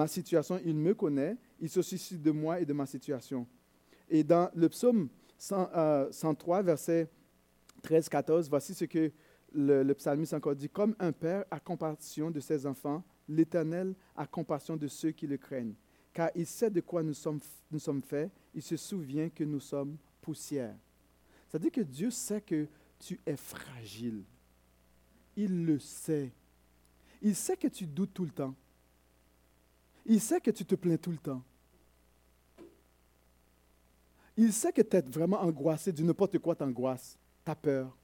situation, 0.07 0.61
il 0.65 0.77
me 0.77 0.95
connaît, 0.95 1.37
il 1.61 1.69
se 1.69 1.83
soucie 1.83 2.19
de 2.19 2.31
moi 2.31 2.61
et 2.61 2.65
de 2.65 2.73
ma 2.73 2.87
situation. 2.87 3.47
Et 4.09 4.23
dans 4.23 4.51
le 4.55 4.69
psaume 4.69 5.09
100, 5.39 6.11
103, 6.11 6.63
verset 6.63 7.09
13-14, 7.83 8.49
voici 8.49 8.75
ce 8.75 8.85
que 8.85 9.11
le, 9.53 9.83
le 9.83 9.95
psalmiste 9.95 10.35
encore 10.35 10.55
dit. 10.55 10.69
Comme 10.69 10.95
un 10.99 11.13
père 11.13 11.45
a 11.51 11.61
compassion 11.61 12.31
de 12.31 12.41
ses 12.41 12.67
enfants, 12.67 13.03
l'Éternel 13.29 13.95
a 14.17 14.27
compassion 14.27 14.77
de 14.77 14.89
ceux 14.89 15.11
qui 15.13 15.27
le 15.27 15.37
craignent 15.37 15.75
car 16.15 16.31
il 16.37 16.47
sait 16.47 16.71
de 16.71 16.81
quoi 16.81 17.03
nous 17.03 17.13
sommes, 17.13 17.41
nous 17.71 17.81
sommes 17.81 18.01
faits, 18.01 18.31
il 18.55 18.63
se 18.63 18.77
souvient 18.77 19.29
que 19.29 19.43
nous 19.43 19.61
sommes 19.61 19.99
poussière. 20.23 20.77
C'est-à-dire 21.49 21.73
que 21.73 21.81
Dieu 21.81 22.11
sait 22.11 22.41
que 22.41 22.69
tu 23.01 23.21
es 23.27 23.37
fragile. 23.37 24.23
Il 25.37 25.67
le 25.67 25.81
sait. 25.81 26.33
Il 27.25 27.35
sait 27.35 27.57
que 27.57 27.69
tu 27.69 27.87
doutes 27.87 28.13
tout 28.13 28.27
le 28.27 28.31
temps. 28.31 28.55
Il 30.05 30.21
sait 30.21 30.43
que 30.43 30.51
tu 30.51 30.65
te 30.65 30.75
plains 30.75 30.99
tout 30.99 31.11
le 31.11 31.17
temps. 31.17 31.43
Il 34.37 34.53
sait 34.53 34.73
que 34.73 34.83
tu 34.83 34.97
es 34.97 35.01
vraiment 35.01 35.41
angoissé 35.41 35.91
de 35.91 36.03
n'importe 36.03 36.39
quoi 36.39 36.55
t'angoisse. 36.55 37.17
ta 37.43 37.55
peur. 37.55 37.97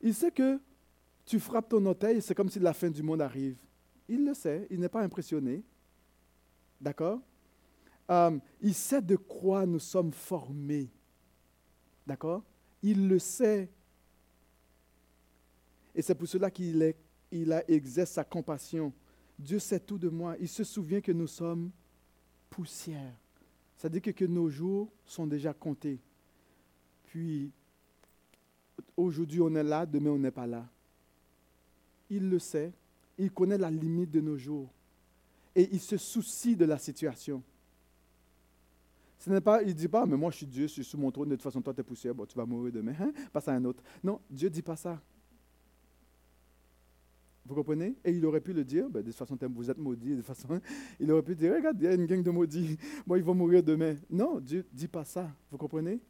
Il 0.00 0.14
sait 0.14 0.30
que 0.30 0.60
tu 1.24 1.40
frappes 1.40 1.68
ton 1.68 1.84
orteil, 1.86 2.22
c'est 2.22 2.34
comme 2.36 2.48
si 2.48 2.60
la 2.60 2.72
fin 2.72 2.88
du 2.88 3.02
monde 3.02 3.20
arrive. 3.20 3.56
Il 4.08 4.24
le 4.24 4.34
sait, 4.34 4.68
il 4.70 4.78
n'est 4.78 4.88
pas 4.88 5.02
impressionné. 5.02 5.64
D'accord? 6.80 7.20
Euh, 8.10 8.38
Il 8.60 8.74
sait 8.74 9.02
de 9.02 9.16
quoi 9.16 9.66
nous 9.66 9.80
sommes 9.80 10.12
formés. 10.12 10.88
D'accord? 12.06 12.44
Il 12.80 13.08
le 13.08 13.18
sait. 13.18 13.68
Et 15.94 16.02
c'est 16.02 16.14
pour 16.14 16.28
cela 16.28 16.48
qu'il 16.48 16.80
il 17.42 17.52
a 17.52 17.68
exercé 17.70 18.14
sa 18.14 18.24
compassion. 18.24 18.92
Dieu 19.38 19.58
sait 19.58 19.80
tout 19.80 19.98
de 19.98 20.08
moi. 20.08 20.36
Il 20.40 20.48
se 20.48 20.64
souvient 20.64 21.00
que 21.00 21.12
nous 21.12 21.26
sommes 21.26 21.70
poussière. 22.50 23.12
Ça 23.76 23.88
dit 23.88 24.00
que, 24.00 24.10
que 24.10 24.24
nos 24.24 24.48
jours 24.48 24.90
sont 25.04 25.26
déjà 25.26 25.52
comptés. 25.52 25.98
Puis, 27.04 27.50
aujourd'hui 28.96 29.40
on 29.40 29.54
est 29.54 29.62
là, 29.62 29.84
demain 29.84 30.10
on 30.10 30.18
n'est 30.18 30.30
pas 30.30 30.46
là. 30.46 30.66
Il 32.08 32.28
le 32.30 32.38
sait. 32.38 32.72
Il 33.18 33.30
connaît 33.30 33.58
la 33.58 33.70
limite 33.70 34.10
de 34.10 34.20
nos 34.20 34.36
jours. 34.36 34.70
Et 35.54 35.68
il 35.72 35.80
se 35.80 35.96
soucie 35.96 36.56
de 36.56 36.64
la 36.64 36.78
situation. 36.78 37.42
Ce 39.18 39.30
n'est 39.30 39.40
pas, 39.40 39.62
il 39.62 39.68
ne 39.68 39.72
dit 39.72 39.88
pas, 39.88 40.04
mais 40.06 40.16
moi 40.16 40.30
je 40.30 40.36
suis 40.36 40.46
Dieu, 40.46 40.66
je 40.66 40.72
suis 40.72 40.84
sous 40.84 40.98
mon 40.98 41.10
trône, 41.10 41.30
de 41.30 41.34
toute 41.34 41.42
façon 41.42 41.60
toi 41.62 41.72
tu 41.72 41.80
es 41.80 41.84
poussière, 41.84 42.14
bon, 42.14 42.26
tu 42.26 42.36
vas 42.36 42.44
mourir 42.44 42.72
demain, 42.72 42.94
hein? 43.00 43.12
passe 43.32 43.48
à 43.48 43.52
un 43.52 43.64
autre. 43.64 43.82
Non, 44.04 44.20
Dieu 44.30 44.48
ne 44.48 44.54
dit 44.54 44.62
pas 44.62 44.76
ça. 44.76 45.00
Vous 47.46 47.54
comprenez? 47.54 47.94
Et 48.04 48.10
il 48.10 48.24
aurait 48.26 48.40
pu 48.40 48.52
le 48.52 48.64
dire, 48.64 48.88
ben, 48.88 49.00
de 49.00 49.06
toute 49.06 49.16
façon 49.16 49.38
vous 49.54 49.70
êtes 49.70 49.78
maudits, 49.78 50.16
de 50.16 50.22
façon, 50.22 50.48
hein? 50.50 50.60
il 50.98 51.10
aurait 51.12 51.22
pu 51.22 51.36
dire, 51.36 51.54
regarde, 51.54 51.76
il 51.80 51.84
y 51.84 51.88
a 51.88 51.94
une 51.94 52.06
gang 52.06 52.22
de 52.22 52.30
maudits, 52.30 52.76
bon, 53.06 53.16
ils 53.16 53.22
vont 53.22 53.34
mourir 53.34 53.62
demain. 53.62 53.94
Non, 54.10 54.40
Dieu 54.40 54.66
ne 54.72 54.78
dit 54.78 54.88
pas 54.88 55.04
ça, 55.04 55.30
vous 55.50 55.58
comprenez? 55.58 56.00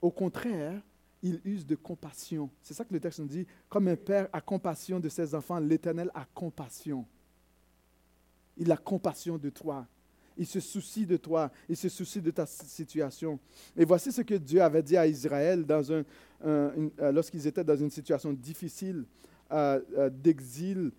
Au 0.00 0.10
contraire, 0.10 0.82
il 1.22 1.40
use 1.44 1.66
de 1.66 1.74
compassion. 1.76 2.50
C'est 2.62 2.74
ça 2.74 2.84
que 2.84 2.92
le 2.92 3.00
texte 3.00 3.20
nous 3.20 3.26
dit, 3.26 3.46
comme 3.68 3.88
un 3.88 3.96
père 3.96 4.28
a 4.32 4.40
compassion 4.40 5.00
de 5.00 5.08
ses 5.08 5.34
enfants, 5.34 5.58
l'Éternel 5.58 6.10
a 6.14 6.26
compassion. 6.34 7.04
Il 8.56 8.70
a 8.72 8.76
compassion 8.76 9.38
de 9.38 9.50
toi. 9.50 9.86
Il 10.36 10.46
se 10.46 10.60
soucie 10.60 11.06
de 11.06 11.16
toi. 11.16 11.50
Il 11.68 11.76
se 11.76 11.88
soucie 11.88 12.20
de 12.20 12.30
ta 12.30 12.46
situation. 12.46 13.38
Et 13.76 13.84
voici 13.84 14.12
ce 14.12 14.22
que 14.22 14.34
Dieu 14.34 14.62
avait 14.62 14.82
dit 14.82 14.96
à 14.96 15.06
Israël 15.06 15.64
euh, 16.44 16.90
lorsqu'ils 17.12 17.46
étaient 17.46 17.64
dans 17.64 17.76
une 17.76 17.90
situation 17.90 18.32
difficile 18.32 19.04
d'exil. 20.10 20.92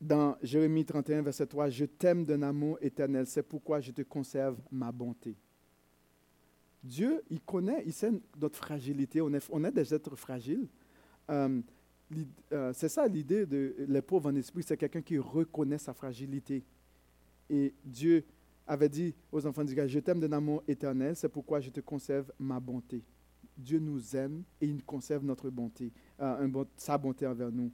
dans 0.00 0.36
Jérémie 0.42 0.84
31, 0.84 1.22
verset 1.22 1.46
3, 1.46 1.68
Je 1.70 1.84
t'aime 1.84 2.24
d'un 2.24 2.42
amour 2.42 2.78
éternel, 2.80 3.26
c'est 3.26 3.42
pourquoi 3.42 3.80
je 3.80 3.92
te 3.92 4.02
conserve 4.02 4.58
ma 4.70 4.90
bonté. 4.92 5.36
Dieu, 6.82 7.22
il 7.28 7.40
connaît, 7.40 7.82
il 7.84 7.92
sait 7.92 8.10
notre 8.40 8.56
fragilité. 8.56 9.20
On 9.20 9.32
est, 9.34 9.46
on 9.50 9.62
est 9.64 9.72
des 9.72 9.94
êtres 9.94 10.16
fragiles. 10.16 10.66
Euh, 11.30 11.60
c'est 12.72 12.88
ça 12.88 13.06
l'idée 13.06 13.46
de 13.46 13.74
les 13.86 14.02
pauvres 14.02 14.30
en 14.30 14.34
esprit, 14.34 14.62
c'est 14.62 14.76
quelqu'un 14.76 15.02
qui 15.02 15.18
reconnaît 15.18 15.78
sa 15.78 15.94
fragilité. 15.94 16.64
Et 17.48 17.74
Dieu 17.84 18.24
avait 18.66 18.88
dit 18.88 19.14
aux 19.30 19.46
enfants 19.46 19.64
d'Israël, 19.64 19.88
je 19.88 20.00
t'aime 20.00 20.20
d'un 20.20 20.32
amour 20.32 20.62
éternel, 20.66 21.14
c'est 21.16 21.28
pourquoi 21.28 21.60
je 21.60 21.70
te 21.70 21.80
conserve 21.80 22.32
ma 22.38 22.58
bonté. 22.58 23.04
Dieu 23.60 23.78
nous 23.78 24.16
aime 24.16 24.42
et 24.60 24.66
il 24.66 24.84
conserve 24.84 25.24
notre 25.24 25.50
bonté, 25.50 25.92
euh, 26.20 26.64
sa 26.76 26.98
bonté 26.98 27.26
envers 27.26 27.52
nous. 27.52 27.70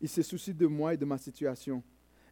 Il 0.00 0.08
se 0.08 0.22
soucie 0.22 0.54
de 0.54 0.66
moi 0.66 0.94
et 0.94 0.96
de 0.96 1.04
ma 1.04 1.18
situation. 1.18 1.82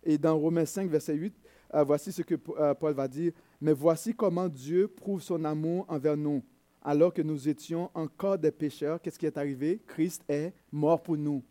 Et 0.03 0.18
dans 0.18 0.38
Romains 0.38 0.66
5, 0.66 0.88
verset 0.88 1.14
8, 1.14 1.34
euh, 1.74 1.84
voici 1.84 2.12
ce 2.12 2.22
que 2.22 2.34
Paul 2.34 2.94
va 2.94 3.09
dire, 3.09 3.32
mais 3.61 3.72
voici 3.72 4.14
comment 4.14 4.49
Dieu 4.49 4.88
prouve 4.88 5.20
son 5.20 5.44
amour 5.44 5.84
envers 5.88 6.16
nous 6.16 6.42
alors 6.86 7.12
que 7.12 7.20
nous 7.20 7.49
étions 7.49 7.90
encore 7.94 8.38
des 8.38 8.53
pécheurs, 8.53 9.03
qu'est-ce 9.03 9.18
qui 9.18 9.26
est 9.26 9.36
arrivé? 9.36 9.82
Christ 9.88 10.22
est 10.28 10.55
mort 10.70 11.03
pour 11.03 11.16
nous. 11.16 11.42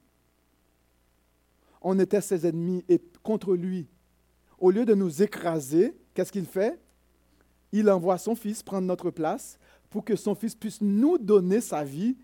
On 1.81 1.99
était 1.99 2.21
ses 2.21 2.47
ennemis 2.47 2.85
et 2.87 3.01
contre 3.21 3.53
lui. 3.53 3.85
Au 4.57 4.71
lieu 4.71 4.85
de 4.85 4.95
nous 4.95 5.21
écraser, 5.21 5.93
qu'est-ce 6.13 6.31
qu'il 6.31 6.45
fait? 6.45 6.79
Il 7.73 7.89
envoie 7.89 8.17
son 8.17 8.33
Fils 8.33 8.63
prendre 8.63 8.87
notre 8.87 9.11
place 9.11 9.59
pour 9.95 10.03
que 10.03 10.17
son 10.17 10.35
Fils 10.35 10.53
puisse 10.53 10.81
nous 10.81 11.17
donner 11.17 11.61
sa 11.61 11.81
vie 11.85 12.17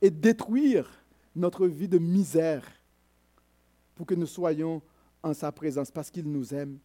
et 0.00 0.10
détruire 0.10 0.88
notre 1.34 1.66
vie 1.66 1.88
de 1.88 1.98
misère 1.98 2.64
pour 3.96 4.06
que 4.06 4.14
nous 4.14 4.26
soyons 4.28 4.80
en 5.24 5.34
sa 5.34 5.50
présence 5.50 5.90
parce 5.90 6.08
qu'il 6.08 6.30
nous 6.30 6.54
aime. 6.54 6.78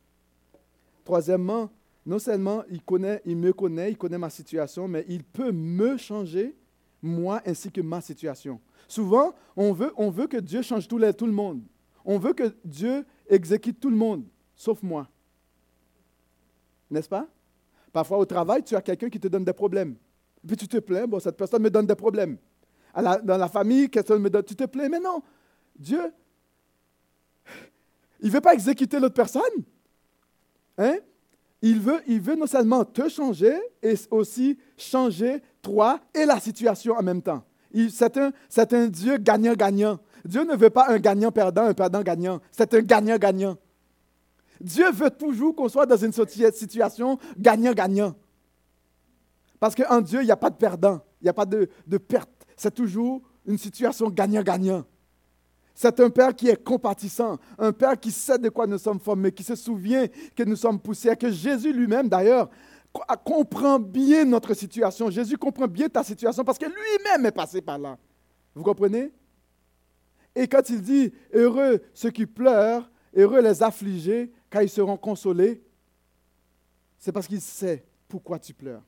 Troisièmement, 1.04 1.70
non 2.08 2.18
seulement 2.18 2.64
il, 2.72 2.82
connaît, 2.82 3.22
il 3.24 3.38
me 3.38 3.54
connaît, 3.54 3.92
il 3.92 3.98
connaît 4.00 4.18
ma 4.18 4.32
situation, 4.32 4.88
mais 4.88 5.06
il 5.08 5.24
peut 5.24 5.52
me 5.52 5.96
changer, 5.96 6.56
moi 7.04 7.44
ainsi 7.46 7.72
que 7.72 7.82
ma 7.82 8.02
situation. 8.02 8.60
Souvent, 8.88 9.36
on 9.56 9.74
veut, 9.74 9.94
on 9.96 10.10
veut 10.10 10.26
que 10.26 10.38
Dieu 10.38 10.64
change 10.64 10.88
tout, 10.88 11.00
tout 11.12 11.28
le 11.28 11.34
monde. 11.34 11.62
On 12.04 12.18
veut 12.18 12.34
que 12.34 12.52
Dieu 12.66 13.06
exécute 13.30 13.80
tout 13.80 13.92
le 13.92 13.96
monde, 13.96 14.26
sauf 14.56 14.82
moi. 14.82 15.08
N'est-ce 16.90 17.10
pas? 17.10 17.28
Parfois 17.94 18.18
au 18.18 18.26
travail, 18.26 18.64
tu 18.64 18.76
as 18.76 18.82
quelqu'un 18.82 19.12
qui 19.12 19.20
te 19.20 19.28
donne 19.28 19.46
des 19.46 19.54
problèmes. 19.54 19.98
Puis 20.46 20.58
tu 20.58 20.68
te 20.68 20.78
plains, 20.78 21.08
bon, 21.08 21.20
cette 21.20 21.38
personne 21.38 21.62
me 21.62 21.70
donne 21.70 21.86
des 21.86 21.96
problèmes. 21.96 22.38
dans 22.96 23.38
la 23.38 23.48
famille, 23.48 23.90
quelqu'un 23.90 24.18
me 24.18 24.30
donne, 24.30 24.44
tu 24.44 24.56
te 24.56 24.66
plains, 24.66 24.90
mais 24.90 25.00
non, 25.00 25.22
Dieu, 25.78 26.12
il 28.22 28.28
ne 28.28 28.32
veut 28.32 28.42
pas 28.42 28.54
exécuter 28.54 29.00
l'autre 29.00 29.16
personne. 29.16 29.44
Hein? 30.78 30.98
Il 31.62 31.80
veut, 31.80 32.02
il 32.08 32.20
veut 32.20 32.36
non 32.36 32.48
seulement 32.48 32.84
te 32.86 33.08
changer, 33.08 33.56
et 33.84 33.96
aussi 34.10 34.58
changer 34.78 35.42
toi 35.62 36.00
et 36.14 36.26
la 36.26 36.40
situation 36.40 36.96
en 36.96 37.04
même 37.04 37.22
temps. 37.22 37.44
C'est 37.90 38.18
un, 38.18 38.32
un 38.58 38.88
Dieu 38.88 39.18
gagnant-gagnant. 39.18 40.00
Dieu 40.26 40.44
ne 40.44 40.56
veut 40.56 40.70
pas 40.70 40.90
un 40.90 40.98
gagnant-perdant, 40.98 41.64
un 41.64 41.74
perdant-gagnant. 41.74 42.42
C'est 42.52 42.74
un 42.74 42.82
gagnant-gagnant. 42.82 43.58
Dieu 44.60 44.92
veut 44.92 45.10
toujours 45.10 45.56
qu'on 45.56 45.70
soit 45.70 45.86
dans 45.86 45.98
une 45.98 46.12
situation 46.12 47.18
gagnant-gagnant. 47.38 48.16
Parce 49.62 49.76
qu'en 49.76 50.02
Dieu, 50.02 50.24
il 50.24 50.26
n'y 50.26 50.32
a 50.32 50.38
pas 50.38 50.50
de 50.50 50.56
perdant, 50.56 51.02
il 51.22 51.26
n'y 51.26 51.30
a 51.30 51.34
pas 51.34 51.46
de, 51.46 51.70
perte. 52.00 52.32
C'est 52.58 52.74
toujours 52.74 53.22
une 53.46 53.60
situation 53.60 54.10
gagnant-gagnant. 54.10 54.84
C'est 55.76 56.00
un 56.00 56.10
Père 56.10 56.36
qui 56.36 56.50
est 56.50 56.64
compatissant, 56.64 57.38
un 57.60 57.72
Père 57.72 58.00
qui 58.00 58.10
sait 58.10 58.40
de 58.40 58.50
quoi 58.50 58.66
nous 58.66 58.80
sommes 58.80 59.00
formés, 59.00 59.32
qui 59.32 59.44
se 59.44 59.54
souvient 59.54 60.08
que 60.36 60.42
nous 60.42 60.56
sommes 60.56 60.80
poussières, 60.80 61.16
que 61.16 61.30
Jésus 61.30 61.72
lui-même 61.72 62.10
d'ailleurs 62.10 62.50
comprend 63.24 63.78
bien 63.78 64.26
notre 64.26 64.56
situation. 64.56 65.12
Jésus 65.12 65.38
comprend 65.38 65.68
bien 65.68 65.90
ta 65.90 66.04
situation 66.04 66.44
parce 66.44 66.58
que 66.58 66.66
lui-même 66.66 67.28
est 67.28 67.32
passé 67.32 67.62
par 67.62 67.78
là. 67.78 68.00
Vous 68.56 68.64
comprenez? 68.64 69.14
Et 70.34 70.48
quand 70.48 70.68
il 70.72 70.82
dit, 70.82 71.14
heureux 71.34 71.84
ceux 71.94 72.10
qui 72.10 72.26
pleurent, 72.26 72.90
heureux 73.16 73.42
les 73.42 73.62
affligés, 73.62 74.32
car 74.50 74.64
ils 74.64 74.70
seront 74.70 74.98
consolés, 74.98 75.62
c'est 76.98 77.12
parce 77.12 77.28
qu'il 77.28 77.42
sait 77.42 77.86
pourquoi 78.08 78.40
tu 78.40 78.56
pleures. 78.56 78.82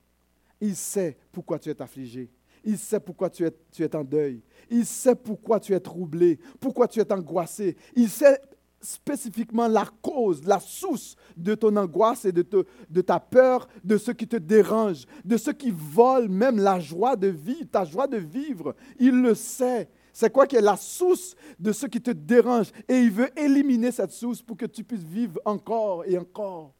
Il 0.64 0.78
sait 0.78 1.18
pourquoi 1.30 1.60
tu 1.60 1.70
es 1.70 1.82
affligé. 1.82 2.32
Il 2.64 2.78
sait 2.78 3.02
pourquoi 3.02 3.30
tu 3.30 3.46
es, 3.46 3.52
tu 3.70 3.84
es 3.84 3.94
en 3.94 4.04
deuil. 4.06 4.42
Il 4.70 4.86
sait 4.86 5.14
pourquoi 5.14 5.60
tu 5.60 5.74
es 5.74 5.80
troublé, 5.82 6.40
pourquoi 6.58 6.88
tu 6.88 7.02
es 7.02 7.12
angoissé. 7.12 7.76
Il 7.98 8.10
sait 8.10 8.40
spécifiquement 8.80 9.68
la 9.68 9.86
cause, 10.02 10.46
la 10.46 10.62
source 10.62 11.18
de 11.36 11.54
ton 11.54 11.76
angoisse 11.76 12.24
et 12.24 12.32
de, 12.32 12.46
de 12.90 13.02
ta 13.02 13.20
peur, 13.20 13.68
de 13.84 13.98
ce 13.98 14.12
qui 14.12 14.26
te 14.26 14.38
dérange, 14.38 15.06
de 15.26 15.36
ce 15.36 15.52
qui 15.52 15.70
vole 15.70 16.30
même 16.30 16.58
la 16.60 16.80
joie 16.80 17.18
de 17.18 17.28
vivre, 17.28 17.68
ta 17.70 17.84
joie 17.84 18.08
de 18.08 18.18
vivre. 18.18 18.74
Il 18.98 19.22
le 19.22 19.36
sait. 19.36 19.90
C'est 20.14 20.32
quoi 20.32 20.48
qui 20.48 20.56
est 20.56 20.62
la 20.62 20.78
source 20.78 21.36
de 21.60 21.74
ce 21.74 21.88
qui 21.88 22.00
te 22.00 22.12
dérange? 22.12 22.72
Et 22.88 23.00
il 23.00 23.12
veut 23.12 23.38
éliminer 23.38 23.92
cette 23.92 24.12
source 24.12 24.42
pour 24.42 24.56
que 24.56 24.66
tu 24.66 24.86
puisses 24.86 25.04
vivre 25.04 25.42
encore 25.44 26.06
et 26.06 26.18
encore. 26.18 26.74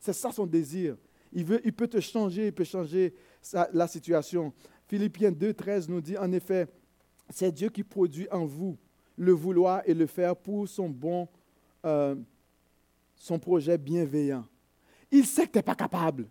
C'est 0.00 0.14
ça 0.14 0.32
son 0.32 0.46
désir. 0.46 0.96
Il, 1.32 1.44
veut, 1.44 1.60
il 1.64 1.72
peut 1.72 1.88
te 1.88 2.00
changer, 2.00 2.46
il 2.46 2.52
peut 2.52 2.64
changer 2.64 3.14
la 3.72 3.86
situation. 3.86 4.52
Philippiens 4.86 5.30
2, 5.30 5.54
13 5.54 5.88
nous 5.88 6.00
dit 6.00 6.18
en 6.18 6.32
effet, 6.32 6.66
c'est 7.28 7.52
Dieu 7.52 7.68
qui 7.68 7.84
produit 7.84 8.28
en 8.30 8.44
vous 8.44 8.76
le 9.16 9.32
vouloir 9.32 9.82
et 9.84 9.94
le 9.94 10.06
faire 10.06 10.34
pour 10.34 10.68
son 10.68 10.88
bon, 10.88 11.28
euh, 11.84 12.16
son 13.14 13.38
projet 13.38 13.78
bienveillant. 13.78 14.46
Il 15.10 15.26
sait 15.26 15.46
que 15.46 15.52
tu 15.52 15.58
n'es 15.58 15.62
pas 15.62 15.74
capable. 15.74 16.28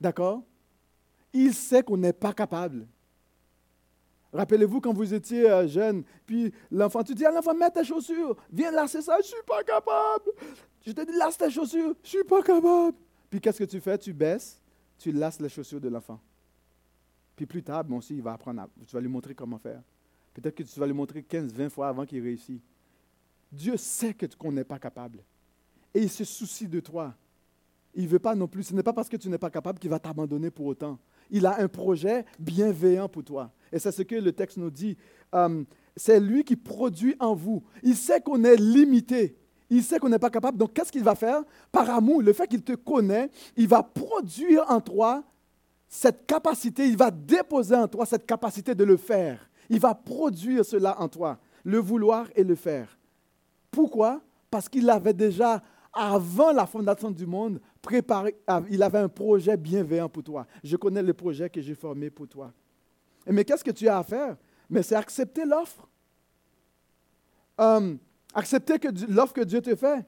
D'accord? 0.00 0.42
Il 1.32 1.54
sait 1.54 1.82
qu'on 1.82 1.96
n'est 1.96 2.12
pas 2.12 2.32
capable. 2.32 2.86
Rappelez-vous 4.32 4.80
quand 4.80 4.92
vous 4.92 5.12
étiez 5.12 5.50
euh, 5.50 5.66
jeune, 5.66 6.04
puis 6.24 6.52
l'enfant, 6.70 7.02
tu 7.02 7.14
dis 7.14 7.26
à 7.26 7.32
l'enfant, 7.32 7.54
mets 7.54 7.70
tes 7.70 7.84
chaussures, 7.84 8.36
viens 8.52 8.70
lasser 8.70 9.02
ça, 9.02 9.14
je 9.16 9.22
ne 9.22 9.24
suis 9.24 9.42
pas 9.46 9.62
capable. 9.64 10.30
Je 10.86 10.92
te 10.92 11.00
dis, 11.00 11.16
lasse 11.16 11.36
tes 11.36 11.50
chaussures, 11.50 11.94
je 12.02 12.16
ne 12.16 12.22
suis 12.22 12.24
pas 12.24 12.42
capable. 12.42 12.96
Puis 13.30 13.40
qu'est-ce 13.40 13.60
que 13.60 13.64
tu 13.64 13.80
fais? 13.80 13.96
Tu 13.96 14.12
baisses, 14.12 14.60
tu 14.98 15.12
lasses 15.12 15.40
les 15.40 15.48
chaussures 15.48 15.80
de 15.80 15.88
l'enfant. 15.88 16.20
Puis 17.36 17.46
plus 17.46 17.62
tard, 17.62 17.84
bon, 17.84 18.00
il 18.00 18.20
va 18.20 18.32
apprendre, 18.32 18.68
tu 18.86 18.92
vas 18.92 19.00
lui 19.00 19.08
montrer 19.08 19.34
comment 19.34 19.58
faire. 19.58 19.80
Peut-être 20.34 20.54
que 20.54 20.62
tu 20.62 20.78
vas 20.78 20.86
lui 20.86 20.92
montrer 20.92 21.22
15, 21.22 21.52
20 21.52 21.68
fois 21.70 21.88
avant 21.88 22.04
qu'il 22.04 22.22
réussisse. 22.22 22.60
Dieu 23.50 23.76
sait 23.76 24.12
que 24.12 24.26
qu'on 24.36 24.52
n'est 24.52 24.64
pas 24.64 24.78
capable. 24.78 25.20
Et 25.94 26.02
il 26.02 26.10
se 26.10 26.24
soucie 26.24 26.68
de 26.68 26.80
toi. 26.80 27.14
Il 27.94 28.04
ne 28.04 28.08
veut 28.08 28.18
pas 28.18 28.34
non 28.34 28.46
plus, 28.46 28.64
ce 28.64 28.74
n'est 28.74 28.82
pas 28.82 28.92
parce 28.92 29.08
que 29.08 29.16
tu 29.16 29.28
n'es 29.28 29.38
pas 29.38 29.50
capable 29.50 29.78
qu'il 29.78 29.90
va 29.90 29.98
t'abandonner 29.98 30.50
pour 30.50 30.66
autant. 30.66 30.98
il 31.30 31.46
a 31.46 31.60
un 31.60 31.68
projet 31.68 32.24
bienveillant 32.38 33.08
pour 33.08 33.24
toi. 33.24 33.52
Et 33.72 33.78
c'est 33.78 33.92
ce 33.92 34.02
que 34.02 34.16
le 34.16 34.32
texte 34.32 34.56
nous 34.56 34.70
dit. 34.70 34.96
Euh, 35.34 35.64
c'est 35.96 36.20
lui 36.20 36.44
qui 36.44 36.56
produit 36.56 37.16
en 37.18 37.34
vous. 37.34 37.64
Il 37.82 37.96
sait 37.96 38.20
qu'on 38.20 38.44
est 38.44 38.56
limité. 38.56 39.36
Il 39.70 39.82
sait 39.84 39.98
qu'on 39.98 40.08
n'est 40.08 40.18
pas 40.18 40.30
capable. 40.30 40.58
Donc, 40.58 40.74
qu'est-ce 40.74 40.90
qu'il 40.90 41.04
va 41.04 41.14
faire? 41.14 41.42
Par 41.70 41.88
amour, 41.88 42.20
le 42.22 42.32
fait 42.32 42.48
qu'il 42.48 42.62
te 42.62 42.72
connaît, 42.72 43.30
il 43.56 43.68
va 43.68 43.82
produire 43.82 44.64
en 44.68 44.80
toi 44.80 45.22
cette 45.88 46.26
capacité, 46.26 46.86
il 46.86 46.96
va 46.96 47.10
déposer 47.10 47.74
en 47.74 47.88
toi 47.88 48.06
cette 48.06 48.24
capacité 48.24 48.74
de 48.74 48.84
le 48.84 48.96
faire. 48.96 49.50
Il 49.68 49.80
va 49.80 49.94
produire 49.94 50.64
cela 50.64 51.00
en 51.00 51.08
toi, 51.08 51.38
le 51.64 51.78
vouloir 51.78 52.28
et 52.36 52.44
le 52.44 52.54
faire. 52.54 52.96
Pourquoi? 53.70 54.20
Parce 54.50 54.68
qu'il 54.68 54.88
avait 54.90 55.12
déjà, 55.12 55.62
avant 55.92 56.52
la 56.52 56.66
fondation 56.66 57.10
du 57.10 57.26
monde, 57.26 57.60
préparé, 57.82 58.36
il 58.70 58.82
avait 58.82 58.98
un 58.98 59.08
projet 59.08 59.56
bienveillant 59.56 60.08
pour 60.08 60.22
toi. 60.22 60.46
Je 60.62 60.76
connais 60.76 61.02
le 61.02 61.14
projet 61.14 61.48
que 61.50 61.60
j'ai 61.60 61.74
formé 61.74 62.10
pour 62.10 62.28
toi. 62.28 62.52
Mais 63.26 63.44
qu'est-ce 63.44 63.64
que 63.64 63.70
tu 63.70 63.88
as 63.88 63.98
à 63.98 64.02
faire? 64.02 64.36
Mais 64.68 64.82
c'est 64.82 64.96
accepter 64.96 65.44
l'offre. 65.44 65.88
Euh, 67.60 67.94
accepter 68.34 68.78
l'offre 69.08 69.34
que 69.34 69.42
Dieu 69.42 69.60
te 69.60 69.74
fait. 69.74 70.04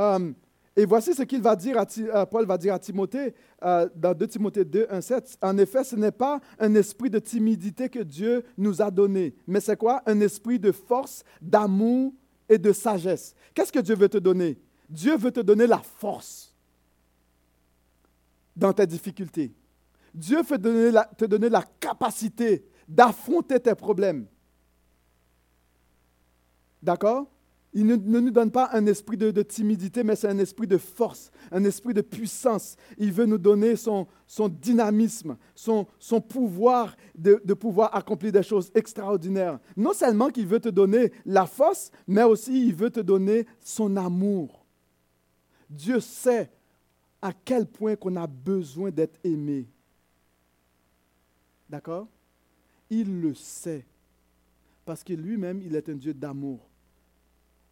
Euh, 0.00 0.32
et 0.76 0.84
voici 0.84 1.12
ce 1.12 1.22
qu'il 1.22 1.42
va 1.42 1.56
dire 1.56 1.76
à, 1.76 1.86
euh, 1.98 2.26
Paul 2.26 2.46
va 2.46 2.56
dire 2.56 2.74
à 2.74 2.78
Timothée 2.78 3.34
dans 3.60 4.14
2 4.14 4.26
Timothée 4.28 4.64
2, 4.64 4.86
1, 4.88 5.00
7. 5.00 5.38
En 5.42 5.58
effet, 5.58 5.82
ce 5.82 5.96
n'est 5.96 6.12
pas 6.12 6.40
un 6.58 6.74
esprit 6.76 7.10
de 7.10 7.18
timidité 7.18 7.88
que 7.88 7.98
Dieu 7.98 8.44
nous 8.56 8.80
a 8.80 8.90
donné, 8.90 9.34
mais 9.46 9.60
c'est 9.60 9.76
quoi? 9.76 10.02
Un 10.06 10.20
esprit 10.20 10.58
de 10.58 10.70
force, 10.70 11.24
d'amour 11.42 12.12
et 12.48 12.58
de 12.58 12.72
sagesse. 12.72 13.34
Qu'est-ce 13.54 13.72
que 13.72 13.80
Dieu 13.80 13.96
veut 13.96 14.08
te 14.08 14.18
donner? 14.18 14.56
Dieu 14.88 15.16
veut 15.16 15.32
te 15.32 15.40
donner 15.40 15.66
la 15.66 15.78
force 15.78 16.54
dans 18.54 18.72
tes 18.72 18.86
difficultés. 18.86 19.52
Dieu 20.14 20.42
veut 20.42 20.58
te 20.58 21.24
donner 21.24 21.48
la 21.48 21.64
capacité 21.78 22.64
d'affronter 22.88 23.60
tes 23.60 23.74
problèmes. 23.74 24.26
D'accord? 26.82 27.26
Il 27.74 27.86
ne, 27.86 27.96
nous 27.96 28.30
donne 28.30 28.50
pas 28.50 28.70
un 28.72 28.86
esprit 28.86 29.18
de, 29.18 29.42
timidité, 29.42 30.02
mais 30.02 30.16
c'est 30.16 30.28
un 30.28 30.38
esprit 30.38 30.66
de 30.66 30.78
force, 30.78 31.30
un 31.52 31.62
esprit 31.64 31.92
de 31.92 32.00
puissance. 32.00 32.76
Il 32.96 33.12
veut 33.12 33.26
nous 33.26 33.36
donner 33.36 33.76
son, 33.76 34.06
dynamisme, 34.48 35.36
son, 35.54 35.86
pouvoir 36.26 36.96
de, 37.14 37.36
pouvoir 37.54 37.94
accomplir 37.94 38.32
des 38.32 38.42
choses 38.42 38.70
extraordinaires. 38.74 39.60
Non 39.76 39.92
seulement 39.92 40.30
qu'il 40.30 40.46
veut 40.46 40.60
te 40.60 40.70
donner 40.70 41.12
la 41.26 41.46
force, 41.46 41.90
mais 42.06 42.22
aussi 42.22 42.66
il 42.66 42.74
veut 42.74 42.90
te 42.90 43.00
donner 43.00 43.46
son 43.60 43.96
amour. 43.96 44.64
Dieu 45.68 46.00
sait 46.00 46.50
à 47.20 47.32
quel 47.32 47.66
point 47.66 47.96
qu'on 47.96 48.16
a 48.16 48.26
besoin 48.26 48.90
d'être 48.90 49.18
aimé. 49.22 49.68
D'accord? 51.68 52.08
Il 52.88 53.20
le 53.20 53.34
sait. 53.34 53.84
Parce 54.86 55.04
que 55.04 55.12
lui-même, 55.12 55.60
il 55.60 55.76
est 55.76 55.88
un 55.90 55.96
Dieu 55.96 56.14
d'amour. 56.14 56.67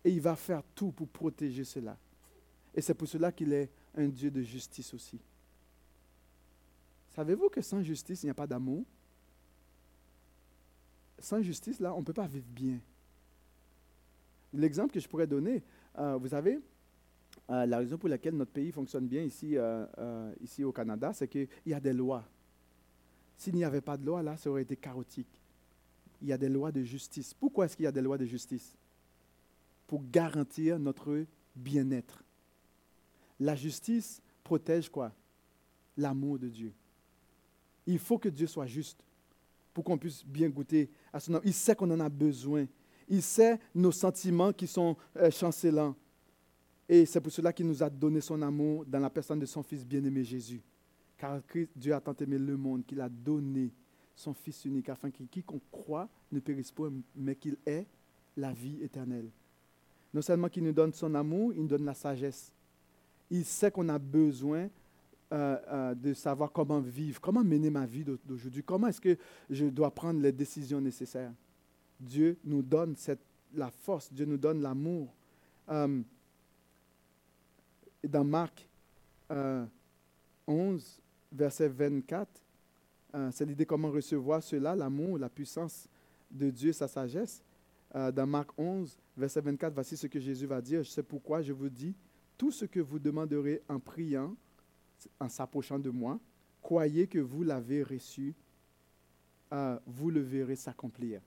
Et 0.06 0.10
il 0.10 0.20
va 0.20 0.36
faire 0.36 0.62
tout 0.72 0.92
pour 0.92 1.08
protéger 1.08 1.64
cela. 1.64 1.98
Et 2.72 2.80
c'est 2.80 2.94
pour 2.94 3.08
cela 3.08 3.32
qu'il 3.32 3.52
est 3.52 3.68
un 3.96 4.06
Dieu 4.06 4.30
de 4.30 4.40
justice 4.40 4.94
aussi. 4.94 5.18
Savez-vous 7.16 7.48
que 7.48 7.60
sans 7.60 7.82
justice, 7.82 8.22
il 8.22 8.26
n'y 8.26 8.30
a 8.30 8.34
pas 8.34 8.46
d'amour? 8.46 8.84
Sans 11.18 11.42
justice, 11.42 11.80
là, 11.80 11.92
on 11.92 11.98
ne 11.98 12.04
peut 12.04 12.12
pas 12.12 12.28
vivre 12.28 12.46
bien. 12.46 12.78
L'exemple 14.52 14.92
que 14.92 15.00
je 15.00 15.08
pourrais 15.08 15.26
donner, 15.26 15.64
euh, 15.98 16.16
vous 16.18 16.28
savez, 16.28 16.60
euh, 17.50 17.66
la 17.66 17.78
raison 17.78 17.98
pour 17.98 18.08
laquelle 18.08 18.36
notre 18.36 18.52
pays 18.52 18.70
fonctionne 18.70 19.08
bien 19.08 19.24
ici, 19.24 19.56
euh, 19.56 20.32
ici 20.40 20.62
au 20.62 20.70
Canada, 20.70 21.12
c'est 21.14 21.26
qu'il 21.26 21.48
y 21.66 21.74
a 21.74 21.80
des 21.80 21.92
lois. 21.92 22.24
S'il 23.36 23.56
n'y 23.56 23.64
avait 23.64 23.80
pas 23.80 23.96
de 23.96 24.06
loi, 24.06 24.22
là, 24.22 24.36
ça 24.36 24.48
aurait 24.48 24.62
été 24.62 24.76
chaotique. 24.76 25.40
Il 26.22 26.28
y 26.28 26.32
a 26.32 26.38
des 26.38 26.48
lois 26.48 26.70
de 26.70 26.84
justice. 26.84 27.34
Pourquoi 27.34 27.64
est-ce 27.64 27.76
qu'il 27.76 27.86
y 27.86 27.88
a 27.88 27.92
des 27.92 28.02
lois 28.02 28.18
de 28.18 28.24
justice? 28.24 28.76
Pour 29.86 30.02
garantir 30.10 30.78
notre 30.78 31.24
bien-être. 31.54 32.22
La 33.38 33.54
justice 33.54 34.20
protège 34.42 34.88
quoi? 34.88 35.12
L'amour 35.96 36.38
de 36.38 36.48
Dieu. 36.48 36.72
Il 37.86 37.98
faut 37.98 38.18
que 38.18 38.28
Dieu 38.28 38.46
soit 38.46 38.66
juste 38.66 39.02
pour 39.72 39.84
qu'on 39.84 39.98
puisse 39.98 40.24
bien 40.24 40.48
goûter 40.48 40.90
à 41.12 41.20
son 41.20 41.34
amour. 41.34 41.42
Il 41.44 41.54
sait 41.54 41.74
qu'on 41.74 41.90
en 41.90 42.00
a 42.00 42.08
besoin. 42.08 42.66
Il 43.08 43.22
sait 43.22 43.58
nos 43.74 43.92
sentiments 43.92 44.52
qui 44.52 44.66
sont 44.66 44.96
euh, 45.16 45.30
chancelants. 45.30 45.94
Et 46.88 47.04
c'est 47.06 47.20
pour 47.20 47.32
cela 47.32 47.52
qu'il 47.52 47.66
nous 47.66 47.82
a 47.82 47.90
donné 47.90 48.20
son 48.20 48.40
amour 48.42 48.84
dans 48.86 48.98
la 48.98 49.10
personne 49.10 49.38
de 49.38 49.46
son 49.46 49.62
Fils 49.62 49.84
bien-aimé 49.84 50.24
Jésus. 50.24 50.62
Car 51.16 51.40
Dieu 51.74 51.94
a 51.94 52.00
tant 52.00 52.14
aimé 52.14 52.38
le 52.38 52.56
monde 52.56 52.84
qu'il 52.84 53.00
a 53.00 53.08
donné 53.08 53.72
son 54.14 54.32
Fils 54.32 54.64
unique 54.64 54.88
afin 54.88 55.10
que 55.10 55.22
quiconque 55.24 55.62
croit 55.70 56.08
ne 56.32 56.40
périsse 56.40 56.72
pas, 56.72 56.88
mais 57.14 57.36
qu'il 57.36 57.56
ait 57.66 57.86
la 58.36 58.52
vie 58.52 58.82
éternelle. 58.82 59.30
Non 60.16 60.22
seulement 60.22 60.48
qu'il 60.48 60.64
nous 60.64 60.72
donne 60.72 60.94
son 60.94 61.14
amour, 61.14 61.52
il 61.52 61.60
nous 61.60 61.68
donne 61.68 61.84
la 61.84 61.92
sagesse. 61.92 62.50
Il 63.30 63.44
sait 63.44 63.70
qu'on 63.70 63.86
a 63.90 63.98
besoin 63.98 64.70
euh, 65.30 65.58
euh, 65.68 65.94
de 65.94 66.14
savoir 66.14 66.50
comment 66.50 66.80
vivre, 66.80 67.20
comment 67.20 67.44
mener 67.44 67.68
ma 67.68 67.84
vie 67.84 68.02
d'aujourd'hui, 68.02 68.62
comment 68.62 68.86
est-ce 68.86 69.00
que 69.02 69.18
je 69.50 69.66
dois 69.66 69.90
prendre 69.90 70.18
les 70.22 70.32
décisions 70.32 70.80
nécessaires? 70.80 71.34
Dieu 72.00 72.38
nous 72.44 72.62
donne 72.62 72.96
la 73.54 73.70
force, 73.70 74.10
Dieu 74.10 74.24
nous 74.24 74.38
donne 74.38 74.62
l'amour. 74.62 75.12
Euh, 75.68 76.00
dans 78.02 78.24
Marc 78.24 78.66
11, 80.46 80.98
verset 81.30 81.68
24, 81.68 82.26
c'est 83.32 83.44
l'idée 83.44 83.66
comment 83.66 83.90
recevoir 83.90 84.42
cela, 84.42 84.74
l'amour, 84.74 85.18
la 85.18 85.28
puissance 85.28 85.86
de 86.30 86.48
Dieu, 86.48 86.72
sa 86.72 86.88
sagesse. 86.88 87.42
Dans 87.94 88.26
Marc 88.26 88.50
11, 88.58 88.98
verset 89.16 89.40
24, 89.40 89.72
voici 89.72 89.96
ce 89.96 90.06
que 90.06 90.20
Jésus 90.20 90.46
va 90.46 90.60
dire. 90.60 90.84
Sais 90.84 91.02
pourquoi 91.02 91.40
je 91.42 91.52
vous 91.52 91.68
dis, 91.68 91.94
tout 92.36 92.50
ce 92.50 92.64
que 92.64 92.80
vous 92.80 92.98
demanderez 92.98 93.62
en 93.68 93.78
priant, 93.78 94.36
en 95.20 95.28
s'approchant 95.28 95.78
de 95.78 95.90
moi, 95.90 96.18
croyez 96.62 97.06
que 97.06 97.18
vous 97.18 97.42
l'avez 97.42 97.82
reçu, 97.82 98.34
euh, 99.52 99.78
vous 99.86 100.10
le 100.10 100.20
verrez 100.20 100.56
s'accomplir. 100.56 101.20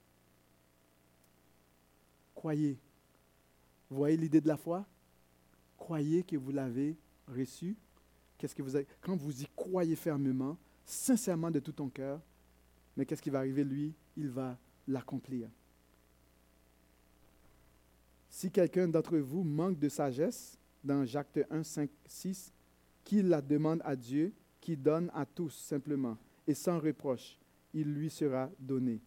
Croyez. 2.34 2.78
Vous 3.88 3.96
voyez 3.96 4.16
l'idée 4.16 4.40
de 4.40 4.48
la 4.48 4.56
foi? 4.56 4.86
Croyez 5.76 6.22
que 6.22 6.36
vous 6.36 6.52
l'avez 6.52 6.96
reçu? 7.26 7.76
Qu'est-ce 8.38 8.54
que 8.54 8.62
vous 8.62 8.76
avez? 8.76 8.86
Quand 9.00 9.16
vous 9.16 9.42
y 9.42 9.46
croyez 9.56 9.96
fermement, 9.96 10.56
sincèrement 10.84 11.50
de 11.50 11.58
tout 11.58 11.72
ton 11.72 11.88
cœur, 11.88 12.20
mais 12.96 13.04
qu'est-ce 13.04 13.22
qui 13.22 13.30
va 13.30 13.38
arriver 13.38 13.64
Lui, 13.64 13.94
il 14.16 14.28
va 14.28 14.58
l'accomplir. 14.86 15.48
Si 18.30 18.50
quelqu'un 18.50 18.86
d'entre 18.88 19.18
vous 19.18 19.42
manque 19.42 19.78
de 19.78 19.88
sagesse, 19.88 20.56
dans 20.82 21.04
Jacques 21.04 21.40
1, 21.50 21.62
5, 21.62 21.90
6, 22.06 22.52
qu'il 23.04 23.28
la 23.28 23.42
demande 23.42 23.82
à 23.84 23.96
Dieu, 23.96 24.32
qui 24.60 24.76
donne 24.76 25.10
à 25.12 25.26
tous 25.26 25.50
simplement, 25.50 26.16
et 26.46 26.54
sans 26.54 26.78
reproche, 26.78 27.38
il 27.74 27.92
lui 27.92 28.08
sera 28.08 28.48
donné. 28.58 29.00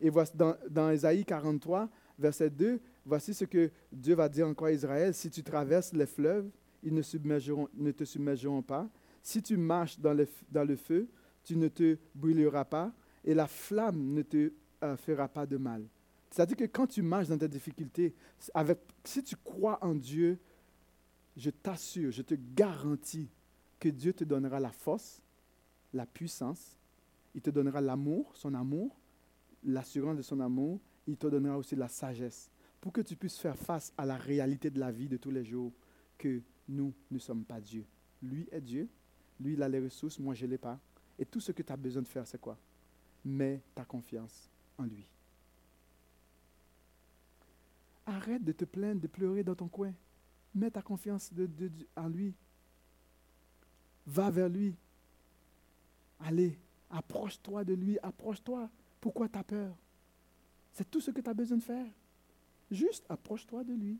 Et 0.00 0.08
voici 0.08 0.32
dans, 0.34 0.56
dans 0.68 0.90
Ésaïe 0.90 1.24
43, 1.24 1.88
verset 2.18 2.50
2, 2.50 2.80
voici 3.04 3.34
ce 3.34 3.44
que 3.44 3.70
Dieu 3.92 4.14
va 4.14 4.28
dire 4.28 4.46
encore 4.46 4.68
à 4.68 4.72
Israël, 4.72 5.14
si 5.14 5.30
tu 5.30 5.42
traverses 5.42 5.92
les 5.92 6.06
fleuves, 6.06 6.48
ils 6.82 6.94
ne, 6.94 7.02
submergeront, 7.02 7.68
te 7.96 8.04
submergeront 8.04 8.62
pas. 8.62 8.88
Si 9.22 9.42
tu 9.42 9.58
marches 9.58 10.00
dans 10.00 10.14
le, 10.14 10.26
dans 10.50 10.64
le 10.64 10.76
feu, 10.76 11.06
tu 11.44 11.56
ne 11.56 11.68
te 11.68 11.98
brûleras 12.14 12.64
pas, 12.64 12.92
et 13.24 13.34
la 13.34 13.46
flamme 13.46 14.14
ne 14.14 14.22
te 14.22 14.52
euh, 14.82 14.96
fera 14.96 15.28
pas 15.28 15.44
de 15.44 15.58
mal. 15.58 15.84
C'est-à-dire 16.30 16.56
que 16.56 16.64
quand 16.64 16.86
tu 16.86 17.02
marches 17.02 17.28
dans 17.28 17.38
tes 17.38 17.48
difficultés, 17.48 18.14
avec, 18.54 18.78
si 19.04 19.22
tu 19.22 19.36
crois 19.36 19.84
en 19.84 19.94
Dieu, 19.94 20.38
je 21.36 21.50
t'assure, 21.50 22.12
je 22.12 22.22
te 22.22 22.34
garantis 22.54 23.28
que 23.78 23.88
Dieu 23.88 24.12
te 24.12 24.24
donnera 24.24 24.60
la 24.60 24.70
force, 24.70 25.22
la 25.92 26.06
puissance, 26.06 26.76
il 27.34 27.40
te 27.40 27.50
donnera 27.50 27.80
l'amour, 27.80 28.30
son 28.36 28.54
amour, 28.54 28.96
l'assurance 29.64 30.16
de 30.16 30.22
son 30.22 30.40
amour, 30.40 30.80
il 31.06 31.16
te 31.16 31.26
donnera 31.26 31.58
aussi 31.58 31.74
la 31.74 31.88
sagesse 31.88 32.50
pour 32.80 32.92
que 32.92 33.00
tu 33.00 33.16
puisses 33.16 33.38
faire 33.38 33.58
face 33.58 33.92
à 33.98 34.06
la 34.06 34.16
réalité 34.16 34.70
de 34.70 34.78
la 34.78 34.90
vie 34.90 35.08
de 35.08 35.16
tous 35.16 35.30
les 35.30 35.44
jours, 35.44 35.72
que 36.16 36.40
nous 36.68 36.94
ne 37.10 37.18
sommes 37.18 37.44
pas 37.44 37.60
Dieu. 37.60 37.84
Lui 38.22 38.46
est 38.52 38.60
Dieu, 38.60 38.88
lui 39.40 39.54
il 39.54 39.62
a 39.62 39.68
les 39.68 39.80
ressources, 39.80 40.18
moi 40.18 40.34
je 40.34 40.46
ne 40.46 40.52
l'ai 40.52 40.58
pas. 40.58 40.78
Et 41.18 41.26
tout 41.26 41.40
ce 41.40 41.52
que 41.52 41.62
tu 41.62 41.72
as 41.72 41.76
besoin 41.76 42.02
de 42.02 42.08
faire, 42.08 42.26
c'est 42.26 42.40
quoi? 42.40 42.56
Mets 43.24 43.62
ta 43.74 43.84
confiance 43.84 44.48
en 44.78 44.84
lui. 44.84 45.06
Arrête 48.06 48.44
de 48.44 48.52
te 48.52 48.64
plaindre, 48.64 49.00
de 49.00 49.06
pleurer 49.06 49.44
dans 49.44 49.54
ton 49.54 49.68
coin. 49.68 49.92
Mets 50.54 50.70
ta 50.70 50.82
confiance 50.82 51.32
de, 51.32 51.70
en 51.96 52.08
lui. 52.08 52.34
Va 54.06 54.30
vers 54.30 54.48
lui. 54.48 54.74
Allez, 56.18 56.58
approche-toi 56.90 57.64
de 57.64 57.74
lui, 57.74 57.98
approche-toi. 58.02 58.68
Pourquoi 59.00 59.28
tu 59.28 59.42
peur? 59.44 59.76
C'est 60.72 60.90
tout 60.90 61.00
ce 61.00 61.10
que 61.10 61.20
tu 61.20 61.30
as 61.30 61.34
besoin 61.34 61.58
de 61.58 61.62
faire. 61.62 61.86
Juste 62.70 63.04
approche-toi 63.08 63.64
de 63.64 63.74
lui. 63.74 63.98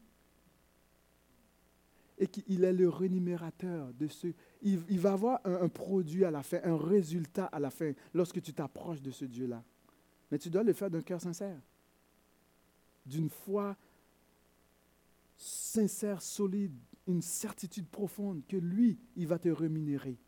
et 2.21 2.27
qu'il 2.27 2.63
est 2.65 2.73
le 2.73 2.89
rémunérateur 2.89 3.93
de 3.95 4.07
ce. 4.07 4.29
Il, 4.61 4.83
il 4.91 5.01
va 5.01 5.13
avoir 5.13 5.41
un, 5.45 5.63
un 5.63 5.69
produit 5.69 6.25
à 6.25 6.31
la 6.31 6.43
fin, 6.43 6.61
un 6.63 6.77
résultat 6.77 7.47
à 7.47 7.59
la 7.59 7.71
fin 7.71 7.93
lorsque 8.13 8.43
tu 8.43 8.53
t'approches 8.53 9.01
de 9.01 9.11
ce 9.11 9.25
Dieu-là. 9.25 9.65
Mais 10.31 10.39
tu 10.39 10.51
dois 10.51 10.63
le 10.63 10.75
faire 10.75 10.91
d'un 10.91 11.01
cœur 11.01 11.21
sincère, 11.21 11.59
d'une 13.07 13.31
foi 13.31 13.75
sincère, 15.71 16.21
solide, 16.21 16.75
une 17.07 17.23
certitude 17.23 17.89
profonde 17.89 18.43
que 18.47 18.57
lui, 18.57 18.99
il 19.17 19.27
va 19.27 19.39
te 19.39 19.49
rémunérer. 19.49 20.19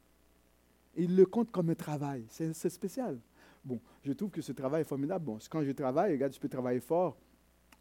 Il 0.94 1.16
le 1.16 1.26
compte 1.26 1.50
comme 1.50 1.70
un 1.70 1.74
travail. 1.74 2.24
C'est 2.28 2.68
spécial. 2.68 3.18
Bon, 3.64 3.80
je 4.04 4.12
trouve 4.12 4.30
que 4.30 4.42
ce 4.42 4.52
travail 4.52 4.82
est 4.82 4.84
formidable. 4.88 5.24
Bon, 5.24 5.38
quand 5.50 5.62
je 5.62 5.72
travaille, 5.72 6.12
regarde, 6.12 6.32
je 6.32 6.40
peux 6.40 6.48
travailler 6.48 6.80
fort. 6.80 7.16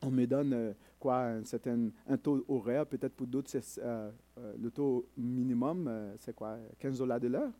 On 0.02 0.10
me 0.10 0.26
donne 0.26 0.54
euh, 0.54 0.74
quoi, 1.00 1.26
un 1.26 1.44
certain 1.44 1.90
un 2.08 2.18
taux 2.18 2.44
horaire. 2.48 2.86
Peut-être 2.88 3.14
pour 3.14 3.28
d'autres, 3.28 3.52
euh, 3.56 4.12
euh, 4.38 4.54
le 4.60 4.72
taux 4.72 5.06
minimum, 5.18 6.14
c'est 6.20 6.34
quoi, 6.36 6.58
15 6.80 6.98
dollars 6.98 7.20
de 7.20 7.28
l'heure? 7.28 7.52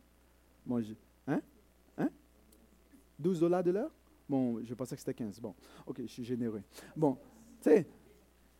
Bon, 0.66 0.82
hein? 1.28 1.40
Hein? 1.98 2.10
12 3.18 3.40
dollars 3.40 3.62
de 3.62 3.70
l'heure? 3.70 3.90
Bon, 4.28 4.60
je 4.64 4.74
pensais 4.74 4.96
que 4.96 5.00
c'était 5.00 5.14
15. 5.14 5.40
Bon, 5.40 5.54
ok, 5.86 6.00
je 6.02 6.06
suis 6.06 6.24
généreux. 6.24 6.62
Bon, 6.96 7.18
tu 7.60 7.70
sais, 7.70 7.86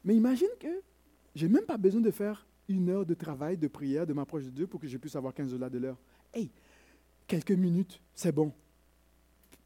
mais 0.05 0.17
imagine 0.17 0.51
que 0.59 0.83
j'ai 1.35 1.49
même 1.49 1.65
pas 1.65 1.79
besoin 1.79 2.01
de 2.01 2.11
faire 2.11 2.47
une 2.69 2.89
heure 2.89 3.07
de 3.07 3.15
travail, 3.15 3.57
de 3.57 3.69
prière, 3.69 4.07
de 4.07 4.13
m'approcher 4.13 4.47
de 4.47 4.51
Dieu 4.51 4.67
pour 4.67 4.81
que 4.81 4.87
je 4.87 4.97
puisse 4.97 5.17
avoir 5.17 5.35
15 5.35 5.51
dollars 5.51 5.71
de 5.71 5.79
l'heure. 5.79 5.99
Hey, 6.33 6.51
quelques 7.27 7.53
minutes, 7.53 8.01
c'est 8.15 8.33
bon. 8.33 8.53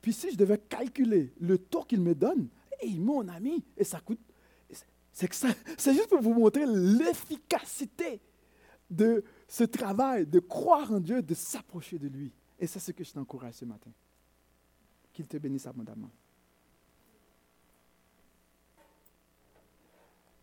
Puis 0.00 0.12
si 0.12 0.30
je 0.30 0.36
devais 0.36 0.58
calculer 0.58 1.32
le 1.40 1.58
taux 1.58 1.82
qu'il 1.82 2.00
me 2.00 2.14
donne, 2.14 2.48
hey, 2.80 2.98
mon 2.98 3.26
ami, 3.28 3.64
et 3.76 3.84
ça 3.84 4.00
coûte. 4.00 4.20
C'est 5.12 5.28
que 5.28 5.34
ça, 5.34 5.48
c'est 5.78 5.94
juste 5.94 6.08
pour 6.08 6.20
vous 6.20 6.34
montrer 6.34 6.66
l'efficacité 6.66 8.20
de 8.90 9.24
ce 9.48 9.64
travail, 9.64 10.26
de 10.26 10.38
croire 10.40 10.92
en 10.92 11.00
Dieu, 11.00 11.22
de 11.22 11.34
s'approcher 11.34 11.98
de 11.98 12.08
lui. 12.08 12.32
Et 12.58 12.66
c'est 12.66 12.78
ce 12.78 12.92
que 12.92 13.02
je 13.02 13.12
t'encourage 13.12 13.54
ce 13.54 13.64
matin. 13.64 13.90
Qu'il 15.12 15.26
te 15.26 15.38
bénisse 15.38 15.66
abondamment. 15.66 16.10